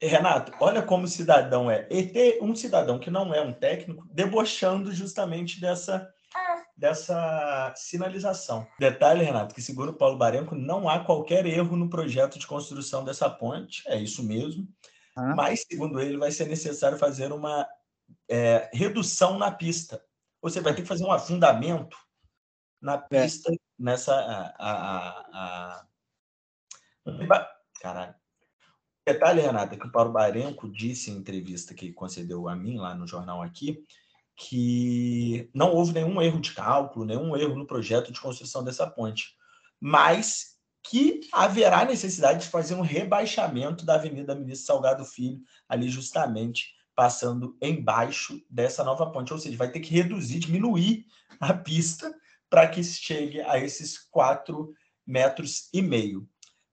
Renato, 0.00 0.52
olha 0.60 0.82
como 0.82 1.04
o 1.04 1.08
cidadão 1.08 1.70
é. 1.70 1.86
E 1.90 2.06
ter 2.06 2.38
um 2.40 2.54
cidadão 2.54 2.98
que 2.98 3.10
não 3.10 3.34
é 3.34 3.40
um 3.40 3.52
técnico 3.52 4.06
debochando 4.12 4.92
justamente 4.92 5.60
dessa, 5.60 6.08
dessa 6.76 7.72
sinalização. 7.76 8.66
Detalhe, 8.78 9.24
Renato, 9.24 9.54
que 9.54 9.60
segundo 9.60 9.92
Paulo 9.92 10.16
Barenco, 10.16 10.54
não 10.54 10.88
há 10.88 11.04
qualquer 11.04 11.44
erro 11.46 11.76
no 11.76 11.90
projeto 11.90 12.38
de 12.38 12.46
construção 12.46 13.04
dessa 13.04 13.28
ponte, 13.28 13.82
é 13.88 13.96
isso 13.98 14.22
mesmo. 14.22 14.68
Ah. 15.16 15.34
Mas, 15.34 15.64
segundo 15.68 16.00
ele, 16.00 16.16
vai 16.16 16.30
ser 16.30 16.46
necessário 16.46 16.96
fazer 16.96 17.32
uma 17.32 17.66
é, 18.28 18.70
redução 18.72 19.36
na 19.36 19.50
pista. 19.50 20.00
Você 20.40 20.60
vai 20.60 20.74
ter 20.74 20.82
que 20.82 20.88
fazer 20.88 21.04
um 21.04 21.10
afundamento 21.10 21.96
na 22.80 22.94
é. 22.94 23.22
pista, 23.22 23.52
é. 23.52 23.56
nessa. 23.76 24.14
A, 24.14 24.54
a, 24.58 25.82
a... 25.82 25.86
Caralho. 27.80 28.14
Detalhe, 29.12 29.40
Renata, 29.40 29.74
que 29.74 29.86
o 29.86 29.90
Paulo 29.90 30.12
Barenco 30.12 30.68
disse 30.68 31.10
em 31.10 31.16
entrevista 31.16 31.72
que 31.72 31.94
concedeu 31.94 32.46
a 32.46 32.54
mim 32.54 32.76
lá 32.76 32.94
no 32.94 33.06
jornal 33.06 33.42
aqui, 33.42 33.82
que 34.36 35.48
não 35.54 35.72
houve 35.72 35.94
nenhum 35.94 36.20
erro 36.20 36.38
de 36.38 36.52
cálculo, 36.52 37.06
nenhum 37.06 37.34
erro 37.34 37.56
no 37.56 37.66
projeto 37.66 38.12
de 38.12 38.20
construção 38.20 38.62
dessa 38.62 38.86
ponte, 38.86 39.34
mas 39.80 40.58
que 40.82 41.20
haverá 41.32 41.86
necessidade 41.86 42.42
de 42.42 42.50
fazer 42.50 42.74
um 42.74 42.82
rebaixamento 42.82 43.82
da 43.82 43.94
Avenida 43.94 44.34
Ministro 44.34 44.66
Salgado 44.66 45.06
Filho, 45.06 45.40
ali 45.66 45.88
justamente 45.88 46.74
passando 46.94 47.56
embaixo 47.62 48.38
dessa 48.50 48.84
nova 48.84 49.10
ponte, 49.10 49.32
ou 49.32 49.38
seja, 49.38 49.56
vai 49.56 49.72
ter 49.72 49.80
que 49.80 49.94
reduzir, 49.94 50.38
diminuir 50.38 51.06
a 51.40 51.54
pista 51.54 52.14
para 52.50 52.68
que 52.68 52.84
chegue 52.84 53.40
a 53.40 53.58
esses 53.58 53.98
quatro 53.98 54.74
metros 55.06 55.70
e 55.72 55.80
meio. 55.80 56.28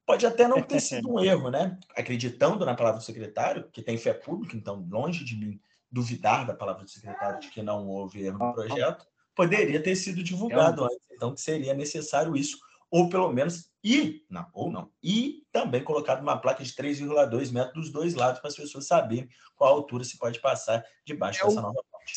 Pode 0.06 0.26
até 0.26 0.48
não 0.48 0.62
ter 0.62 0.80
sido 0.82 1.12
um 1.12 1.20
erro, 1.20 1.50
né? 1.50 1.78
Acreditando 1.96 2.66
na 2.66 2.76
palavra 2.76 3.00
do 3.00 3.06
secretário, 3.06 3.68
que 3.72 3.82
tem 3.82 3.98
fé 3.98 4.14
pública, 4.14 4.56
então 4.56 4.86
longe 4.90 5.24
de 5.24 5.36
mim 5.36 5.60
duvidar 5.92 6.46
da 6.46 6.54
palavra 6.54 6.84
do 6.84 6.90
secretário 6.90 7.40
de 7.40 7.50
que 7.50 7.62
não 7.62 7.88
houve 7.88 8.24
erro 8.24 8.38
no 8.38 8.54
projeto, 8.54 9.08
poderia 9.34 9.82
ter 9.82 9.96
sido 9.96 10.22
divulgado 10.22 10.84
antes, 10.84 11.08
então 11.12 11.34
que 11.34 11.42
seria 11.42 11.74
necessário 11.74 12.36
isso, 12.36 12.58
ou 12.92 13.10
pelo 13.10 13.32
menos 13.32 13.70
e 13.84 14.26
não, 14.30 14.46
ou 14.52 14.72
não, 14.72 14.90
e 15.02 15.44
também 15.52 15.84
colocado 15.84 16.22
uma 16.22 16.38
placa 16.38 16.64
de 16.64 16.74
3,2 16.74 17.52
metros 17.52 17.74
dos 17.74 17.92
dois 17.92 18.14
lados 18.14 18.40
para 18.40 18.50
as 18.50 18.56
pessoas 18.56 18.88
saberem 18.88 19.30
qual 19.56 19.74
altura 19.74 20.04
se 20.04 20.18
pode 20.18 20.40
passar 20.40 20.84
debaixo 21.06 21.44
é 21.44 21.46
dessa 21.46 21.62
nova 21.62 21.82
ponte. 21.92 22.14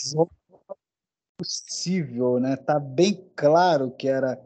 Possível, 1.37 2.41
né? 2.41 2.57
Tá 2.57 2.81
bem 2.81 3.31
claro 3.37 3.93
que 3.93 4.09
era 4.09 4.37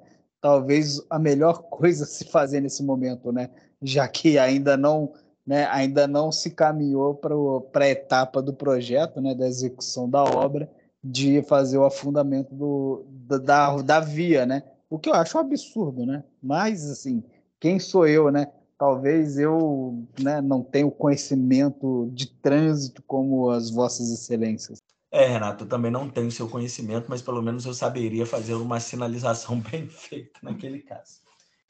talvez 0.42 1.00
a 1.08 1.18
melhor 1.18 1.62
coisa 1.70 2.04
a 2.04 2.06
se 2.06 2.24
fazer 2.24 2.60
nesse 2.60 2.82
momento, 2.82 3.32
né? 3.32 3.48
Já 3.80 4.06
que 4.06 4.38
ainda 4.38 4.76
não, 4.76 5.14
né, 5.46 5.66
ainda 5.70 6.06
não 6.06 6.30
se 6.30 6.50
caminhou 6.50 7.14
para 7.14 7.84
a 7.84 7.88
etapa 7.88 8.42
do 8.42 8.52
projeto, 8.52 9.20
né, 9.20 9.34
da 9.34 9.48
execução 9.48 10.10
da 10.10 10.22
obra, 10.22 10.70
de 11.02 11.42
fazer 11.44 11.78
o 11.78 11.84
afundamento 11.84 12.54
do, 12.54 13.04
da, 13.38 13.76
da 13.82 14.00
via, 14.00 14.44
né? 14.44 14.62
O 14.90 14.98
que 14.98 15.08
eu 15.08 15.14
acho 15.14 15.38
um 15.38 15.40
absurdo, 15.40 16.04
né? 16.04 16.22
Mas, 16.42 16.88
assim, 16.90 17.24
quem 17.58 17.78
sou 17.78 18.06
eu, 18.06 18.30
né? 18.30 18.52
Talvez 18.78 19.38
eu 19.38 20.04
né, 20.20 20.40
não 20.40 20.62
tenha 20.62 20.86
o 20.86 20.90
conhecimento 20.90 22.10
de 22.12 22.26
trânsito 22.26 23.02
como 23.02 23.50
as 23.50 23.70
vossas 23.70 24.10
excelências. 24.10 24.78
É, 25.12 25.26
Renato, 25.26 25.64
eu 25.64 25.68
também 25.68 25.90
não 25.90 26.08
tenho 26.08 26.32
seu 26.32 26.48
conhecimento, 26.48 27.04
mas 27.10 27.20
pelo 27.20 27.42
menos 27.42 27.66
eu 27.66 27.74
saberia 27.74 28.24
fazer 28.24 28.54
uma 28.54 28.80
sinalização 28.80 29.60
bem 29.70 29.86
feita 29.86 30.40
naquele 30.42 30.80
caso. 30.80 31.20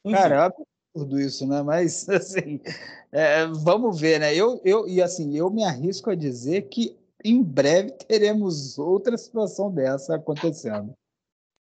Enfim. 0.05 0.17
Cara, 0.17 0.35
é 0.37 0.39
absurdo 0.95 1.21
isso, 1.21 1.45
né? 1.49 1.61
Mas, 1.61 2.07
assim, 2.09 2.61
é, 3.11 3.45
vamos 3.47 4.01
ver, 4.01 4.21
né? 4.21 4.33
Eu, 4.33 4.61
eu, 4.65 4.87
e 4.87 5.03
assim, 5.03 5.37
eu 5.37 5.51
me 5.51 5.65
arrisco 5.65 6.09
a 6.09 6.15
dizer 6.15 6.69
que 6.69 6.97
em 7.25 7.43
breve 7.43 7.91
teremos 7.91 8.79
outra 8.79 9.19
situação 9.19 9.73
dessa 9.73 10.15
acontecendo. 10.15 10.95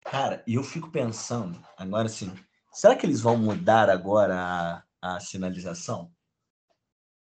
Cara, 0.05 0.43
e 0.47 0.57
eu 0.57 0.63
fico 0.63 0.91
pensando, 0.91 1.59
agora 1.79 2.07
assim, 2.07 2.31
será 2.75 2.95
que 2.95 3.07
eles 3.07 3.23
vão 3.23 3.39
mudar 3.39 3.89
agora 3.89 4.83
a, 5.01 5.17
a 5.17 5.21
sinalização? 5.21 6.11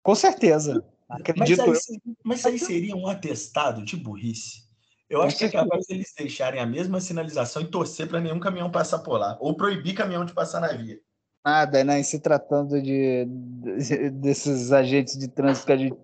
Com 0.03 0.15
certeza. 0.15 0.85
Acredito 1.09 1.65
mas 1.65 1.89
aí, 1.89 1.99
mas 2.23 2.45
aí 2.45 2.59
seria 2.59 2.95
um 2.95 3.07
atestado 3.07 3.83
de 3.83 3.95
burrice. 3.95 4.67
Eu 5.09 5.21
acho 5.21 5.37
que 5.37 5.45
é 5.45 5.49
capaz 5.49 5.89
eles 5.89 6.13
deixarem 6.17 6.59
a 6.59 6.65
mesma 6.65 6.99
sinalização 6.99 7.61
e 7.61 7.67
torcer 7.67 8.09
para 8.09 8.19
nenhum 8.19 8.39
caminhão 8.39 8.69
passar 8.69 8.99
por 8.99 9.17
lá, 9.17 9.37
ou 9.39 9.55
proibir 9.55 9.93
caminhão 9.93 10.25
de 10.25 10.33
passar 10.33 10.59
na 10.59 10.73
via. 10.73 10.99
Nada, 11.45 11.81
né? 11.81 12.03
se 12.03 12.19
tratando 12.19 12.81
de, 12.81 13.25
de 13.25 14.09
desses 14.09 14.73
agentes 14.73 15.17
de 15.17 15.29
trânsito 15.29 15.65
que 15.65 15.71
a 15.71 15.77
gente 15.77 15.97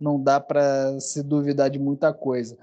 não 0.00 0.20
dá 0.20 0.40
para 0.40 0.98
se 0.98 1.22
duvidar 1.22 1.70
de 1.70 1.78
muita 1.78 2.12
coisa. 2.12 2.58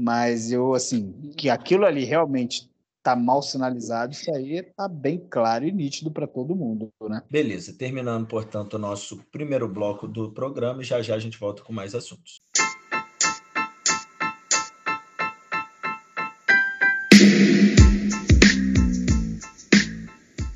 Mas 0.00 0.50
eu, 0.50 0.72
assim, 0.72 1.12
que 1.36 1.50
aquilo 1.50 1.84
ali 1.84 2.04
realmente 2.04 2.70
tá 3.02 3.16
mal 3.16 3.42
sinalizado, 3.42 4.12
isso 4.12 4.32
aí 4.32 4.62
tá 4.62 4.86
bem 4.86 5.18
claro 5.28 5.64
e 5.64 5.72
nítido 5.72 6.10
para 6.10 6.26
todo 6.26 6.54
mundo, 6.54 6.92
né? 7.02 7.22
Beleza, 7.28 7.74
terminando, 7.76 8.26
portanto, 8.26 8.74
o 8.74 8.78
nosso 8.78 9.18
primeiro 9.32 9.68
bloco 9.68 10.06
do 10.06 10.30
programa 10.30 10.82
e 10.82 10.84
já 10.84 11.02
já 11.02 11.16
a 11.16 11.18
gente 11.18 11.38
volta 11.38 11.62
com 11.62 11.72
mais 11.72 11.94
assuntos. 11.94 12.40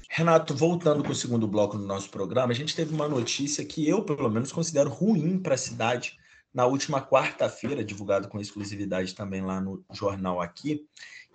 Renato, 0.09 0.55
voltando 0.55 1.03
para 1.03 1.13
o 1.13 1.15
segundo 1.15 1.47
bloco 1.47 1.77
do 1.77 1.85
nosso 1.85 2.09
programa, 2.09 2.51
a 2.51 2.55
gente 2.57 2.75
teve 2.75 2.95
uma 2.95 3.07
notícia 3.07 3.63
que 3.65 3.87
eu, 3.87 4.03
pelo 4.03 4.31
menos, 4.31 4.51
considero 4.51 4.89
ruim 4.89 5.39
para 5.39 5.55
a 5.55 5.59
cidade 5.59 6.17
na 6.55 6.65
última 6.65 7.03
quarta-feira, 7.03 7.85
divulgado 7.85 8.27
com 8.27 8.41
exclusividade 8.41 9.15
também 9.15 9.43
lá 9.43 9.61
no 9.61 9.85
jornal 9.93 10.41
aqui, 10.41 10.87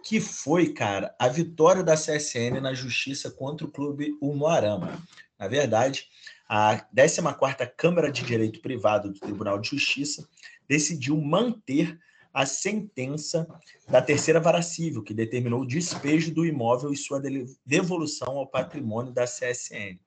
que 0.03 0.19
foi, 0.19 0.73
cara, 0.73 1.15
a 1.19 1.27
vitória 1.27 1.83
da 1.83 1.95
CSN 1.95 2.59
na 2.61 2.73
justiça 2.73 3.29
contra 3.31 3.65
o 3.65 3.71
clube 3.71 4.17
Umuarama. 4.21 5.01
Na 5.37 5.47
verdade, 5.47 6.07
a 6.47 6.85
14ª 6.93 7.71
Câmara 7.75 8.11
de 8.11 8.23
Direito 8.23 8.61
Privado 8.61 9.11
do 9.11 9.19
Tribunal 9.19 9.59
de 9.59 9.69
Justiça 9.69 10.27
decidiu 10.67 11.19
manter 11.19 11.99
a 12.33 12.45
sentença 12.45 13.47
da 13.89 14.01
terceira 14.01 14.39
vara 14.39 14.61
civil, 14.61 15.03
que 15.03 15.13
determinou 15.13 15.61
o 15.61 15.67
despejo 15.67 16.33
do 16.33 16.45
imóvel 16.45 16.93
e 16.93 16.97
sua 16.97 17.21
devolução 17.65 18.37
ao 18.37 18.47
patrimônio 18.47 19.11
da 19.11 19.25
CSN. 19.25 19.99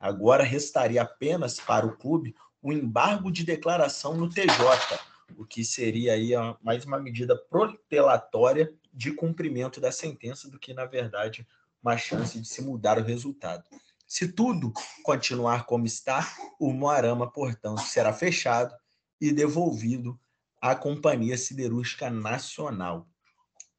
Agora 0.00 0.42
restaria 0.42 1.02
apenas 1.02 1.60
para 1.60 1.86
o 1.86 1.96
clube 1.96 2.34
o 2.62 2.72
embargo 2.72 3.30
de 3.30 3.44
declaração 3.44 4.16
no 4.16 4.28
TJ, 4.30 4.98
o 5.36 5.44
que 5.44 5.64
seria 5.64 6.14
aí 6.14 6.30
mais 6.62 6.84
uma 6.84 6.98
medida 6.98 7.36
protelatória 7.36 8.72
de 8.92 9.12
cumprimento 9.12 9.80
da 9.80 9.90
sentença 9.90 10.50
do 10.50 10.58
que, 10.58 10.74
na 10.74 10.84
verdade, 10.84 11.46
uma 11.82 11.96
chance 11.96 12.38
de 12.40 12.46
se 12.46 12.62
mudar 12.62 12.98
o 12.98 13.02
resultado. 13.02 13.64
Se 14.06 14.28
tudo 14.28 14.72
continuar 15.02 15.64
como 15.64 15.86
está, 15.86 16.28
o 16.58 16.72
Moarama, 16.72 17.30
portanto, 17.30 17.80
será 17.80 18.12
fechado 18.12 18.74
e 19.20 19.32
devolvido 19.32 20.20
à 20.60 20.74
Companhia 20.74 21.36
Siderúrgica 21.36 22.10
Nacional. 22.10 23.08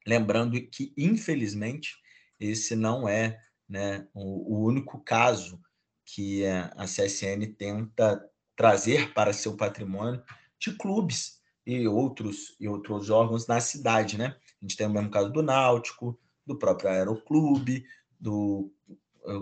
Lembrando 0.06 0.60
que, 0.68 0.94
infelizmente, 0.98 1.96
esse 2.40 2.76
não 2.76 3.08
é 3.08 3.40
né, 3.70 4.08
o, 4.14 4.56
o 4.56 4.66
único 4.66 5.00
caso 5.00 5.62
que 6.06 6.46
a 6.46 6.86
CSN 6.86 7.46
tenta 7.58 8.24
trazer 8.56 9.14
para 9.14 9.34
seu 9.34 9.56
patrimônio 9.56 10.22
de 10.60 10.76
clubes 10.76 11.42
e 11.66 11.88
outros 11.88 12.56
e 12.60 12.68
outros 12.68 13.10
órgãos 13.10 13.48
na 13.48 13.60
cidade, 13.62 14.18
né? 14.18 14.36
A 14.64 14.66
gente 14.66 14.78
tem 14.78 14.88
o 14.88 14.90
mesmo 14.90 15.10
caso 15.10 15.30
do 15.30 15.44
Náutico, 15.44 16.18
do 16.48 16.58
próprio 16.58 16.90
Aeroclube, 16.90 17.86
do, 18.18 18.72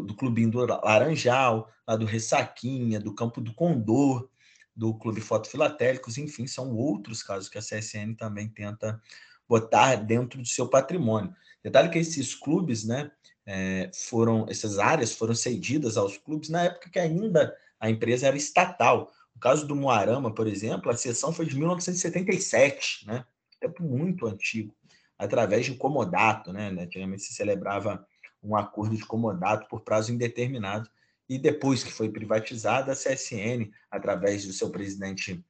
do 0.04 0.16
Clubinho 0.16 0.50
do 0.50 0.66
Laranjal, 0.66 1.70
lá 1.88 1.96
do 1.96 2.06
Ressaquinha, 2.06 3.00
do 3.00 3.14
Campo 3.14 3.40
do 3.40 3.54
Condor, 3.54 4.28
do 4.76 4.96
Clube 4.96 5.22
Foto 5.22 5.48
Filatélicos, 5.48 6.18
enfim, 6.18 6.48
são 6.48 6.76
outros 6.76 7.22
casos 7.22 7.50
que 7.50 7.60
a 7.60 7.62
CSN 7.62 8.16
também 8.18 8.50
tenta 8.50 9.00
botar 9.48 9.96
dentro 9.96 10.42
do 10.42 10.48
seu 10.48 10.68
patrimônio. 10.68 11.36
Detalhe 11.64 11.90
que 11.90 12.00
esses 12.00 12.34
clubes, 12.34 12.84
né, 12.84 13.12
é, 13.46 13.92
foram, 13.94 14.48
essas 14.50 14.80
áreas 14.80 15.14
foram 15.14 15.36
cedidas 15.36 15.98
aos 15.98 16.18
clubes 16.18 16.50
na 16.50 16.64
época 16.64 16.90
que 16.90 16.98
ainda 16.98 17.56
a 17.80 17.92
empresa 17.92 18.26
era 18.26 18.38
estatal. 18.38 19.12
O 19.36 19.40
caso 19.40 19.68
do 19.68 19.76
Moarama, 19.76 20.34
por 20.34 20.48
exemplo, 20.48 20.90
a 20.90 20.98
cessão 20.98 21.32
foi 21.32 21.46
de 21.46 21.56
1977, 21.56 23.06
né, 23.06 23.24
tempo 23.60 23.84
muito 23.84 24.26
antigo, 24.26 24.74
através 25.22 25.68
de 25.68 25.76
comodato, 25.76 26.52
né, 26.52 26.70
antigamente 26.70 27.22
se 27.22 27.34
celebrava 27.34 28.04
um 28.42 28.56
acordo 28.56 28.96
de 28.96 29.06
comodato 29.06 29.68
por 29.70 29.82
prazo 29.82 30.12
indeterminado, 30.12 30.90
e 31.30 31.38
depois 31.38 31.84
que 31.84 31.92
foi 31.92 32.10
privatizada, 32.10 32.92
a 32.92 32.96
CSN, 32.96 33.70
através 33.92 34.48
do 34.48 34.52
seu 34.52 34.72
presidente 34.72 35.46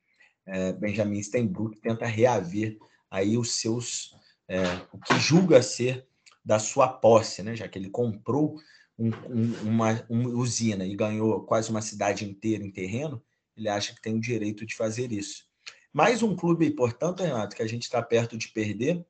é, 0.45 0.73
Benjamin 0.73 1.23
Steinbrück, 1.23 1.79
tenta 1.79 2.05
reaver 2.05 2.77
aí 3.09 3.37
os 3.37 3.53
seus, 3.53 4.13
é, 4.49 4.61
o 4.91 4.99
que 4.99 5.17
julga 5.17 5.63
ser 5.63 6.05
da 6.43 6.59
sua 6.59 6.89
posse, 6.89 7.41
né? 7.41 7.55
já 7.55 7.65
que 7.65 7.79
ele 7.79 7.89
comprou 7.89 8.57
um, 8.99 9.07
um, 9.07 9.53
uma, 9.63 10.05
uma 10.09 10.29
usina 10.31 10.85
e 10.85 10.97
ganhou 10.97 11.45
quase 11.45 11.69
uma 11.69 11.81
cidade 11.81 12.25
inteira 12.25 12.63
em 12.63 12.71
terreno, 12.71 13.23
ele 13.55 13.69
acha 13.69 13.95
que 13.95 14.01
tem 14.01 14.15
o 14.15 14.21
direito 14.21 14.65
de 14.65 14.75
fazer 14.75 15.13
isso. 15.13 15.45
Mais 15.93 16.21
um 16.21 16.35
clube, 16.35 16.69
portanto, 16.71 17.23
Renato, 17.23 17.55
que 17.55 17.63
a 17.63 17.67
gente 17.67 17.83
está 17.83 18.01
perto 18.01 18.37
de 18.37 18.49
perder. 18.49 19.05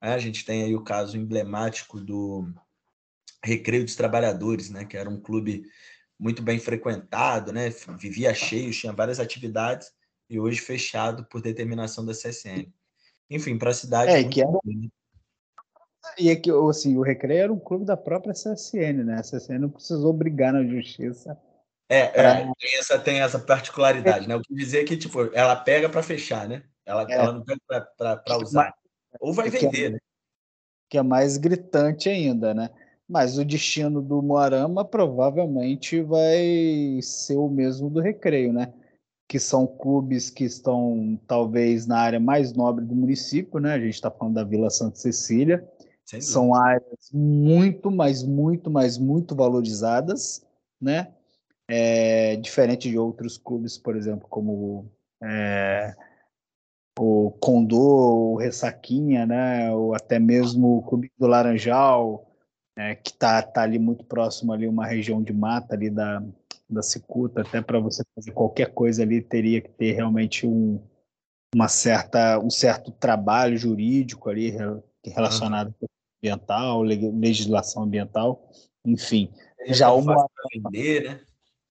Né? 0.00 0.14
A 0.14 0.18
gente 0.18 0.44
tem 0.44 0.62
aí 0.62 0.74
o 0.74 0.84
caso 0.84 1.16
emblemático 1.16 2.00
do 2.00 2.48
Recreio 3.44 3.84
dos 3.84 3.96
Trabalhadores, 3.96 4.70
né? 4.70 4.84
que 4.84 4.96
era 4.96 5.08
um 5.08 5.20
clube 5.20 5.64
muito 6.18 6.42
bem 6.42 6.58
frequentado, 6.58 7.52
né? 7.52 7.70
vivia 7.98 8.34
cheio, 8.34 8.72
tinha 8.72 8.92
várias 8.92 9.20
atividades, 9.20 9.92
e 10.28 10.38
hoje 10.38 10.60
fechado 10.60 11.24
por 11.24 11.40
determinação 11.40 12.04
da 12.04 12.12
CSN. 12.12 12.72
Enfim, 13.30 13.56
para 13.58 13.70
a 13.70 13.74
cidade. 13.74 14.12
É, 14.12 14.24
que 14.24 14.40
era... 14.40 14.50
E 16.18 16.30
é 16.30 16.36
que 16.36 16.50
assim, 16.50 16.96
o 16.96 17.02
Recreio 17.02 17.42
era 17.42 17.52
um 17.52 17.58
clube 17.58 17.84
da 17.84 17.96
própria 17.96 18.32
CSN, 18.32 19.04
né? 19.04 19.18
A 19.18 19.22
CSN 19.22 19.58
não 19.58 19.68
precisou 19.68 20.12
brigar 20.12 20.52
na 20.52 20.64
justiça. 20.64 21.38
É, 21.88 22.00
é 22.00 22.08
pra... 22.08 22.40
é 22.40 22.52
tem, 22.58 22.78
essa, 22.78 22.98
tem 22.98 23.20
essa 23.20 23.38
particularidade, 23.38 24.24
é. 24.24 24.28
né? 24.28 24.36
O 24.36 24.40
que 24.40 24.54
dizer 24.54 24.84
que, 24.84 24.96
tipo, 24.96 25.30
ela 25.34 25.56
pega 25.56 25.88
para 25.88 26.02
fechar, 26.02 26.48
né? 26.48 26.62
Ela, 26.84 27.06
é. 27.08 27.14
ela 27.14 27.32
não 27.32 27.44
pega 27.44 27.60
para 27.96 28.38
usar. 28.38 28.74
Ou 29.20 29.32
vai 29.32 29.50
vender, 29.50 29.84
é, 29.84 29.90
né? 29.90 29.98
Que 30.88 30.98
é 30.98 31.02
mais 31.02 31.36
gritante 31.36 32.08
ainda, 32.08 32.54
né? 32.54 32.70
Mas 33.08 33.38
o 33.38 33.44
destino 33.44 34.02
do 34.02 34.22
Moarama 34.22 34.84
provavelmente 34.84 36.02
vai 36.02 37.00
ser 37.02 37.36
o 37.36 37.48
mesmo 37.48 37.88
do 37.88 38.00
Recreio, 38.00 38.52
né? 38.52 38.72
que 39.28 39.38
são 39.38 39.66
clubes 39.66 40.30
que 40.30 40.44
estão 40.44 41.20
talvez 41.26 41.86
na 41.86 41.98
área 41.98 42.18
mais 42.18 42.54
nobre 42.54 42.84
do 42.86 42.96
município, 42.96 43.60
né? 43.60 43.74
A 43.74 43.78
gente 43.78 43.94
está 43.94 44.10
falando 44.10 44.36
da 44.36 44.42
Vila 44.42 44.70
Santa 44.70 44.96
Cecília. 44.96 45.68
São 46.22 46.54
áreas 46.54 47.10
muito, 47.12 47.90
mas 47.90 48.22
muito, 48.22 48.70
mas 48.70 48.96
muito 48.96 49.36
valorizadas, 49.36 50.42
né? 50.80 51.12
É, 51.68 52.36
diferente 52.36 52.88
de 52.88 52.98
outros 52.98 53.36
clubes, 53.36 53.76
por 53.76 53.94
exemplo, 53.94 54.26
como 54.30 54.90
é, 55.22 55.94
o 56.98 57.30
Condor, 57.40 58.32
o 58.32 58.36
Ressaquinha, 58.36 59.26
né? 59.26 59.72
Ou 59.72 59.94
até 59.94 60.18
mesmo 60.18 60.78
o 60.78 60.82
Clube 60.82 61.10
do 61.18 61.26
Laranjal, 61.26 62.26
é, 62.76 62.94
que 62.94 63.10
está 63.10 63.42
tá 63.42 63.62
ali 63.62 63.78
muito 63.78 64.04
próximo 64.04 64.52
ali 64.52 64.66
uma 64.66 64.86
região 64.86 65.22
de 65.22 65.32
mata 65.32 65.74
ali 65.74 65.90
da, 65.90 66.22
da 66.68 66.82
cicuta, 66.82 67.40
até 67.40 67.60
para 67.60 67.80
você 67.80 68.02
fazer 68.14 68.32
qualquer 68.32 68.72
coisa 68.72 69.02
ali, 69.02 69.20
teria 69.20 69.60
que 69.60 69.70
ter 69.70 69.92
realmente 69.92 70.46
um, 70.46 70.80
uma 71.54 71.68
certa, 71.68 72.38
um 72.38 72.50
certo 72.50 72.90
trabalho 72.90 73.56
jurídico 73.56 74.28
ali 74.28 74.54
relacionado 75.04 75.74
com 75.78 75.86
ambiental, 76.22 76.82
legislação 76.82 77.84
ambiental, 77.84 78.50
enfim. 78.84 79.32
Já 79.68 79.92
o, 79.92 80.02
Moarama, 80.02 80.28
vender, 80.52 81.04
né? 81.04 81.20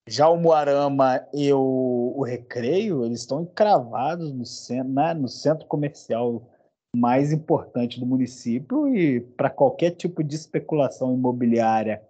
Já 0.08 0.30
o 0.30 0.38
Moarama 0.38 1.22
e 1.34 1.52
o, 1.52 2.14
o 2.16 2.24
Recreio, 2.24 3.04
eles 3.04 3.20
estão 3.20 3.42
encravados 3.42 4.32
no 4.32 4.46
centro, 4.46 4.94
né, 4.94 5.14
no 5.14 5.28
centro 5.28 5.68
comercial 5.68 6.50
mais 6.96 7.34
importante 7.34 8.00
do 8.00 8.06
município 8.06 8.88
e 8.88 9.20
para 9.20 9.50
qualquer 9.50 9.92
tipo 9.92 10.24
de 10.24 10.36
especulação 10.36 11.14
imobiliária 11.14 12.02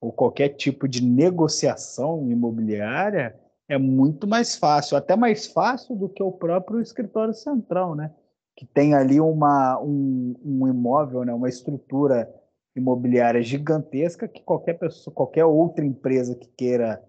ou 0.00 0.12
qualquer 0.12 0.50
tipo 0.50 0.88
de 0.88 1.02
negociação 1.02 2.30
imobiliária 2.30 3.38
é 3.68 3.78
muito 3.78 4.26
mais 4.26 4.56
fácil, 4.56 4.96
até 4.96 5.16
mais 5.16 5.46
fácil 5.46 5.96
do 5.96 6.08
que 6.08 6.22
o 6.22 6.32
próprio 6.32 6.80
escritório 6.80 7.32
central, 7.32 7.94
né? 7.94 8.10
Que 8.54 8.66
tem 8.66 8.94
ali 8.94 9.18
uma, 9.20 9.80
um, 9.80 10.34
um 10.44 10.68
imóvel, 10.68 11.24
né? 11.24 11.32
uma 11.32 11.48
estrutura 11.48 12.30
imobiliária 12.76 13.40
gigantesca 13.40 14.28
que 14.28 14.42
qualquer 14.42 14.74
pessoa, 14.74 15.14
qualquer 15.14 15.44
outra 15.44 15.84
empresa 15.84 16.34
que 16.34 16.48
queira 16.48 17.02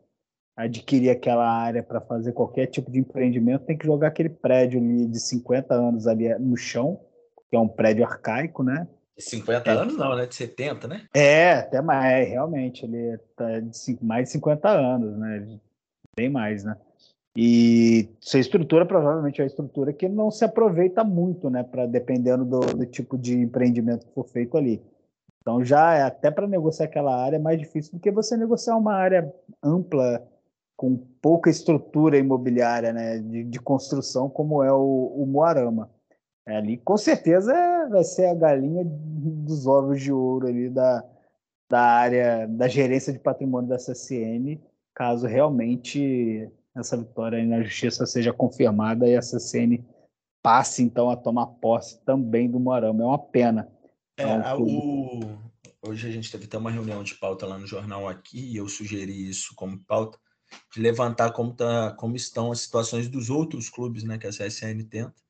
adquirir 0.55 1.09
aquela 1.09 1.47
área 1.47 1.83
para 1.83 1.99
fazer 1.99 2.31
qualquer 2.31 2.67
tipo 2.67 2.89
de 2.89 2.99
empreendimento 2.99 3.65
tem 3.65 3.77
que 3.77 3.85
jogar 3.85 4.07
aquele 4.07 4.29
prédio 4.29 4.79
ali 4.79 5.05
de 5.05 5.19
50 5.19 5.73
anos 5.73 6.07
ali 6.07 6.33
no 6.39 6.55
chão, 6.55 7.01
que 7.49 7.55
é 7.55 7.59
um 7.59 7.67
prédio 7.67 8.05
arcaico, 8.05 8.63
né? 8.63 8.87
De 9.17 9.23
50 9.23 9.69
é. 9.69 9.73
anos 9.73 9.97
não, 9.97 10.15
né? 10.15 10.25
De 10.25 10.35
70, 10.35 10.87
né? 10.87 11.05
É, 11.13 11.53
até 11.53 11.81
mais, 11.81 12.11
é, 12.11 12.23
realmente. 12.23 12.85
Ele 12.85 13.17
tá 13.35 13.59
de 13.59 13.77
cinco, 13.77 14.05
mais 14.05 14.25
de 14.25 14.31
50 14.31 14.69
anos, 14.69 15.17
né? 15.17 15.59
Bem 16.15 16.29
mais, 16.29 16.63
né? 16.63 16.77
E 17.37 18.09
sua 18.21 18.39
estrutura 18.39 18.85
provavelmente 18.85 19.41
é 19.41 19.43
uma 19.43 19.47
estrutura 19.47 19.91
que 19.91 20.07
não 20.07 20.31
se 20.31 20.45
aproveita 20.45 21.03
muito, 21.03 21.49
né? 21.49 21.63
Para 21.63 21.85
dependendo 21.85 22.45
do, 22.45 22.59
do, 22.59 22.85
tipo 22.85 23.17
de 23.17 23.37
empreendimento 23.37 24.05
que 24.05 24.13
for 24.13 24.25
feito 24.25 24.57
ali. 24.57 24.81
Então 25.41 25.63
já 25.63 25.95
é 25.95 26.01
até 26.01 26.31
para 26.31 26.47
negociar 26.47 26.85
aquela 26.85 27.21
área 27.21 27.35
é 27.35 27.39
mais 27.39 27.59
difícil 27.59 27.93
do 27.93 27.99
que 27.99 28.09
você 28.09 28.37
negociar 28.37 28.77
uma 28.77 28.93
área 28.93 29.33
ampla 29.61 30.25
com 30.75 30.97
pouca 31.21 31.49
estrutura 31.49 32.17
imobiliária, 32.17 32.91
né? 32.91 33.19
De, 33.19 33.43
de 33.43 33.59
construção 33.59 34.29
como 34.29 34.63
é 34.63 34.71
o, 34.71 35.13
o 35.17 35.25
Moarama. 35.25 35.89
É, 36.47 36.57
ali 36.57 36.77
com 36.77 36.95
certeza 36.95 37.53
vai 37.89 38.03
ser 38.03 38.27
a 38.27 38.35
galinha 38.35 38.83
dos 38.85 39.65
ovos 39.65 40.01
de 40.01 40.11
ouro 40.11 40.47
ali 40.47 40.69
da, 40.69 41.03
da 41.67 41.81
área 41.81 42.47
da 42.47 42.67
gerência 42.67 43.11
de 43.11 43.17
patrimônio 43.17 43.69
da 43.69 43.79
CCN, 43.79 44.61
caso 44.93 45.25
realmente 45.25 46.47
essa 46.75 46.97
vitória 46.97 47.43
na 47.43 47.63
justiça 47.63 48.05
seja 48.05 48.33
confirmada 48.33 49.07
e 49.07 49.15
a 49.15 49.21
CCN 49.21 49.83
passe 50.43 50.83
então 50.83 51.09
a 51.09 51.15
tomar 51.15 51.47
posse 51.47 51.99
também 52.03 52.51
do 52.51 52.59
Moarama. 52.59 53.01
É 53.01 53.07
uma 53.07 53.17
pena. 53.17 53.67
É, 54.17 54.53
um 54.53 55.19
o... 55.21 55.89
Hoje 55.89 56.07
a 56.07 56.11
gente 56.11 56.31
teve 56.31 56.45
até 56.45 56.57
uma 56.57 56.71
reunião 56.71 57.03
de 57.03 57.15
pauta 57.15 57.45
lá 57.45 57.57
no 57.57 57.65
jornal 57.65 58.07
aqui 58.07 58.51
e 58.51 58.57
eu 58.57 58.67
sugeri 58.67 59.29
isso 59.29 59.53
como 59.55 59.79
pauta 59.85 60.19
levantar 60.75 61.31
como, 61.31 61.53
tá, 61.53 61.91
como 61.97 62.15
estão 62.15 62.51
as 62.51 62.61
situações 62.61 63.07
dos 63.07 63.29
outros 63.29 63.69
clubes 63.69 64.03
né, 64.03 64.17
que 64.17 64.27
a 64.27 64.31
CSN 64.31 64.83
tenta 64.89 65.25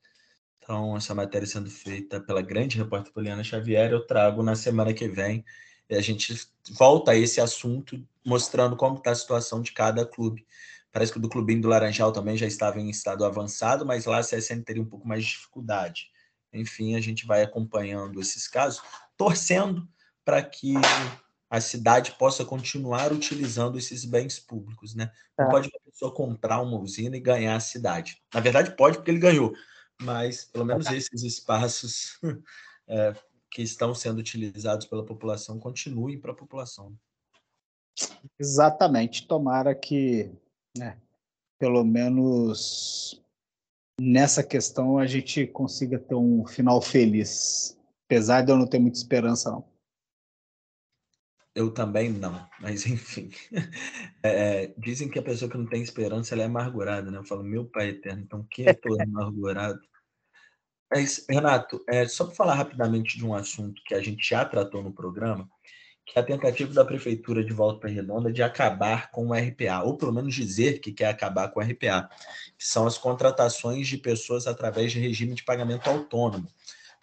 então, 0.65 0.97
essa 0.97 1.13
matéria 1.13 1.45
sendo 1.45 1.69
feita 1.69 2.19
pela 2.19 2.41
grande 2.41 2.75
repórter 2.75 3.13
Poliana 3.13 3.43
Xavier, 3.43 3.91
eu 3.91 4.03
trago 4.03 4.41
na 4.41 4.55
semana 4.55 4.95
que 4.95 5.07
vem. 5.07 5.45
E 5.88 5.95
a 5.95 6.01
gente 6.01 6.35
volta 6.71 7.11
a 7.11 7.15
esse 7.15 7.39
assunto, 7.39 8.03
mostrando 8.25 8.75
como 8.75 8.97
está 8.97 9.11
a 9.11 9.15
situação 9.15 9.61
de 9.61 9.71
cada 9.71 10.03
clube. 10.03 10.43
Parece 10.91 11.11
que 11.11 11.19
o 11.19 11.21
do 11.21 11.29
Clubinho 11.29 11.61
do 11.61 11.67
Laranjal 11.67 12.11
também 12.11 12.35
já 12.35 12.47
estava 12.47 12.79
em 12.79 12.89
estado 12.89 13.23
avançado, 13.23 13.85
mas 13.85 14.05
lá 14.05 14.17
a 14.17 14.23
CSN 14.23 14.63
teria 14.63 14.81
um 14.81 14.89
pouco 14.89 15.07
mais 15.07 15.23
de 15.23 15.29
dificuldade. 15.33 16.09
Enfim, 16.51 16.95
a 16.95 17.01
gente 17.01 17.27
vai 17.27 17.43
acompanhando 17.43 18.19
esses 18.19 18.47
casos, 18.47 18.81
torcendo 19.15 19.88
para 20.23 20.41
que 20.41 20.73
a 21.55 21.61
cidade 21.61 22.11
possa 22.19 22.43
continuar 22.43 23.11
utilizando 23.11 23.77
esses 23.77 24.05
bens 24.05 24.39
públicos, 24.39 24.93
né? 24.95 25.11
Não 25.37 25.47
é. 25.47 25.49
pode 25.49 25.69
uma 25.69 25.79
pessoa 25.85 26.13
comprar 26.13 26.61
uma 26.61 26.79
usina 26.79 27.15
e 27.15 27.19
ganhar 27.19 27.55
a 27.55 27.59
cidade. 27.59 28.21
Na 28.33 28.39
verdade, 28.39 28.75
pode, 28.75 28.97
porque 28.97 29.11
ele 29.11 29.19
ganhou 29.19 29.53
mas 30.01 30.45
pelo 30.45 30.65
menos 30.65 30.87
esses 30.87 31.23
espaços 31.23 32.19
é, 32.87 33.13
que 33.49 33.61
estão 33.61 33.93
sendo 33.93 34.19
utilizados 34.19 34.85
pela 34.85 35.05
população 35.05 35.59
continuem 35.59 36.19
para 36.19 36.31
a 36.31 36.35
população. 36.35 36.93
Exatamente. 38.37 39.27
Tomara 39.27 39.73
que, 39.73 40.29
né, 40.77 40.97
pelo 41.57 41.83
menos 41.83 43.21
nessa 43.99 44.43
questão, 44.43 44.97
a 44.97 45.05
gente 45.05 45.47
consiga 45.47 45.97
ter 45.97 46.15
um 46.15 46.45
final 46.45 46.81
feliz. 46.81 47.77
Apesar 48.05 48.41
de 48.41 48.51
eu 48.51 48.57
não 48.57 48.67
ter 48.67 48.79
muita 48.79 48.97
esperança, 48.97 49.49
não. 49.49 49.63
Eu 51.55 51.71
também 51.71 52.09
não, 52.09 52.45
mas 52.59 52.85
enfim. 52.85 53.31
É, 54.21 54.73
dizem 54.77 55.09
que 55.09 55.17
a 55.17 55.23
pessoa 55.23 55.49
que 55.49 55.57
não 55.57 55.65
tem 55.65 55.81
esperança 55.81 56.35
ela 56.35 56.43
é 56.43 56.45
amargurada, 56.45 57.09
né? 57.09 57.17
Eu 57.17 57.23
falo, 57.23 57.43
meu 57.43 57.65
pai 57.65 57.89
eterno, 57.89 58.21
então 58.23 58.45
que 58.51 58.63
eu 58.63 58.75
tô 58.75 59.01
amargurado? 59.01 59.79
Mas, 60.91 61.25
Renato, 61.29 61.83
é, 61.87 62.07
só 62.07 62.25
para 62.25 62.35
falar 62.35 62.55
rapidamente 62.55 63.17
de 63.17 63.25
um 63.25 63.33
assunto 63.33 63.81
que 63.85 63.95
a 63.95 64.01
gente 64.01 64.27
já 64.27 64.43
tratou 64.43 64.83
no 64.83 64.93
programa, 64.93 65.49
que 66.05 66.19
é 66.19 66.21
a 66.21 66.25
tentativa 66.25 66.71
da 66.73 66.85
Prefeitura 66.85 67.43
de 67.43 67.53
Volta 67.53 67.87
Redonda 67.87 68.31
de 68.31 68.43
acabar 68.43 69.09
com 69.09 69.27
o 69.27 69.33
RPA, 69.33 69.81
ou 69.83 69.97
pelo 69.97 70.13
menos 70.13 70.35
dizer 70.35 70.79
que 70.79 70.91
quer 70.91 71.07
acabar 71.07 71.49
com 71.49 71.59
o 71.59 71.63
RPA, 71.63 72.09
que 72.57 72.67
são 72.67 72.85
as 72.85 72.97
contratações 72.97 73.87
de 73.87 73.97
pessoas 73.97 74.45
através 74.45 74.91
de 74.91 74.99
regime 74.99 75.33
de 75.33 75.43
pagamento 75.43 75.89
autônomo. 75.89 76.47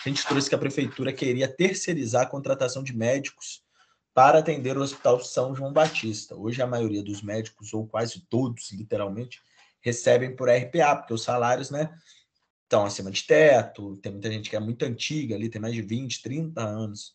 A 0.05 0.09
gente 0.09 0.27
trouxe 0.27 0.49
que 0.49 0.55
a 0.55 0.59
Prefeitura 0.59 1.13
queria 1.13 1.49
terceirizar 1.49 2.23
a 2.23 2.27
contratação 2.27 2.83
de 2.83 2.95
médicos 2.95 3.63
para 4.15 4.39
atender 4.39 4.77
o 4.77 4.83
Hospital 4.83 5.21
São 5.21 5.55
João 5.55 5.73
Batista. 5.73 6.37
Hoje, 6.37 6.61
a 6.61 6.67
maioria 6.67 7.03
dos 7.03 7.23
médicos, 7.23 7.73
ou 7.73 7.87
quase 7.87 8.21
todos, 8.29 8.71
literalmente, 8.73 9.41
recebem 9.81 10.37
por 10.37 10.49
RPA, 10.49 10.97
porque 10.97 11.15
os 11.15 11.23
salários 11.23 11.71
né, 11.71 11.93
estão 12.63 12.85
acima 12.85 13.11
de 13.11 13.23
teto, 13.25 13.97
tem 13.99 14.13
muita 14.13 14.31
gente 14.31 14.49
que 14.49 14.57
é 14.57 14.61
muito 14.61 14.85
antiga 14.85 15.35
ali, 15.35 15.49
tem 15.49 15.61
mais 15.61 15.75
de 15.75 15.83
20, 15.83 16.23
30 16.23 16.63
anos 16.63 17.15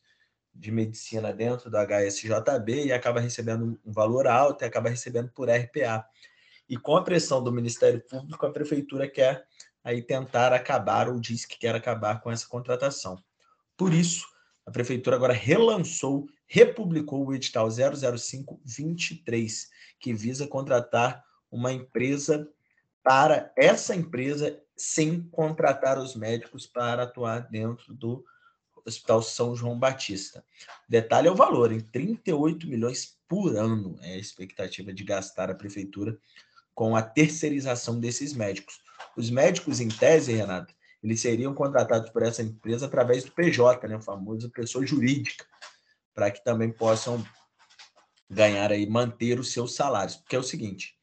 de 0.54 0.72
medicina 0.72 1.32
dentro 1.32 1.70
do 1.70 1.78
HSJB 1.78 2.86
e 2.86 2.92
acaba 2.92 3.20
recebendo 3.20 3.80
um 3.86 3.92
valor 3.92 4.28
alto 4.28 4.64
e 4.64 4.66
acaba 4.66 4.90
recebendo 4.90 5.30
por 5.30 5.50
RPA. 5.50 6.06
E 6.68 6.76
com 6.78 6.98
a 6.98 7.04
pressão 7.04 7.44
do 7.44 7.52
Ministério 7.52 8.02
Público, 8.02 8.46
a 8.46 8.52
prefeitura 8.52 9.08
quer 9.08 9.46
aí 9.84 10.02
tentar 10.02 10.52
acabar 10.52 11.08
ou 11.08 11.20
diz 11.20 11.46
que 11.46 11.58
quer 11.58 11.76
acabar 11.76 12.22
com 12.22 12.32
essa 12.32 12.48
contratação. 12.48 13.24
Por 13.78 13.94
isso, 13.94 14.26
a 14.66 14.72
prefeitura 14.72 15.16
agora 15.16 15.34
relançou, 15.34 16.28
republicou 16.48 17.26
o 17.26 17.34
edital 17.34 17.68
00523, 17.70 19.70
que 20.00 20.14
visa 20.14 20.48
contratar 20.48 21.24
uma 21.52 21.74
empresa 21.74 22.48
para 23.04 23.52
essa 23.56 23.96
empresa 23.96 24.60
sem 24.76 25.22
contratar 25.30 25.98
os 25.98 26.16
médicos 26.16 26.66
para 26.66 27.04
atuar 27.04 27.48
dentro 27.50 27.94
do 27.94 28.24
Hospital 28.86 29.22
São 29.22 29.56
João 29.56 29.78
Batista. 29.78 30.44
Detalhe 30.88 31.28
é 31.28 31.32
o 31.32 31.36
valor, 31.36 31.72
em 31.72 31.80
38 31.80 32.68
milhões 32.68 33.18
por 33.28 33.56
ano 33.56 33.98
é 34.02 34.14
a 34.14 34.18
expectativa 34.18 34.94
de 34.94 35.04
gastar 35.04 35.50
a 35.50 35.56
prefeitura 35.56 36.18
com 36.74 36.96
a 36.96 37.02
terceirização 37.02 38.00
desses 38.00 38.34
médicos. 38.34 38.80
Os 39.18 39.30
médicos, 39.30 39.82
em 39.82 39.90
tese, 39.90 40.34
Renato, 40.34 40.74
eles 41.04 41.20
seriam 41.20 41.54
contratados 41.54 42.10
por 42.10 42.24
essa 42.24 42.42
empresa 42.42 42.86
através 42.86 43.24
do 43.24 43.32
PJ, 43.32 43.88
né, 43.88 43.98
o 43.98 44.02
famoso 44.02 44.50
pessoa 44.50 44.86
jurídica, 44.86 45.46
para 46.18 46.32
que 46.32 46.44
também 46.44 46.72
possam 46.72 47.24
ganhar 48.28 48.72
aí, 48.72 48.90
manter 48.90 49.40
os 49.40 49.54
seus 49.54 49.76
salários. 49.76 50.16
Porque 50.16 50.36
é 50.36 50.40
o 50.40 50.44
seguinte, 50.44 50.96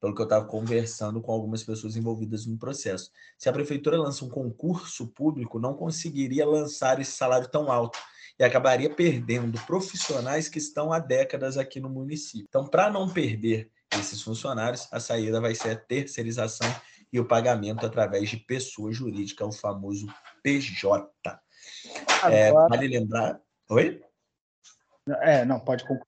pelo 0.00 0.14
que 0.14 0.20
eu 0.20 0.24
estava 0.24 0.46
conversando 0.46 1.20
com 1.20 1.32
algumas 1.32 1.64
pessoas 1.64 1.96
envolvidas 1.96 2.46
no 2.46 2.56
processo. 2.56 3.10
Se 3.36 3.48
a 3.48 3.52
prefeitura 3.52 3.98
lança 3.98 4.24
um 4.24 4.28
concurso 4.28 5.08
público, 5.08 5.58
não 5.58 5.74
conseguiria 5.74 6.46
lançar 6.46 7.00
esse 7.00 7.10
salário 7.10 7.48
tão 7.48 7.72
alto 7.72 7.98
e 8.38 8.44
acabaria 8.44 8.88
perdendo 8.88 9.60
profissionais 9.66 10.48
que 10.48 10.58
estão 10.58 10.92
há 10.92 11.00
décadas 11.00 11.58
aqui 11.58 11.80
no 11.80 11.90
município. 11.90 12.46
Então, 12.48 12.68
para 12.68 12.88
não 12.88 13.12
perder 13.12 13.68
esses 13.98 14.22
funcionários, 14.22 14.86
a 14.92 15.00
saída 15.00 15.40
vai 15.40 15.56
ser 15.56 15.70
a 15.70 15.76
terceirização 15.76 16.72
e 17.12 17.18
o 17.18 17.26
pagamento 17.26 17.84
através 17.84 18.30
de 18.30 18.36
pessoa 18.36 18.92
jurídica, 18.92 19.44
o 19.44 19.50
famoso 19.50 20.06
PJ. 20.40 21.10
É, 21.26 21.40
Agora... 22.22 22.36
É, 22.36 22.52
vale 22.52 22.86
lembrar. 22.86 23.40
Oi? 23.68 24.00
É, 25.20 25.44
não, 25.44 25.58
pode 25.58 25.84
concluir. 25.84 26.06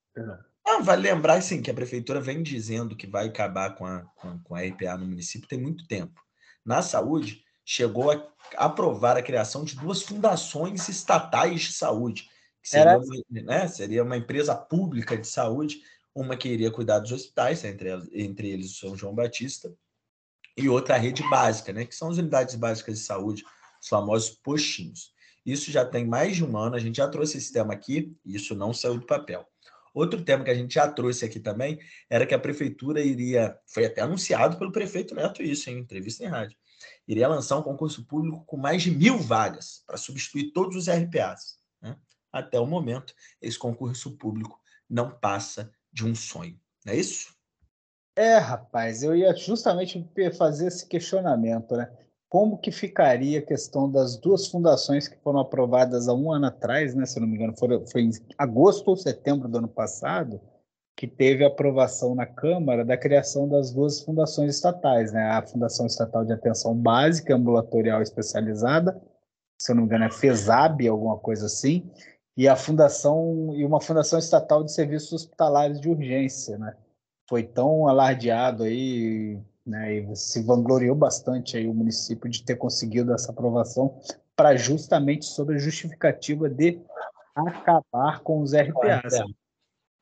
Ah, 0.65 0.81
vale 0.81 1.03
lembrar, 1.09 1.41
sim, 1.41 1.61
que 1.61 1.69
a 1.69 1.73
prefeitura 1.73 2.19
vem 2.19 2.41
dizendo 2.41 2.95
que 2.95 3.05
vai 3.05 3.27
acabar 3.27 3.75
com 3.75 3.85
a, 3.85 4.01
com, 4.15 4.39
com 4.39 4.55
a 4.55 4.61
RPA 4.61 4.97
no 4.97 5.05
município 5.05 5.47
tem 5.47 5.59
muito 5.59 5.87
tempo. 5.87 6.19
Na 6.65 6.81
saúde, 6.81 7.43
chegou 7.63 8.11
a 8.11 8.27
aprovar 8.57 9.17
a 9.17 9.21
criação 9.21 9.63
de 9.63 9.75
duas 9.75 10.01
fundações 10.01 10.87
estatais 10.89 11.61
de 11.61 11.73
saúde, 11.73 12.29
que 12.61 12.69
seria, 12.69 12.91
Era... 12.91 12.99
uma, 12.99 13.23
né, 13.29 13.67
seria 13.67 14.03
uma 14.03 14.17
empresa 14.17 14.55
pública 14.55 15.15
de 15.17 15.27
saúde, 15.27 15.81
uma 16.13 16.37
que 16.37 16.49
iria 16.49 16.71
cuidar 16.71 16.99
dos 16.99 17.11
hospitais, 17.11 17.63
entre, 17.63 17.89
entre 18.13 18.49
eles 18.49 18.71
o 18.71 18.79
São 18.79 18.95
João 18.95 19.13
Batista, 19.13 19.71
e 20.57 20.69
outra 20.69 20.95
rede 20.97 21.21
básica, 21.29 21.73
né, 21.73 21.85
que 21.85 21.93
são 21.93 22.09
as 22.09 22.17
unidades 22.17 22.55
básicas 22.55 22.99
de 22.99 23.05
saúde, 23.05 23.43
os 23.81 23.87
famosos 23.87 24.29
postinhos. 24.29 25.13
Isso 25.45 25.71
já 25.71 25.85
tem 25.85 26.05
mais 26.05 26.35
de 26.35 26.43
um 26.43 26.57
ano, 26.57 26.75
a 26.75 26.79
gente 26.79 26.97
já 26.97 27.07
trouxe 27.07 27.37
esse 27.37 27.53
tema 27.53 27.73
aqui, 27.73 28.17
e 28.25 28.35
isso 28.35 28.55
não 28.55 28.73
saiu 28.73 28.97
do 28.97 29.05
papel. 29.05 29.47
Outro 29.93 30.21
tema 30.21 30.43
que 30.43 30.49
a 30.49 30.55
gente 30.55 30.73
já 30.73 30.91
trouxe 30.91 31.23
aqui 31.23 31.39
também 31.39 31.79
era 32.09 32.25
que 32.25 32.33
a 32.33 32.39
prefeitura 32.39 32.99
iria, 32.99 33.57
foi 33.65 33.85
até 33.85 34.01
anunciado 34.01 34.57
pelo 34.57 34.71
prefeito 34.71 35.15
Neto 35.15 35.41
isso, 35.41 35.69
em 35.69 35.77
entrevista 35.77 36.23
em 36.23 36.27
rádio, 36.27 36.57
iria 37.07 37.27
lançar 37.27 37.57
um 37.57 37.63
concurso 37.63 38.05
público 38.05 38.43
com 38.45 38.57
mais 38.57 38.83
de 38.83 38.91
mil 38.91 39.17
vagas 39.17 39.83
para 39.87 39.95
substituir 39.95 40.51
todos 40.51 40.75
os 40.75 40.89
RPAs. 40.89 41.59
Né? 41.81 41.95
Até 42.31 42.59
o 42.59 42.65
momento, 42.65 43.13
esse 43.41 43.57
concurso 43.57 44.17
público 44.17 44.59
não 44.89 45.11
passa 45.11 45.71
de 45.93 46.05
um 46.05 46.13
sonho. 46.13 46.59
Não 46.85 46.91
é 46.91 46.97
isso? 46.97 47.33
É, 48.17 48.37
rapaz, 48.37 49.03
eu 49.03 49.15
ia 49.15 49.35
justamente 49.35 50.05
fazer 50.37 50.67
esse 50.67 50.85
questionamento, 50.87 51.75
né? 51.75 51.91
Como 52.35 52.57
que 52.57 52.69
ficaria 52.69 53.39
a 53.39 53.41
questão 53.41 53.89
das 53.89 54.17
duas 54.17 54.47
fundações 54.47 55.07
que 55.07 55.15
foram 55.19 55.39
aprovadas 55.39 56.09
há 56.09 56.13
um 56.13 56.33
ano 56.33 56.47
atrás, 56.47 56.93
né, 56.93 57.05
se 57.05 57.17
não 57.17 57.25
me 57.25 57.37
engano, 57.37 57.55
foi, 57.57 57.87
foi 57.87 58.01
em 58.01 58.09
agosto 58.37 58.89
ou 58.89 58.97
setembro 58.97 59.47
do 59.47 59.59
ano 59.59 59.69
passado, 59.69 60.41
que 60.97 61.07
teve 61.07 61.45
aprovação 61.45 62.13
na 62.13 62.25
Câmara 62.25 62.83
da 62.83 62.97
criação 62.97 63.47
das 63.47 63.71
duas 63.71 64.01
fundações 64.01 64.53
estatais, 64.53 65.13
né, 65.13 65.29
a 65.29 65.47
Fundação 65.47 65.85
Estatal 65.85 66.25
de 66.25 66.33
Atenção 66.33 66.75
Básica 66.75 67.33
Ambulatorial 67.33 68.01
Especializada, 68.01 69.01
se 69.57 69.73
não 69.73 69.83
me 69.83 69.87
engano 69.87 70.03
é 70.03 70.11
FESAB, 70.11 70.89
alguma 70.89 71.17
coisa 71.17 71.45
assim, 71.45 71.89
e 72.35 72.49
a 72.49 72.57
fundação 72.57 73.53
e 73.55 73.63
uma 73.63 73.79
fundação 73.79 74.19
estatal 74.19 74.61
de 74.61 74.73
serviços 74.73 75.13
hospitalares 75.13 75.79
de 75.79 75.87
urgência, 75.87 76.57
né? 76.57 76.75
Foi 77.29 77.43
tão 77.43 77.87
alardeado 77.87 78.63
aí 78.63 79.39
né, 79.65 79.95
e 79.95 80.15
se 80.15 80.43
vangloriou 80.43 80.95
bastante 80.95 81.57
aí 81.57 81.67
o 81.67 81.73
município 81.73 82.29
de 82.29 82.43
ter 82.43 82.55
conseguido 82.55 83.13
essa 83.13 83.31
aprovação 83.31 83.99
para 84.35 84.55
justamente 84.55 85.25
sobre 85.25 85.55
a 85.55 85.59
justificativa 85.59 86.49
de 86.49 86.79
acabar 87.35 88.19
com 88.21 88.41
os 88.41 88.53
RPAs. 88.53 89.21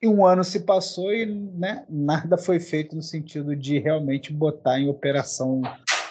E 0.01 0.07
um 0.07 0.25
ano 0.25 0.43
se 0.43 0.59
passou 0.59 1.13
e 1.13 1.25
né, 1.25 1.85
nada 1.89 2.37
foi 2.37 2.59
feito 2.59 2.95
no 2.95 3.01
sentido 3.01 3.55
de 3.55 3.79
realmente 3.79 4.33
botar 4.33 4.79
em 4.79 4.89
operação 4.89 5.61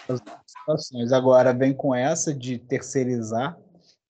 as 0.09 0.19
situações. 0.47 1.11
Agora 1.11 1.53
vem 1.53 1.73
com 1.73 1.93
essa 1.93 2.33
de 2.33 2.57
terceirizar 2.57 3.55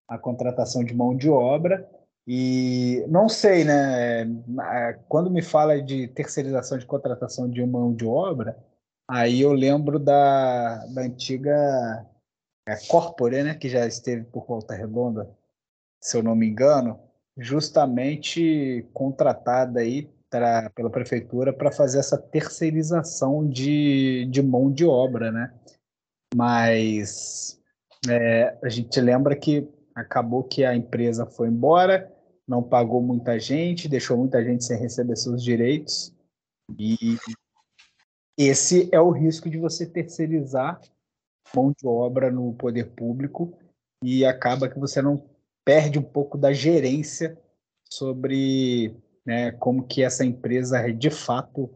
a 0.08 0.17
contratação 0.17 0.84
de 0.84 0.93
mão 0.93 1.15
de 1.15 1.29
obra 1.29 1.88
e 2.25 3.03
não 3.10 3.27
sei, 3.27 3.65
né? 3.65 4.21
É, 4.21 4.99
quando 5.10 5.29
me 5.29 5.41
fala 5.41 5.82
de 5.82 6.08
terceirização 6.08 6.77
de 6.77 6.86
contratação 6.86 7.49
de 7.49 7.65
mão 7.65 7.93
de 7.93 8.06
obra, 8.06 8.58
Aí 9.09 9.41
eu 9.41 9.51
lembro 9.51 9.99
da, 9.99 10.85
da 10.87 11.01
antiga 11.01 12.05
é, 12.67 12.75
Corpore, 12.87 13.43
né, 13.43 13.55
que 13.55 13.67
já 13.67 13.85
esteve 13.85 14.23
por 14.23 14.45
Volta 14.45 14.73
Redonda, 14.73 15.29
se 16.01 16.17
eu 16.17 16.23
não 16.23 16.35
me 16.35 16.47
engano, 16.47 16.99
justamente 17.37 18.87
contratada 18.93 19.81
aí 19.81 20.09
pra, 20.29 20.69
pela 20.71 20.89
prefeitura 20.89 21.53
para 21.53 21.71
fazer 21.71 21.99
essa 21.99 22.17
terceirização 22.17 23.47
de, 23.47 24.25
de 24.31 24.41
mão 24.41 24.71
de 24.71 24.85
obra, 24.85 25.31
né? 25.31 25.53
Mas 26.35 27.62
é, 28.10 28.58
a 28.63 28.69
gente 28.69 28.99
lembra 28.99 29.35
que 29.35 29.67
acabou 29.93 30.43
que 30.43 30.65
a 30.65 30.75
empresa 30.75 31.25
foi 31.25 31.47
embora, 31.47 32.12
não 32.47 32.63
pagou 32.63 33.01
muita 33.01 33.39
gente, 33.39 33.87
deixou 33.87 34.17
muita 34.17 34.43
gente 34.43 34.63
sem 34.63 34.77
receber 34.77 35.15
seus 35.15 35.43
direitos 35.43 36.13
e 36.77 37.17
esse 38.38 38.90
é 38.92 39.00
o 39.00 39.12
risco 39.12 39.50
de 39.50 39.58
você 39.58 39.86
terceirizar 39.86 40.79
mão 41.56 41.71
de 41.71 41.88
obra 41.88 42.31
no 42.31 42.54
poder 42.54 42.92
público 42.92 43.58
e 44.04 44.25
acaba 44.25 44.67
que 44.67 44.79
você 44.79 45.02
não 45.02 45.23
perde 45.63 46.00
um 46.00 46.04
pouco 46.04 46.38
da 46.38 46.52
gerência 46.52 47.38
sobre 47.90 48.96
né, 49.25 49.52
como 49.52 49.86
que 49.86 50.04
essa 50.04 50.25
empresa 50.25 50.92
de 50.92 51.10
fato 51.10 51.69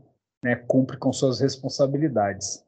né, 0.44 0.56
cumpre 0.56 0.98
com 0.98 1.14
suas 1.14 1.40
responsabilidades. 1.40 2.66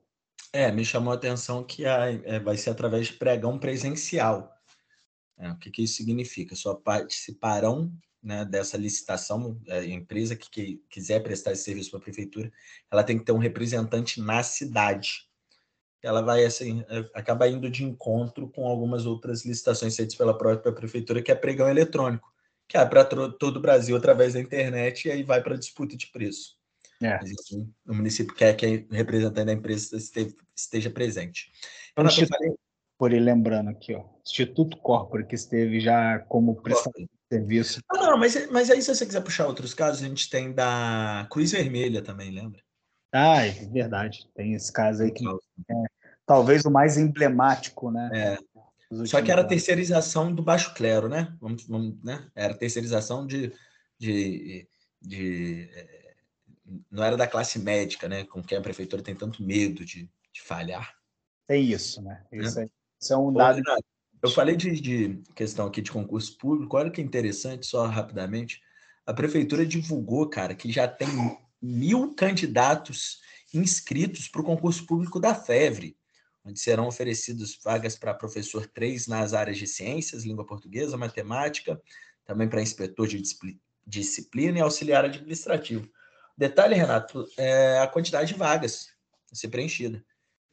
É, 0.53 0.71
me 0.71 0.83
chamou 0.83 1.11
a 1.11 1.15
atenção 1.15 1.63
que 1.63 1.85
a, 1.85 2.11
é, 2.11 2.39
vai 2.39 2.57
ser 2.57 2.69
através 2.69 3.07
de 3.07 3.13
pregão 3.13 3.59
presencial. 3.59 4.51
É, 5.37 5.51
o 5.51 5.57
que, 5.57 5.69
que 5.69 5.83
isso 5.83 5.95
significa? 5.95 6.55
Só 6.55 6.75
participarão 6.75 7.91
né, 8.21 8.43
dessa 8.45 8.77
licitação, 8.77 9.59
a 9.69 9.83
empresa 9.85 10.35
que, 10.35 10.49
que 10.49 10.83
quiser 10.89 11.21
prestar 11.21 11.53
esse 11.53 11.63
serviço 11.63 11.91
para 11.91 11.99
a 11.99 12.03
prefeitura, 12.03 12.51
ela 12.91 13.03
tem 13.03 13.17
que 13.17 13.25
ter 13.25 13.31
um 13.31 13.37
representante 13.37 14.21
na 14.21 14.43
cidade. 14.43 15.27
ela 16.03 16.21
vai 16.21 16.45
assim 16.45 16.83
acaba 17.13 17.47
indo 17.47 17.69
de 17.69 17.83
encontro 17.83 18.49
com 18.49 18.67
algumas 18.67 19.05
outras 19.05 19.45
licitações 19.45 19.95
feitas 19.95 20.15
pela 20.15 20.37
própria 20.37 20.73
prefeitura, 20.73 21.21
que 21.21 21.31
é 21.31 21.35
pregão 21.35 21.69
eletrônico, 21.69 22.31
que 22.67 22.77
é 22.77 22.85
para 22.85 23.05
todo 23.05 23.57
o 23.57 23.61
Brasil 23.61 23.95
através 23.95 24.33
da 24.33 24.39
internet 24.39 25.07
e 25.07 25.11
aí 25.11 25.23
vai 25.23 25.41
para 25.41 25.57
disputa 25.57 25.95
de 25.95 26.07
preço. 26.07 26.57
É. 27.01 27.15
Assim, 27.15 27.73
o 27.87 27.93
município 27.93 28.35
quer 28.35 28.53
que 28.55 28.85
o 28.91 28.93
representante 28.93 29.45
da 29.45 29.53
empresa 29.53 29.97
esteja 30.55 30.89
presente. 30.89 31.49
Então, 31.93 32.05
falei... 32.09 32.53
Por 32.97 33.13
ir 33.13 33.21
lembrando 33.21 33.69
aqui, 33.69 33.95
ó, 33.95 34.03
Instituto 34.27 34.75
Corpore, 34.75 35.25
que 35.25 35.33
esteve 35.33 35.79
já 35.79 36.19
como 36.19 36.61
prestador 36.61 37.07
serviço. 37.31 37.81
Ah, 37.89 37.97
não, 37.97 38.17
mas, 38.17 38.49
mas 38.49 38.69
aí 38.69 38.81
se 38.81 38.93
você 38.93 39.05
quiser 39.05 39.21
puxar 39.21 39.47
outros 39.47 39.73
casos, 39.73 40.03
a 40.03 40.07
gente 40.07 40.29
tem 40.29 40.51
da 40.51 41.27
Cruz 41.31 41.51
Vermelha 41.51 42.01
também, 42.01 42.31
lembra? 42.31 42.61
Ah, 43.13 43.45
é 43.45 43.51
verdade. 43.51 44.29
Tem 44.35 44.53
esse 44.53 44.71
caso 44.71 45.03
aí 45.03 45.11
que 45.11 45.25
é 45.27 45.99
talvez 46.25 46.63
o 46.63 46.69
mais 46.69 46.97
emblemático, 46.97 47.89
né? 47.89 48.09
É. 48.13 49.05
Só 49.05 49.21
que 49.21 49.31
era 49.31 49.43
terceirização 49.43 50.33
do 50.33 50.43
baixo 50.43 50.73
clero, 50.73 51.09
né? 51.09 51.35
Vamos, 51.39 51.65
vamos, 51.67 52.03
né? 52.03 52.27
Era 52.35 52.55
terceirização 52.55 53.25
de, 53.25 53.51
de, 53.97 54.67
de, 55.01 55.69
é, 55.73 56.13
não 56.89 57.03
era 57.03 57.15
da 57.15 57.27
classe 57.27 57.59
médica, 57.59 58.07
né? 58.07 58.25
Com 58.25 58.43
quem 58.43 58.57
a 58.57 58.61
prefeitura 58.61 59.01
tem 59.01 59.15
tanto 59.15 59.43
medo 59.43 59.85
de, 59.85 60.09
de 60.31 60.41
falhar. 60.41 60.95
Tem 61.47 61.63
isso, 61.63 62.01
né? 62.01 62.23
Isso, 62.31 62.59
é, 62.59 62.65
isso 62.99 63.13
é 63.13 63.17
um 63.17 63.33
dado. 63.33 63.61
Eu 64.21 64.29
falei 64.29 64.55
de, 64.55 64.79
de, 64.81 65.21
questão 65.33 65.67
aqui 65.67 65.81
de 65.81 65.91
concurso 65.91 66.37
público. 66.37 66.75
Olha 66.75 66.91
que 66.91 67.01
interessante, 67.01 67.65
só 67.65 67.85
rapidamente. 67.85 68.61
A 69.05 69.13
prefeitura 69.13 69.65
divulgou, 69.65 70.27
cara, 70.29 70.53
que 70.53 70.71
já 70.71 70.87
tem 70.87 71.07
mil 71.61 72.13
candidatos 72.13 73.21
inscritos 73.53 74.27
para 74.27 74.41
o 74.41 74.45
concurso 74.45 74.85
público 74.85 75.19
da 75.19 75.33
FEVRE, 75.33 75.97
onde 76.43 76.59
serão 76.59 76.87
oferecidas 76.87 77.57
vagas 77.63 77.95
para 77.95 78.13
professor 78.13 78.67
3 78.67 79.07
nas 79.07 79.33
áreas 79.33 79.57
de 79.57 79.65
ciências, 79.65 80.23
língua 80.23 80.45
portuguesa, 80.45 80.97
matemática, 80.97 81.81
também 82.25 82.47
para 82.47 82.61
inspetor 82.61 83.07
de 83.07 83.21
disciplina 83.85 84.59
e 84.59 84.61
auxiliar 84.61 85.05
administrativo. 85.05 85.89
Detalhe, 86.37 86.75
Renato, 86.75 87.25
é 87.37 87.79
a 87.79 87.87
quantidade 87.87 88.33
de 88.33 88.39
vagas 88.39 88.89
a 89.31 89.35
ser 89.35 89.47
preenchida. 89.47 90.03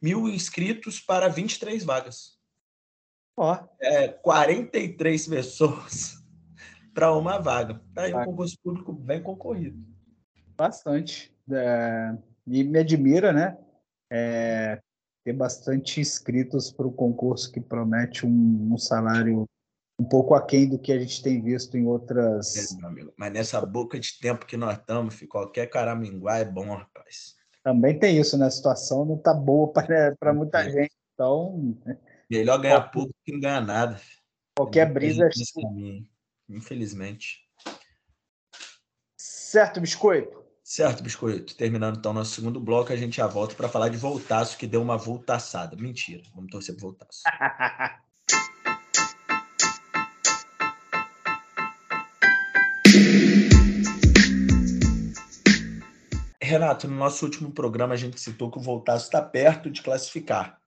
Mil 0.01 0.27
inscritos 0.27 0.99
para 0.99 1.27
23 1.27 1.83
vagas. 1.83 2.36
Ó. 3.37 3.55
É, 3.79 4.07
43 4.07 5.27
pessoas 5.27 6.23
para 6.93 7.15
uma 7.15 7.37
vaga. 7.37 7.79
Tá 7.93 8.03
aí 8.03 8.13
um 8.13 8.25
concurso 8.25 8.57
público 8.63 8.91
bem 8.91 9.21
concorrido. 9.21 9.77
Bastante. 10.57 11.31
É, 11.51 12.17
e 12.47 12.63
me 12.63 12.79
admira, 12.79 13.31
né? 13.31 13.55
É, 14.11 14.81
ter 15.23 15.33
bastante 15.33 16.01
inscritos 16.01 16.71
para 16.71 16.87
o 16.87 16.91
concurso 16.91 17.51
que 17.51 17.61
promete 17.61 18.25
um, 18.25 18.73
um, 18.73 18.77
salário 18.77 19.45
um 19.99 20.05
pouco 20.05 20.33
aquém 20.33 20.67
do 20.67 20.79
que 20.79 20.91
a 20.91 20.99
gente 20.99 21.21
tem 21.21 21.41
visto 21.41 21.77
em 21.77 21.85
outras. 21.85 22.55
É, 22.55 22.77
mas 23.15 23.31
nessa 23.31 23.63
boca 23.63 23.99
de 23.99 24.17
tempo 24.19 24.45
que 24.47 24.57
nós 24.57 24.77
estamos, 24.77 25.21
qualquer 25.29 25.67
caraminguá 25.67 26.39
é 26.39 26.45
bom, 26.45 26.73
rapaz. 26.73 27.35
Também 27.63 27.99
tem 27.99 28.17
isso, 28.17 28.37
né? 28.37 28.47
A 28.47 28.51
situação 28.51 29.05
não 29.05 29.15
está 29.15 29.33
boa 29.33 29.71
para 29.71 30.33
muita 30.33 30.63
gente. 30.63 30.95
Então. 31.13 31.75
Melhor 32.29 32.59
ganhar 32.59 32.81
qualquer, 32.81 32.91
pouco 32.91 33.13
que 33.23 33.31
não 33.31 33.39
ganhar 33.39 33.61
nada. 33.61 34.01
Qualquer 34.55 34.91
brisa. 34.91 35.29
Infelizmente. 36.49 37.47
Certo, 39.17 39.79
biscoito? 39.79 40.47
Certo, 40.69 41.01
Biscoito. 41.01 41.55
Terminando 41.55 41.97
então 41.97 42.11
nosso 42.11 42.31
segundo 42.31 42.59
bloco, 42.59 42.91
a 42.91 42.95
gente 42.97 43.15
já 43.15 43.25
volta 43.25 43.55
para 43.55 43.69
falar 43.69 43.87
de 43.87 43.95
Voltaço, 43.95 44.57
que 44.57 44.67
deu 44.67 44.81
uma 44.81 44.97
voltaçada. 44.97 45.77
Mentira, 45.77 46.21
vamos 46.35 46.51
torcer 46.51 46.75
para 46.75 46.81
Voltaço. 46.81 47.23
Renato, 56.41 56.87
no 56.89 56.97
nosso 56.97 57.23
último 57.23 57.51
programa 57.51 57.93
a 57.93 57.97
gente 57.97 58.19
citou 58.19 58.51
que 58.51 58.57
o 58.57 58.61
Voltaço 58.61 59.05
está 59.05 59.21
perto 59.21 59.69
de 59.69 59.81
classificar. 59.81 60.59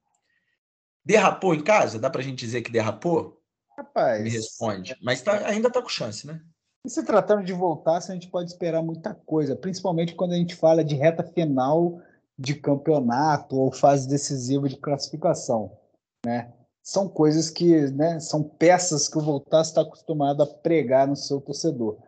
Derrapou 1.05 1.55
em 1.55 1.63
casa? 1.63 1.99
Dá 1.99 2.11
para 2.11 2.21
a 2.21 2.25
gente 2.25 2.39
dizer 2.39 2.63
que 2.63 2.71
derrapou? 2.71 3.41
Rapaz. 3.77 4.23
Me 4.23 4.31
responde. 4.31 4.97
Mas 5.03 5.23
tá, 5.23 5.47
ainda 5.47 5.69
está 5.69 5.81
com 5.81 5.89
chance, 5.89 6.27
né? 6.27 6.41
E 6.85 6.91
se 6.91 7.03
tratando 7.05 7.45
de 7.45 7.53
voltar, 7.53 7.97
a 7.97 8.01
gente 8.01 8.29
pode 8.29 8.51
esperar 8.51 8.83
muita 8.83 9.15
coisa, 9.15 9.55
principalmente 9.55 10.15
quando 10.15 10.33
a 10.33 10.37
gente 10.37 10.55
fala 10.55 10.85
de 10.85 10.95
reta 10.95 11.23
final 11.23 12.01
de 12.39 12.55
campeonato 12.55 13.57
ou 13.57 13.71
fase 13.71 14.09
decisiva 14.09 14.67
de 14.69 14.77
classificação, 14.77 15.77
né? 16.25 16.53
São 16.83 17.07
coisas 17.07 17.51
que, 17.51 17.91
né, 17.91 18.19
são 18.19 18.43
peças 18.43 19.07
que 19.07 19.19
o 19.19 19.21
Voltar 19.21 19.61
está 19.61 19.83
acostumado 19.83 20.43
a 20.43 20.47
pregar 20.47 21.07
no 21.07 21.15
seu 21.15 21.39
torcedor. 21.39 21.99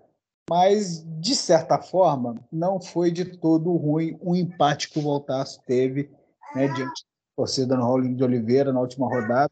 Mas, 0.48 1.04
de 1.20 1.36
certa 1.36 1.80
forma, 1.80 2.34
não 2.50 2.80
foi 2.80 3.10
de 3.10 3.36
todo 3.36 3.76
ruim 3.76 4.18
o 4.20 4.34
empate 4.34 4.88
que 4.88 4.98
o 4.98 5.02
Voltaço 5.02 5.60
teve 5.66 6.10
né, 6.54 6.68
diante 6.68 7.04
torcida 7.36 7.76
no 7.76 7.84
Rolim 7.84 8.14
de 8.14 8.24
Oliveira 8.24 8.72
na 8.72 8.80
última 8.80 9.08
rodada. 9.08 9.50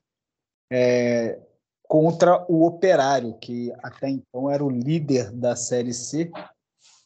É, 0.72 1.40
contra 1.82 2.44
o 2.48 2.64
Operário, 2.64 3.34
que 3.34 3.72
até 3.82 4.08
então 4.08 4.48
era 4.48 4.64
o 4.64 4.70
líder 4.70 5.32
da 5.32 5.56
Série 5.56 5.92
C, 5.92 6.30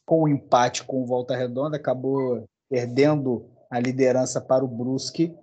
com 0.04 0.24
o 0.24 0.28
empate 0.28 0.84
com 0.84 1.02
o 1.02 1.06
Volta 1.06 1.34
Redonda, 1.34 1.76
acabou 1.76 2.44
perdendo 2.68 3.48
a 3.70 3.80
liderança 3.80 4.40
para 4.40 4.64
o 4.64 4.68
Brusque, 4.68 5.34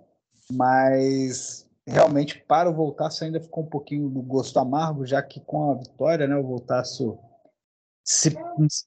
mas 0.52 1.68
realmente 1.86 2.42
para 2.46 2.70
o 2.70 2.74
Voltaço 2.74 3.24
ainda 3.24 3.40
ficou 3.40 3.64
um 3.64 3.68
pouquinho 3.68 4.08
do 4.08 4.22
gosto 4.22 4.58
amargo, 4.58 5.04
já 5.04 5.20
que 5.20 5.40
com 5.40 5.72
a 5.72 5.74
vitória, 5.74 6.26
né, 6.26 6.36
o 6.36 6.46
Voltaço 6.46 7.18
se 8.04 8.36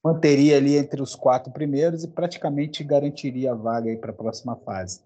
manteria 0.03 0.57
ali 0.57 0.77
entre 0.77 1.01
os 1.01 1.15
quatro 1.15 1.51
primeiros 1.51 2.03
e 2.03 2.07
praticamente 2.07 2.83
garantiria 2.83 3.51
a 3.51 3.55
vaga 3.55 3.95
para 3.97 4.11
a 4.11 4.15
próxima 4.15 4.55
fase. 4.57 5.01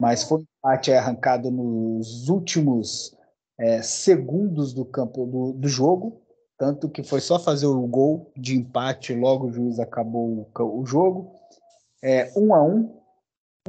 Mas 0.00 0.22
foi 0.22 0.38
um 0.38 0.46
empate 0.58 0.92
arrancado 0.92 1.50
nos 1.50 2.28
últimos 2.28 3.16
é, 3.58 3.82
segundos 3.82 4.72
do 4.72 4.84
campo 4.84 5.26
do, 5.26 5.52
do, 5.52 5.68
jogo, 5.68 6.20
tanto 6.58 6.88
que 6.88 7.02
foi 7.02 7.20
só 7.20 7.38
fazer 7.38 7.66
o 7.66 7.86
gol 7.86 8.32
de 8.36 8.56
empate, 8.56 9.14
logo 9.14 9.46
o 9.46 9.52
juiz 9.52 9.78
acabou 9.78 10.50
o, 10.56 10.80
o 10.80 10.86
jogo. 10.86 11.32
É, 12.02 12.32
um 12.36 12.54
a 12.54 12.62
um, 12.62 13.00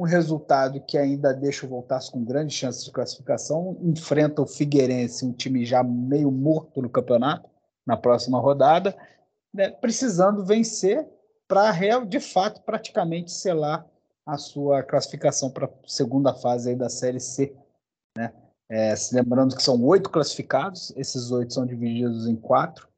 um 0.00 0.04
resultado 0.04 0.80
que 0.80 0.98
ainda 0.98 1.32
deixa 1.32 1.64
o 1.64 1.68
Voltaço 1.68 2.12
com 2.12 2.24
grandes 2.24 2.56
chances 2.56 2.84
de 2.84 2.90
classificação. 2.90 3.78
Enfrenta 3.80 4.42
o 4.42 4.46
Figueirense, 4.46 5.24
um 5.24 5.32
time 5.32 5.64
já 5.64 5.82
meio 5.82 6.30
morto 6.30 6.82
no 6.82 6.90
campeonato, 6.90 7.48
na 7.86 7.96
próxima 7.96 8.38
rodada, 8.38 8.96
né, 9.54 9.70
precisando 9.70 10.44
vencer 10.44 11.06
para, 11.48 11.72
de 12.04 12.20
fato, 12.20 12.60
praticamente 12.62 13.30
selar 13.30 13.86
a 14.26 14.36
sua 14.36 14.82
classificação 14.82 15.48
para 15.48 15.66
a 15.66 15.70
segunda 15.86 16.34
fase 16.34 16.74
da 16.74 16.88
Série 16.88 17.20
C. 17.20 17.54
Né? 18.16 18.32
É, 18.68 18.96
se 18.96 19.14
lembrando 19.14 19.54
que 19.54 19.62
são 19.62 19.80
oito 19.84 20.10
classificados, 20.10 20.92
esses 20.96 21.30
oito 21.30 21.54
são 21.54 21.64
divididos 21.64 22.26
em 22.26 22.34
quatro, 22.34 22.88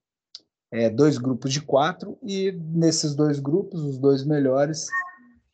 é, 0.73 0.89
dois 0.89 1.19
grupos 1.19 1.53
de 1.53 1.61
quatro, 1.61 2.19
e 2.23 2.53
nesses 2.53 3.15
dois 3.15 3.39
grupos, 3.39 3.83
os 3.83 3.99
dois 3.99 4.25
melhores 4.25 4.89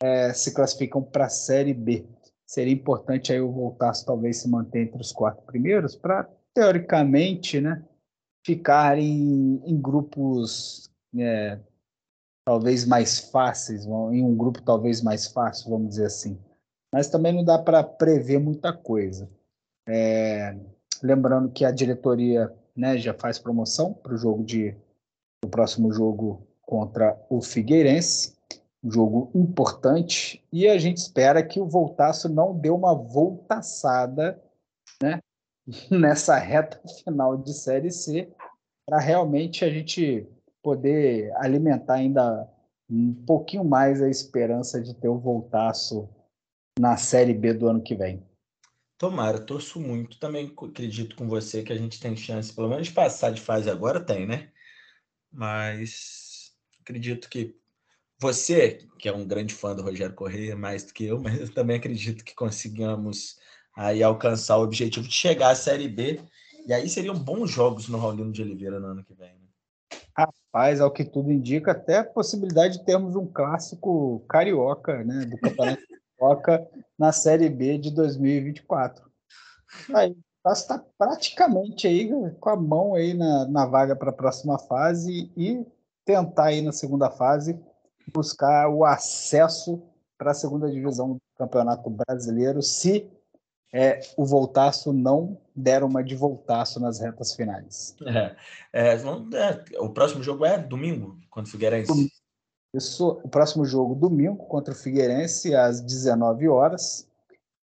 é, 0.01 0.31
se 0.33 0.53
classificam 0.53 1.03
para 1.03 1.25
a 1.25 1.29
Série 1.29 1.73
B. 1.73 2.05
Seria 2.45 2.73
importante 2.73 3.33
aí 3.33 3.41
o 3.41 3.51
Voltaço 3.51 4.05
talvez 4.05 4.37
se 4.37 4.47
manter 4.47 4.83
entre 4.83 5.01
os 5.01 5.11
quatro 5.11 5.43
primeiros, 5.45 5.95
para, 5.95 6.29
teoricamente, 6.53 7.59
né, 7.59 7.83
ficar 8.45 8.97
em, 8.97 9.61
em 9.65 9.81
grupos 9.81 10.89
é, 11.17 11.59
talvez 12.45 12.85
mais 12.85 13.19
fáceis, 13.19 13.85
em 13.85 14.23
um 14.23 14.35
grupo 14.35 14.61
talvez 14.61 15.01
mais 15.01 15.25
fácil, 15.25 15.71
vamos 15.71 15.89
dizer 15.89 16.05
assim. 16.05 16.39
Mas 16.93 17.09
também 17.09 17.33
não 17.33 17.43
dá 17.43 17.57
para 17.57 17.83
prever 17.83 18.39
muita 18.39 18.71
coisa. 18.71 19.27
É, 19.89 20.55
lembrando 21.01 21.51
que 21.51 21.65
a 21.65 21.71
diretoria 21.71 22.53
né, 22.75 22.97
já 22.97 23.13
faz 23.13 23.39
promoção 23.39 23.93
para 23.93 24.13
o 24.13 24.17
jogo 24.17 24.43
de 24.43 24.75
o 25.43 25.47
próximo 25.47 25.91
jogo 25.91 26.47
contra 26.61 27.19
o 27.29 27.41
Figueirense, 27.41 28.35
um 28.83 28.91
jogo 28.91 29.31
importante, 29.33 30.43
e 30.51 30.67
a 30.67 30.77
gente 30.77 30.97
espera 30.97 31.43
que 31.43 31.59
o 31.59 31.67
Voltaço 31.67 32.29
não 32.29 32.57
dê 32.57 32.69
uma 32.69 32.93
voltaçada 32.93 34.41
né, 35.01 35.19
nessa 35.89 36.37
reta 36.37 36.79
final 37.03 37.37
de 37.37 37.53
Série 37.53 37.91
C, 37.91 38.31
para 38.87 38.99
realmente 38.99 39.65
a 39.65 39.69
gente 39.69 40.27
poder 40.65 41.31
alimentar 41.35 41.93
ainda 41.93 42.49
um 42.89 43.13
pouquinho 43.13 43.63
mais 43.63 44.01
a 44.01 44.09
esperança 44.09 44.81
de 44.81 44.95
ter 44.95 45.07
o 45.07 45.19
Voltaço 45.19 46.09
na 46.79 46.97
Série 46.97 47.35
B 47.35 47.53
do 47.53 47.67
ano 47.67 47.83
que 47.83 47.93
vem. 47.93 48.25
Tomara, 48.97 49.37
torço 49.37 49.79
muito. 49.79 50.17
Também 50.17 50.51
acredito 50.57 51.15
com 51.15 51.27
você 51.27 51.61
que 51.61 51.71
a 51.71 51.75
gente 51.75 51.99
tem 51.99 52.17
chance, 52.17 52.51
pelo 52.51 52.67
menos 52.67 52.87
de 52.87 52.93
passar 52.93 53.31
de 53.31 53.41
fase 53.41 53.69
agora, 53.69 53.99
tem, 53.99 54.25
né? 54.25 54.49
Mas 55.31 56.51
acredito 56.81 57.29
que 57.29 57.55
você, 58.17 58.79
que 58.97 59.07
é 59.07 59.13
um 59.13 59.27
grande 59.27 59.53
fã 59.53 59.75
do 59.75 59.83
Rogério 59.83 60.15
Corrêa, 60.15 60.55
mais 60.55 60.83
do 60.83 60.93
que 60.93 61.05
eu, 61.05 61.21
mas 61.21 61.39
eu 61.39 61.53
também 61.53 61.77
acredito 61.77 62.25
que 62.25 62.33
consigamos 62.33 63.37
aí 63.75 64.01
alcançar 64.01 64.57
o 64.57 64.63
objetivo 64.63 65.07
de 65.07 65.13
chegar 65.13 65.51
à 65.51 65.55
Série 65.55 65.87
B. 65.87 66.19
E 66.65 66.73
aí 66.73 66.89
seriam 66.89 67.13
bons 67.13 67.51
jogos 67.51 67.87
no 67.87 67.99
Raulino 67.99 68.31
de 68.31 68.41
Oliveira 68.41 68.79
no 68.79 68.87
ano 68.87 69.03
que 69.03 69.13
vem. 69.13 69.29
Né? 69.29 69.44
Rapaz, 70.17 70.79
ao 70.79 70.91
que 70.91 71.03
tudo 71.03 71.31
indica, 71.31 71.71
até 71.71 71.97
a 71.97 72.03
possibilidade 72.03 72.77
de 72.79 72.85
termos 72.85 73.15
um 73.15 73.27
clássico 73.27 74.23
carioca, 74.29 75.03
né? 75.03 75.25
Do 75.25 75.37
Campeonato 75.37 75.81
Carioca 76.17 76.67
na 76.97 77.11
Série 77.11 77.49
B 77.49 77.77
de 77.77 77.91
2024. 77.91 79.03
Aí, 79.93 80.15
está 80.47 80.83
praticamente 80.97 81.87
aí 81.87 82.09
com 82.39 82.49
a 82.49 82.55
mão 82.55 82.95
aí 82.95 83.13
na, 83.13 83.45
na 83.47 83.65
vaga 83.65 83.95
para 83.95 84.09
a 84.09 84.13
próxima 84.13 84.57
fase 84.57 85.31
e 85.35 85.65
tentar 86.05 86.45
aí 86.45 86.61
na 86.61 86.71
segunda 86.71 87.09
fase 87.09 87.59
buscar 88.13 88.69
o 88.69 88.85
acesso 88.85 89.81
para 90.17 90.31
a 90.31 90.35
segunda 90.35 90.69
divisão 90.69 91.13
do 91.13 91.21
Campeonato 91.37 91.89
Brasileiro, 91.89 92.61
se 92.61 93.09
é, 93.73 93.99
o 94.15 94.25
Voltaço 94.25 94.93
não 94.93 95.37
der 95.55 95.83
uma 95.83 96.03
de 96.03 96.15
Voltaço 96.15 96.79
nas 96.79 96.99
retas 96.99 97.33
finais. 97.33 97.95
É, 98.05 98.35
é, 98.73 98.95
é, 98.95 99.79
o 99.79 99.89
próximo 99.89 100.21
jogo 100.21 100.45
é 100.45 100.57
domingo, 100.57 101.17
contra 101.29 101.47
o 101.47 101.51
Figueirense. 101.51 102.11
Isso, 102.73 103.21
o 103.23 103.29
próximo 103.29 103.63
jogo, 103.63 103.95
domingo, 103.95 104.45
contra 104.47 104.73
o 104.73 104.77
Figueirense, 104.77 105.55
às 105.55 105.79
19 105.79 106.49
horas. 106.49 107.07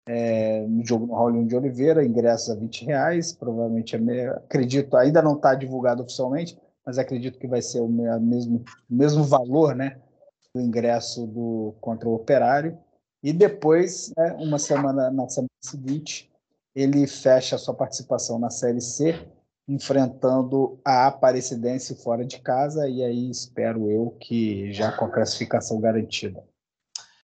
É, 0.08 0.66
no 0.68 0.86
jogo 0.86 1.06
no 1.06 1.14
Raulinho 1.14 1.48
de 1.48 1.56
Oliveira, 1.56 2.04
ingressos 2.04 2.50
a 2.50 2.56
20 2.56 2.86
reais, 2.86 3.34
provavelmente, 3.34 3.96
é 3.96 4.28
acredito, 4.30 4.98
ainda 4.98 5.22
não 5.22 5.36
está 5.36 5.54
divulgado 5.54 6.02
oficialmente, 6.02 6.58
mas 6.86 6.98
acredito 6.98 7.38
que 7.38 7.48
vai 7.48 7.62
ser 7.62 7.82
o 7.82 7.88
mesmo, 7.88 8.64
o 8.90 8.96
mesmo 8.96 9.24
valor 9.24 9.76
né, 9.76 10.00
do 10.56 10.62
ingresso 10.62 11.28
do 11.28 11.76
contra 11.80 12.10
o 12.10 12.16
Operário. 12.16 12.78
E 13.22 13.32
depois, 13.32 14.12
né, 14.18 14.36
uma 14.40 14.58
semana 14.58 15.12
na 15.12 15.30
semana 15.30 15.50
seguinte, 15.62 16.31
ele 16.76 17.06
fecha 17.08 17.56
a 17.56 17.60
sua 17.60 17.74
participação 17.74 18.40
na 18.40 18.50
Série 18.50 18.82
C, 18.82 19.28
enfrentando 19.68 20.80
a 20.84 21.08
Aparecidense 21.08 21.96
fora 21.96 22.26
de 22.26 22.40
casa, 22.40 22.88
e 22.88 23.04
aí 23.04 23.30
espero 23.30 23.90
eu 23.90 24.18
que 24.20 24.72
já 24.74 24.92
com 24.92 25.06
a 25.06 25.12
classificação 25.12 25.80
garantida. 25.80 26.44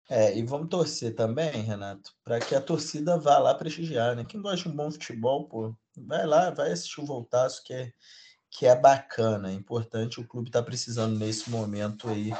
É, 0.10 0.38
e 0.38 0.44
vamos 0.44 0.68
torcer 0.68 1.16
também, 1.16 1.62
Renato, 1.62 2.12
para 2.24 2.40
que 2.40 2.54
a 2.54 2.62
torcida 2.62 3.18
vá 3.18 3.40
lá 3.40 3.56
prestigiar, 3.56 4.16
né? 4.16 4.26
Quem 4.26 4.42
gosta 4.42 4.68
de 4.68 4.70
um 4.70 4.76
bom 4.76 4.92
futebol, 4.92 5.48
pô, 5.48 5.76
vai 5.98 6.26
lá, 6.26 6.50
vai 6.50 6.72
assistir 6.72 7.02
o 7.02 7.06
Voltaço, 7.06 7.64
que 7.64 7.74
é, 7.74 7.92
que 8.52 8.66
é 8.66 8.76
bacana, 8.76 9.50
é 9.50 9.54
importante, 9.54 10.20
o 10.20 10.28
clube 10.28 10.50
está 10.50 10.62
precisando 10.62 11.18
nesse 11.18 11.50
momento 11.50 12.10
aí 12.10 12.32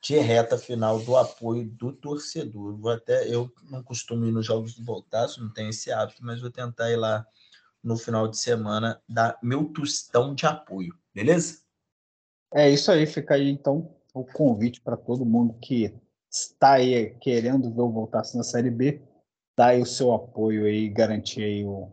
de 0.00 0.18
reta 0.18 0.56
final 0.56 0.98
do 1.00 1.16
apoio 1.16 1.68
do 1.68 1.92
torcedor. 1.92 2.76
Vou 2.76 2.90
até, 2.90 3.32
eu 3.32 3.52
não 3.70 3.82
costumo 3.82 4.24
ir 4.24 4.32
nos 4.32 4.46
jogos 4.46 4.74
do 4.74 4.84
Voltaço, 4.84 5.42
não 5.42 5.52
tenho 5.52 5.70
esse 5.70 5.92
hábito, 5.92 6.24
mas 6.24 6.40
vou 6.40 6.50
tentar 6.50 6.90
ir 6.90 6.96
lá 6.96 7.26
no 7.82 7.96
final 7.96 8.26
de 8.28 8.38
semana 8.38 9.00
dar 9.08 9.38
meu 9.42 9.64
tostão 9.66 10.34
de 10.34 10.46
apoio, 10.46 10.94
beleza? 11.14 11.60
É 12.52 12.68
isso 12.68 12.90
aí, 12.90 13.06
fica 13.06 13.34
aí 13.34 13.48
então 13.48 13.94
o 14.12 14.24
convite 14.24 14.80
para 14.80 14.96
todo 14.96 15.24
mundo 15.24 15.54
que 15.60 15.94
está 16.30 16.74
aí 16.74 17.14
querendo 17.20 17.72
ver 17.72 17.82
o 17.82 17.90
Voltaço 17.90 18.36
na 18.36 18.42
Série 18.42 18.70
B, 18.70 19.00
dá 19.56 19.68
aí 19.68 19.80
o 19.80 19.86
seu 19.86 20.12
apoio 20.12 20.64
aí, 20.64 20.88
garantir 20.88 21.42
aí 21.42 21.64
o, 21.64 21.92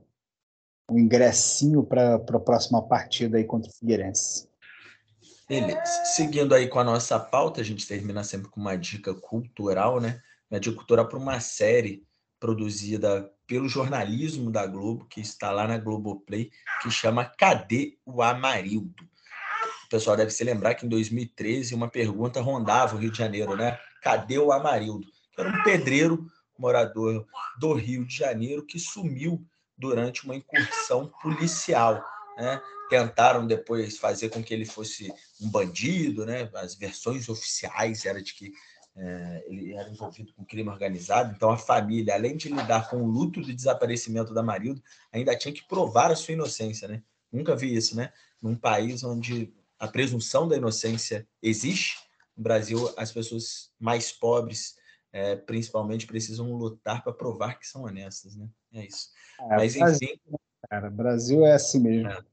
o 0.89 0.97
ingressinho 0.97 1.83
para 1.83 2.15
a 2.15 2.39
próxima 2.39 2.81
partida 2.81 3.37
aí 3.37 3.43
contra 3.43 3.69
o 3.69 3.73
Figueirense. 3.73 4.49
Beleza. 5.47 6.05
Seguindo 6.05 6.53
aí 6.53 6.67
com 6.67 6.79
a 6.79 6.83
nossa 6.83 7.17
pauta, 7.17 7.61
a 7.61 7.63
gente 7.63 7.87
termina 7.87 8.23
sempre 8.23 8.49
com 8.49 8.59
uma 8.59 8.77
dica 8.77 9.13
cultural, 9.13 10.01
né? 10.01 10.21
Uma 10.51 10.59
dica 10.59 10.75
cultural 10.75 11.07
para 11.07 11.17
uma 11.17 11.39
série 11.39 12.05
produzida 12.39 13.31
pelo 13.47 13.69
jornalismo 13.69 14.51
da 14.51 14.67
Globo, 14.67 15.05
que 15.05 15.21
está 15.21 15.51
lá 15.51 15.65
na 15.65 15.77
Globoplay, 15.77 16.51
que 16.81 16.91
chama 16.91 17.25
Cadê 17.25 17.97
o 18.05 18.21
Amarildo? 18.21 19.03
O 19.85 19.89
pessoal 19.89 20.17
deve 20.17 20.31
se 20.31 20.43
lembrar 20.43 20.75
que 20.75 20.85
em 20.85 20.89
2013 20.89 21.73
uma 21.73 21.87
pergunta 21.87 22.41
rondava 22.41 22.95
o 22.95 22.99
Rio 22.99 23.09
de 23.09 23.17
Janeiro, 23.17 23.55
né? 23.55 23.79
Cadê 24.01 24.37
o 24.37 24.51
Amarildo? 24.51 25.07
Que 25.33 25.39
era 25.39 25.49
um 25.49 25.63
pedreiro 25.63 26.27
morador 26.59 27.25
do 27.57 27.73
Rio 27.73 28.05
de 28.05 28.17
Janeiro 28.17 28.65
que 28.65 28.77
sumiu 28.77 29.41
durante 29.77 30.25
uma 30.25 30.35
incursão 30.35 31.09
policial. 31.21 32.03
Né? 32.37 32.61
Tentaram 32.89 33.45
depois 33.45 33.97
fazer 33.97 34.29
com 34.29 34.43
que 34.43 34.53
ele 34.53 34.65
fosse 34.65 35.13
um 35.41 35.49
bandido, 35.49 36.25
né? 36.25 36.49
As 36.55 36.75
versões 36.75 37.29
oficiais 37.29 38.05
era 38.05 38.21
de 38.21 38.33
que 38.33 38.51
é, 38.95 39.43
ele 39.47 39.73
era 39.73 39.89
envolvido 39.89 40.33
com 40.33 40.45
crime 40.45 40.69
organizado. 40.69 41.33
Então 41.35 41.51
a 41.51 41.57
família, 41.57 42.15
além 42.15 42.35
de 42.35 42.49
lidar 42.49 42.89
com 42.89 42.97
o 42.97 43.07
luto 43.07 43.41
do 43.41 43.53
desaparecimento 43.53 44.33
da 44.33 44.41
Marildo, 44.41 44.81
ainda 45.11 45.37
tinha 45.37 45.53
que 45.53 45.67
provar 45.67 46.11
a 46.11 46.15
sua 46.15 46.33
inocência, 46.33 46.87
né? 46.87 47.03
Nunca 47.31 47.55
vi 47.55 47.75
isso, 47.75 47.95
né? 47.95 48.11
Num 48.41 48.55
país 48.55 49.03
onde 49.03 49.53
a 49.77 49.87
presunção 49.87 50.47
da 50.47 50.57
inocência 50.57 51.27
existe, 51.41 51.97
no 52.35 52.43
Brasil 52.43 52.91
as 52.97 53.11
pessoas 53.11 53.71
mais 53.79 54.11
pobres 54.11 54.75
é, 55.11 55.35
principalmente 55.35 56.05
precisam 56.05 56.53
lutar 56.53 57.03
para 57.03 57.13
provar 57.13 57.57
que 57.59 57.67
são 57.67 57.83
honestas, 57.83 58.35
né? 58.35 58.47
É 58.73 58.85
isso. 58.85 59.09
É, 59.39 59.55
Mas 59.55 59.75
enfim, 59.75 60.19
cara, 60.69 60.89
Brasil 60.89 61.45
é 61.45 61.53
assim 61.53 61.79
mesmo. 61.79 62.09
É. 62.09 62.23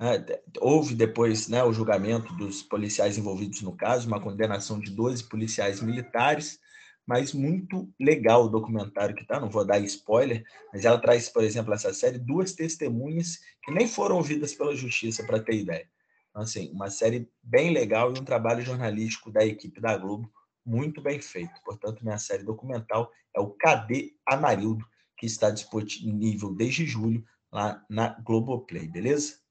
É, 0.00 0.42
houve 0.60 0.94
depois 0.94 1.48
né, 1.48 1.62
o 1.62 1.72
julgamento 1.72 2.34
dos 2.34 2.62
policiais 2.62 3.16
envolvidos 3.16 3.62
no 3.62 3.76
caso, 3.76 4.08
uma 4.08 4.20
condenação 4.20 4.80
de 4.80 4.90
12 4.90 5.28
policiais 5.28 5.80
militares, 5.80 6.58
mas 7.06 7.32
muito 7.32 7.88
legal 8.00 8.44
o 8.44 8.48
documentário 8.48 9.14
que 9.14 9.22
está, 9.22 9.38
não 9.38 9.50
vou 9.50 9.64
dar 9.64 9.78
spoiler, 9.80 10.42
mas 10.72 10.84
ela 10.84 10.98
traz, 10.98 11.28
por 11.28 11.44
exemplo, 11.44 11.72
essa 11.72 11.92
série, 11.92 12.18
duas 12.18 12.52
testemunhas 12.52 13.38
que 13.62 13.72
nem 13.72 13.86
foram 13.86 14.16
ouvidas 14.16 14.54
pela 14.54 14.74
justiça, 14.74 15.22
para 15.24 15.40
ter 15.40 15.56
ideia. 15.60 15.88
Então, 16.30 16.42
assim, 16.42 16.70
uma 16.72 16.90
série 16.90 17.30
bem 17.42 17.70
legal 17.72 18.12
e 18.12 18.18
um 18.18 18.24
trabalho 18.24 18.62
jornalístico 18.62 19.30
da 19.30 19.44
equipe 19.44 19.80
da 19.80 19.96
Globo 19.96 20.28
muito 20.66 21.00
bem 21.00 21.20
feito. 21.20 21.52
Portanto, 21.64 22.02
minha 22.02 22.18
série 22.18 22.42
documental 22.42 23.10
é 23.36 23.40
o 23.40 23.50
Cadê 23.50 24.14
Amarildo, 24.26 24.84
que 25.16 25.26
está 25.26 25.50
disponível 25.50 26.52
desde 26.54 26.86
julho 26.86 27.24
lá 27.52 27.84
na 27.88 28.18
Globoplay, 28.20 28.88
beleza? 28.88 29.43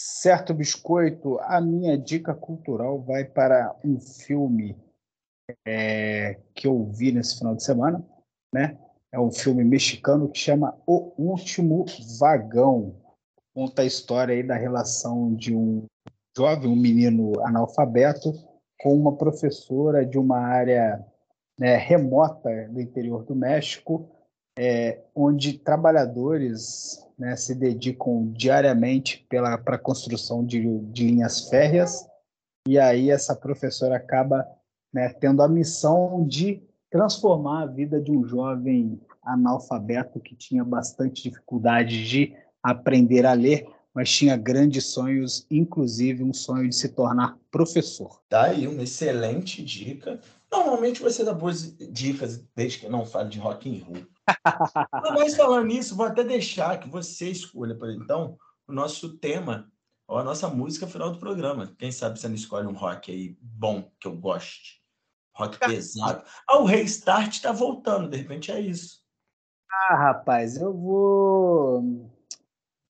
Certo, 0.00 0.54
Biscoito, 0.54 1.40
a 1.40 1.60
minha 1.60 1.98
dica 1.98 2.32
cultural 2.32 3.00
vai 3.02 3.24
para 3.24 3.74
um 3.84 3.98
filme 3.98 4.76
é, 5.66 6.38
que 6.54 6.68
eu 6.68 6.84
vi 6.84 7.10
nesse 7.10 7.38
final 7.38 7.56
de 7.56 7.64
semana, 7.64 8.06
né? 8.54 8.78
É 9.10 9.18
um 9.18 9.32
filme 9.32 9.64
mexicano 9.64 10.28
que 10.28 10.38
chama 10.38 10.78
O 10.86 11.12
Último 11.18 11.84
Vagão. 12.20 12.94
Conta 13.52 13.82
a 13.82 13.84
história 13.84 14.36
aí 14.36 14.42
da 14.44 14.54
relação 14.54 15.34
de 15.34 15.52
um 15.52 15.84
jovem, 16.36 16.70
um 16.70 16.76
menino 16.76 17.32
analfabeto, 17.44 18.32
com 18.80 18.94
uma 18.94 19.16
professora 19.16 20.06
de 20.06 20.16
uma 20.16 20.38
área 20.38 21.04
né, 21.58 21.76
remota 21.76 22.68
do 22.68 22.80
interior 22.80 23.24
do 23.24 23.34
México, 23.34 24.08
é, 24.60 24.98
onde 25.14 25.52
trabalhadores 25.52 26.98
né, 27.16 27.36
se 27.36 27.54
dedicam 27.54 28.32
diariamente 28.32 29.24
para 29.30 29.54
a 29.54 29.78
construção 29.78 30.44
de, 30.44 30.80
de, 30.90 31.06
linhas 31.06 31.48
férreas, 31.48 32.04
e 32.66 32.76
aí 32.76 33.08
essa 33.08 33.36
professora 33.36 33.96
acaba 33.96 34.44
né, 34.92 35.10
tendo 35.10 35.42
a 35.42 35.48
missão 35.48 36.26
de 36.26 36.60
transformar 36.90 37.62
a 37.62 37.66
vida 37.66 38.00
de 38.00 38.10
um 38.10 38.26
jovem 38.26 39.00
analfabeto 39.22 40.18
que 40.18 40.34
tinha 40.34 40.64
bastante 40.64 41.22
dificuldade 41.22 42.04
de 42.04 42.34
aprender 42.60 43.26
a 43.26 43.34
ler, 43.34 43.64
mas 43.94 44.10
tinha 44.10 44.36
grandes 44.36 44.86
sonhos, 44.86 45.46
inclusive 45.48 46.24
um 46.24 46.32
sonho 46.32 46.68
de 46.68 46.74
se 46.74 46.88
tornar 46.88 47.38
professor. 47.48 48.20
Tá 48.28 48.46
aí 48.46 48.66
uma 48.66 48.82
excelente 48.82 49.62
dica. 49.62 50.18
Normalmente 50.50 51.00
você 51.00 51.22
dá 51.22 51.32
boas 51.32 51.76
dicas 51.76 52.44
desde 52.56 52.80
que 52.80 52.88
não 52.88 53.06
fale 53.06 53.28
de 53.28 53.38
rock 53.38 53.68
and 53.70 53.84
roll. 53.84 54.04
Mas 55.14 55.36
falando 55.36 55.66
nisso, 55.66 55.96
vou 55.96 56.06
até 56.06 56.24
deixar 56.24 56.78
que 56.78 56.88
você 56.88 57.30
escolha, 57.30 57.76
por 57.76 57.90
então, 57.90 58.38
o 58.66 58.72
nosso 58.72 59.18
tema, 59.18 59.70
ou 60.06 60.18
a 60.18 60.24
nossa 60.24 60.48
música 60.48 60.86
final 60.86 61.12
do 61.12 61.18
programa. 61.18 61.74
Quem 61.78 61.92
sabe 61.92 62.18
você 62.18 62.28
não 62.28 62.34
escolhe 62.34 62.66
um 62.66 62.72
rock 62.72 63.12
aí 63.12 63.36
bom, 63.40 63.90
que 64.00 64.08
eu 64.08 64.16
goste. 64.16 64.82
Rock 65.36 65.58
pesado. 65.58 66.24
Ah, 66.48 66.58
o 66.58 66.64
Restart 66.64 67.34
está 67.34 67.52
voltando, 67.52 68.08
de 68.08 68.16
repente 68.16 68.50
é 68.50 68.60
isso. 68.60 69.00
Ah, 69.70 69.96
rapaz, 69.96 70.56
eu 70.56 70.72
vou. 70.72 72.10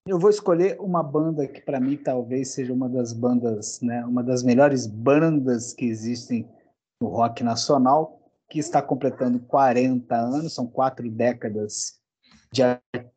Eu 0.07 0.18
vou 0.18 0.30
escolher 0.30 0.80
uma 0.80 1.03
banda 1.03 1.47
que 1.47 1.61
para 1.61 1.78
mim 1.78 1.97
talvez 1.97 2.55
seja 2.55 2.72
uma 2.72 2.89
das 2.89 3.12
bandas, 3.12 3.80
né, 3.82 4.03
uma 4.07 4.22
das 4.22 4.43
melhores 4.43 4.86
bandas 4.86 5.74
que 5.74 5.84
existem 5.84 6.49
no 7.03 7.09
rock 7.09 7.45
nacional, 7.45 8.18
que 8.49 8.59
está 8.59 8.80
completando 8.80 9.38
40 9.40 10.14
anos, 10.16 10.55
são 10.55 10.66
quatro 10.66 11.11
décadas 11.11 12.01
de, 12.51 12.62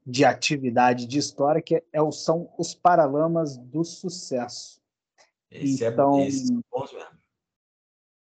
de 0.05 0.25
atividade 0.25 1.05
de 1.05 1.17
história, 1.17 1.61
que 1.61 1.75
é, 1.75 2.11
são 2.11 2.53
os 2.57 2.75
Paralamas 2.75 3.57
do 3.57 3.83
Sucesso. 3.83 4.81
Esse 5.49 5.83
é 5.85 5.89
então, 5.89 6.19
é 6.19 6.27
esse 6.27 6.51
é 6.51 6.55
bom 6.71 6.81
mesmo. 6.81 7.21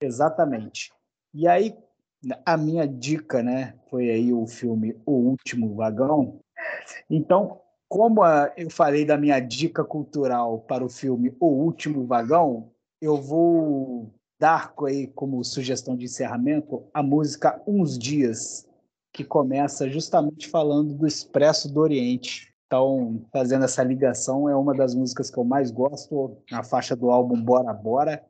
Exatamente. 0.00 0.92
E 1.32 1.46
aí, 1.46 1.76
a 2.44 2.56
minha 2.56 2.86
dica, 2.86 3.42
né, 3.42 3.78
foi 3.88 4.10
aí 4.10 4.32
o 4.32 4.46
filme 4.46 5.00
O 5.06 5.12
Último 5.12 5.74
Vagão. 5.74 6.40
Então, 7.08 7.60
como 7.88 8.22
a, 8.22 8.52
eu 8.56 8.70
falei 8.70 9.04
da 9.04 9.16
minha 9.16 9.40
dica 9.40 9.84
cultural 9.84 10.60
para 10.60 10.84
o 10.84 10.88
filme 10.88 11.34
O 11.40 11.46
Último 11.46 12.06
Vagão, 12.06 12.72
eu 13.00 13.16
vou 13.16 14.12
dar 14.40 14.72
aí 14.86 15.06
como 15.08 15.44
sugestão 15.44 15.94
de 15.94 16.06
encerramento 16.06 16.82
a 16.94 17.02
música 17.02 17.62
Uns 17.66 17.98
Dias, 17.98 18.66
que 19.12 19.22
começa 19.22 19.90
justamente 19.90 20.48
falando 20.48 20.94
do 20.94 21.06
Expresso 21.06 21.70
do 21.70 21.78
Oriente. 21.78 22.50
Então, 22.66 23.22
fazendo 23.30 23.66
essa 23.66 23.82
ligação, 23.82 24.48
é 24.48 24.56
uma 24.56 24.72
das 24.72 24.94
músicas 24.94 25.30
que 25.30 25.38
eu 25.38 25.44
mais 25.44 25.70
gosto, 25.70 26.38
na 26.50 26.62
faixa 26.62 26.96
do 26.96 27.10
álbum 27.10 27.42
Bora 27.42 27.74
Bora, 27.74 28.24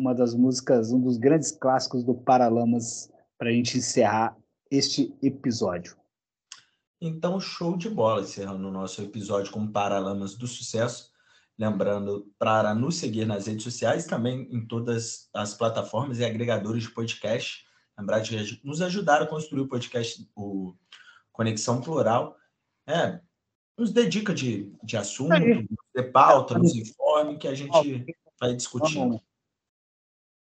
uma 0.00 0.12
das 0.12 0.34
músicas, 0.34 0.90
um 0.90 0.98
dos 1.00 1.16
grandes 1.16 1.52
clássicos 1.52 2.02
do 2.02 2.14
Paralamas 2.14 3.08
para 3.38 3.50
a 3.50 3.52
gente 3.52 3.78
encerrar 3.78 4.36
este 4.68 5.14
episódio. 5.22 5.96
Então, 7.00 7.38
show 7.38 7.76
de 7.76 7.88
bola, 7.88 8.22
encerrando 8.22 8.66
o 8.66 8.72
nosso 8.72 9.00
episódio 9.00 9.52
com 9.52 9.70
Paralamas 9.70 10.34
do 10.34 10.46
Sucesso. 10.48 11.12
Lembrando 11.58 12.30
para 12.38 12.74
nos 12.74 12.96
seguir 12.96 13.26
nas 13.26 13.46
redes 13.46 13.64
sociais, 13.64 14.06
também 14.06 14.46
em 14.50 14.66
todas 14.66 15.28
as 15.34 15.54
plataformas 15.54 16.18
e 16.18 16.24
agregadores 16.24 16.82
de 16.82 16.90
podcast. 16.90 17.64
Lembrar 17.98 18.20
de 18.20 18.60
nos 18.62 18.82
ajudar 18.82 19.22
a 19.22 19.26
construir 19.26 19.62
o 19.62 19.68
podcast, 19.68 20.28
o 20.36 20.74
Conexão 21.32 21.80
Plural. 21.80 22.36
É, 22.86 23.20
nos 23.76 23.90
dê 23.90 24.06
dica 24.06 24.34
de, 24.34 24.72
de 24.82 24.96
assunto, 24.96 25.34
de 25.94 26.02
pauta, 26.12 26.58
nos 26.58 26.74
informe, 26.74 27.38
que 27.38 27.48
a 27.48 27.54
gente 27.54 28.04
vai 28.38 28.54
discutindo 28.54 29.20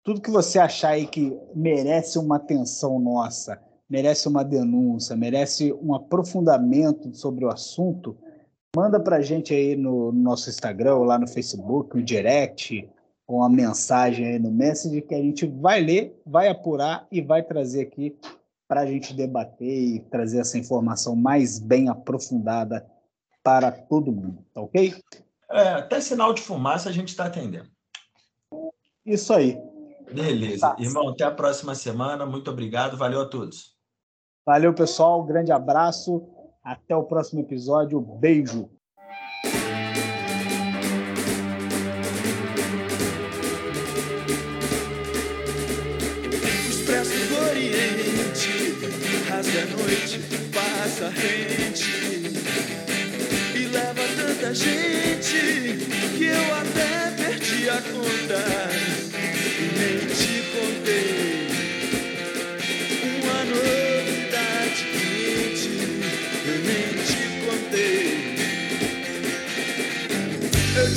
tudo 0.02 0.20
que 0.20 0.30
você 0.30 0.58
achar 0.58 0.90
aí 0.90 1.06
que 1.06 1.32
merece 1.54 2.18
uma 2.18 2.36
atenção 2.36 2.98
nossa, 2.98 3.62
merece 3.88 4.26
uma 4.26 4.44
denúncia, 4.44 5.16
merece 5.16 5.72
um 5.74 5.94
aprofundamento 5.94 7.14
sobre 7.14 7.44
o 7.44 7.48
assunto, 7.48 8.16
manda 8.74 8.98
para 8.98 9.16
a 9.16 9.20
gente 9.20 9.52
aí 9.54 9.76
no, 9.76 10.12
no, 10.12 10.20
nosso 10.20 10.48
Instagram, 10.48 10.96
ou 10.96 11.04
lá 11.04 11.18
no 11.18 11.28
Facebook, 11.28 11.96
no 11.96 12.02
direct, 12.02 12.88
ou 13.26 13.38
uma 13.38 13.48
mensagem 13.48 14.26
aí 14.26 14.38
no 14.38 14.50
Message 14.50 15.02
que 15.02 15.14
a 15.14 15.18
gente 15.18 15.46
vai 15.46 15.80
ler, 15.80 16.18
vai 16.26 16.48
apurar 16.48 17.06
e 17.10 17.20
vai 17.20 17.42
trazer 17.42 17.82
aqui 17.82 18.16
para 18.66 18.80
a 18.80 18.86
gente 18.86 19.14
debater 19.14 19.68
e 19.68 20.00
trazer 20.00 20.40
essa 20.40 20.56
informação 20.56 21.14
mais 21.14 21.58
bem 21.58 21.88
aprofundada 21.88 22.86
para 23.42 23.70
todo 23.70 24.12
mundo, 24.12 24.44
tá 24.54 24.62
ok? 24.62 24.94
É, 25.50 25.68
até 25.68 26.00
sinal 26.00 26.32
de 26.32 26.40
fumaça 26.40 26.88
a 26.88 26.92
gente 26.92 27.08
está 27.08 27.26
atendendo. 27.26 27.68
Isso 29.04 29.32
aí. 29.34 29.58
Beleza. 30.10 30.60
Tá. 30.60 30.76
Irmão, 30.78 31.08
até 31.10 31.24
a 31.24 31.30
próxima 31.30 31.74
semana. 31.74 32.24
Muito 32.24 32.50
obrigado. 32.50 32.96
Valeu 32.96 33.20
a 33.20 33.26
todos. 33.26 33.76
Valeu, 34.46 34.72
pessoal. 34.74 35.22
Um 35.22 35.26
grande 35.26 35.52
abraço. 35.52 36.26
Até 36.62 36.94
o 36.94 37.02
próximo 37.02 37.40
episódio. 37.40 38.00
Beijo. 38.00 38.70
Do 47.02 47.48
Oriente, 47.50 48.76
rasga 49.28 49.62
a 49.62 49.66
noite, 49.66 50.20
passa 50.52 51.08
rente 51.08 52.30
e 53.54 53.66
leva 53.66 54.02
tanta 54.16 54.54
gente 54.54 55.86
que 56.16 56.24
eu 56.24 56.54
até 56.54 57.10
perdi 57.16 57.68
a 57.68 57.82
conta 57.82 58.61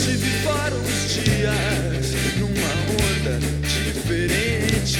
Tive 0.05 0.29
fora 0.43 0.75
uns 0.75 1.13
dias 1.15 2.13
numa 2.37 2.73
onda 2.93 3.39
diferente 3.63 4.99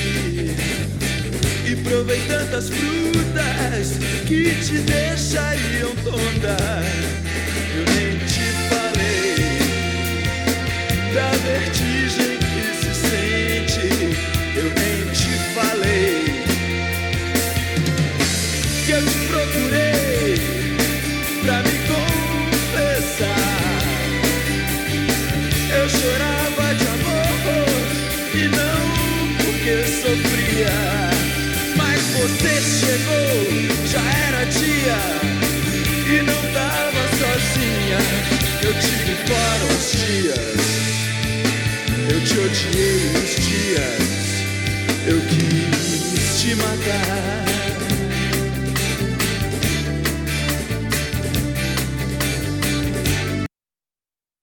e 1.63 1.75
provei 1.83 2.19
tantas 2.21 2.69
frutas 2.69 3.99
que 4.25 4.55
te 4.55 4.79
deixariam 4.79 5.95
tonta. 6.03 6.57
Eu 7.77 7.85
nem 7.93 8.14
Eu 38.63 38.73
tive 38.73 39.15
fora 39.27 39.63
uns 39.73 39.91
dias, 39.91 40.37
eu 42.09 42.21
te 42.23 42.39
odiei 42.39 43.09
uns 43.09 43.35
dias 43.45 44.15
eu 45.07 45.21
quis 45.21 46.41
te 46.41 46.55
matar. 46.55 47.54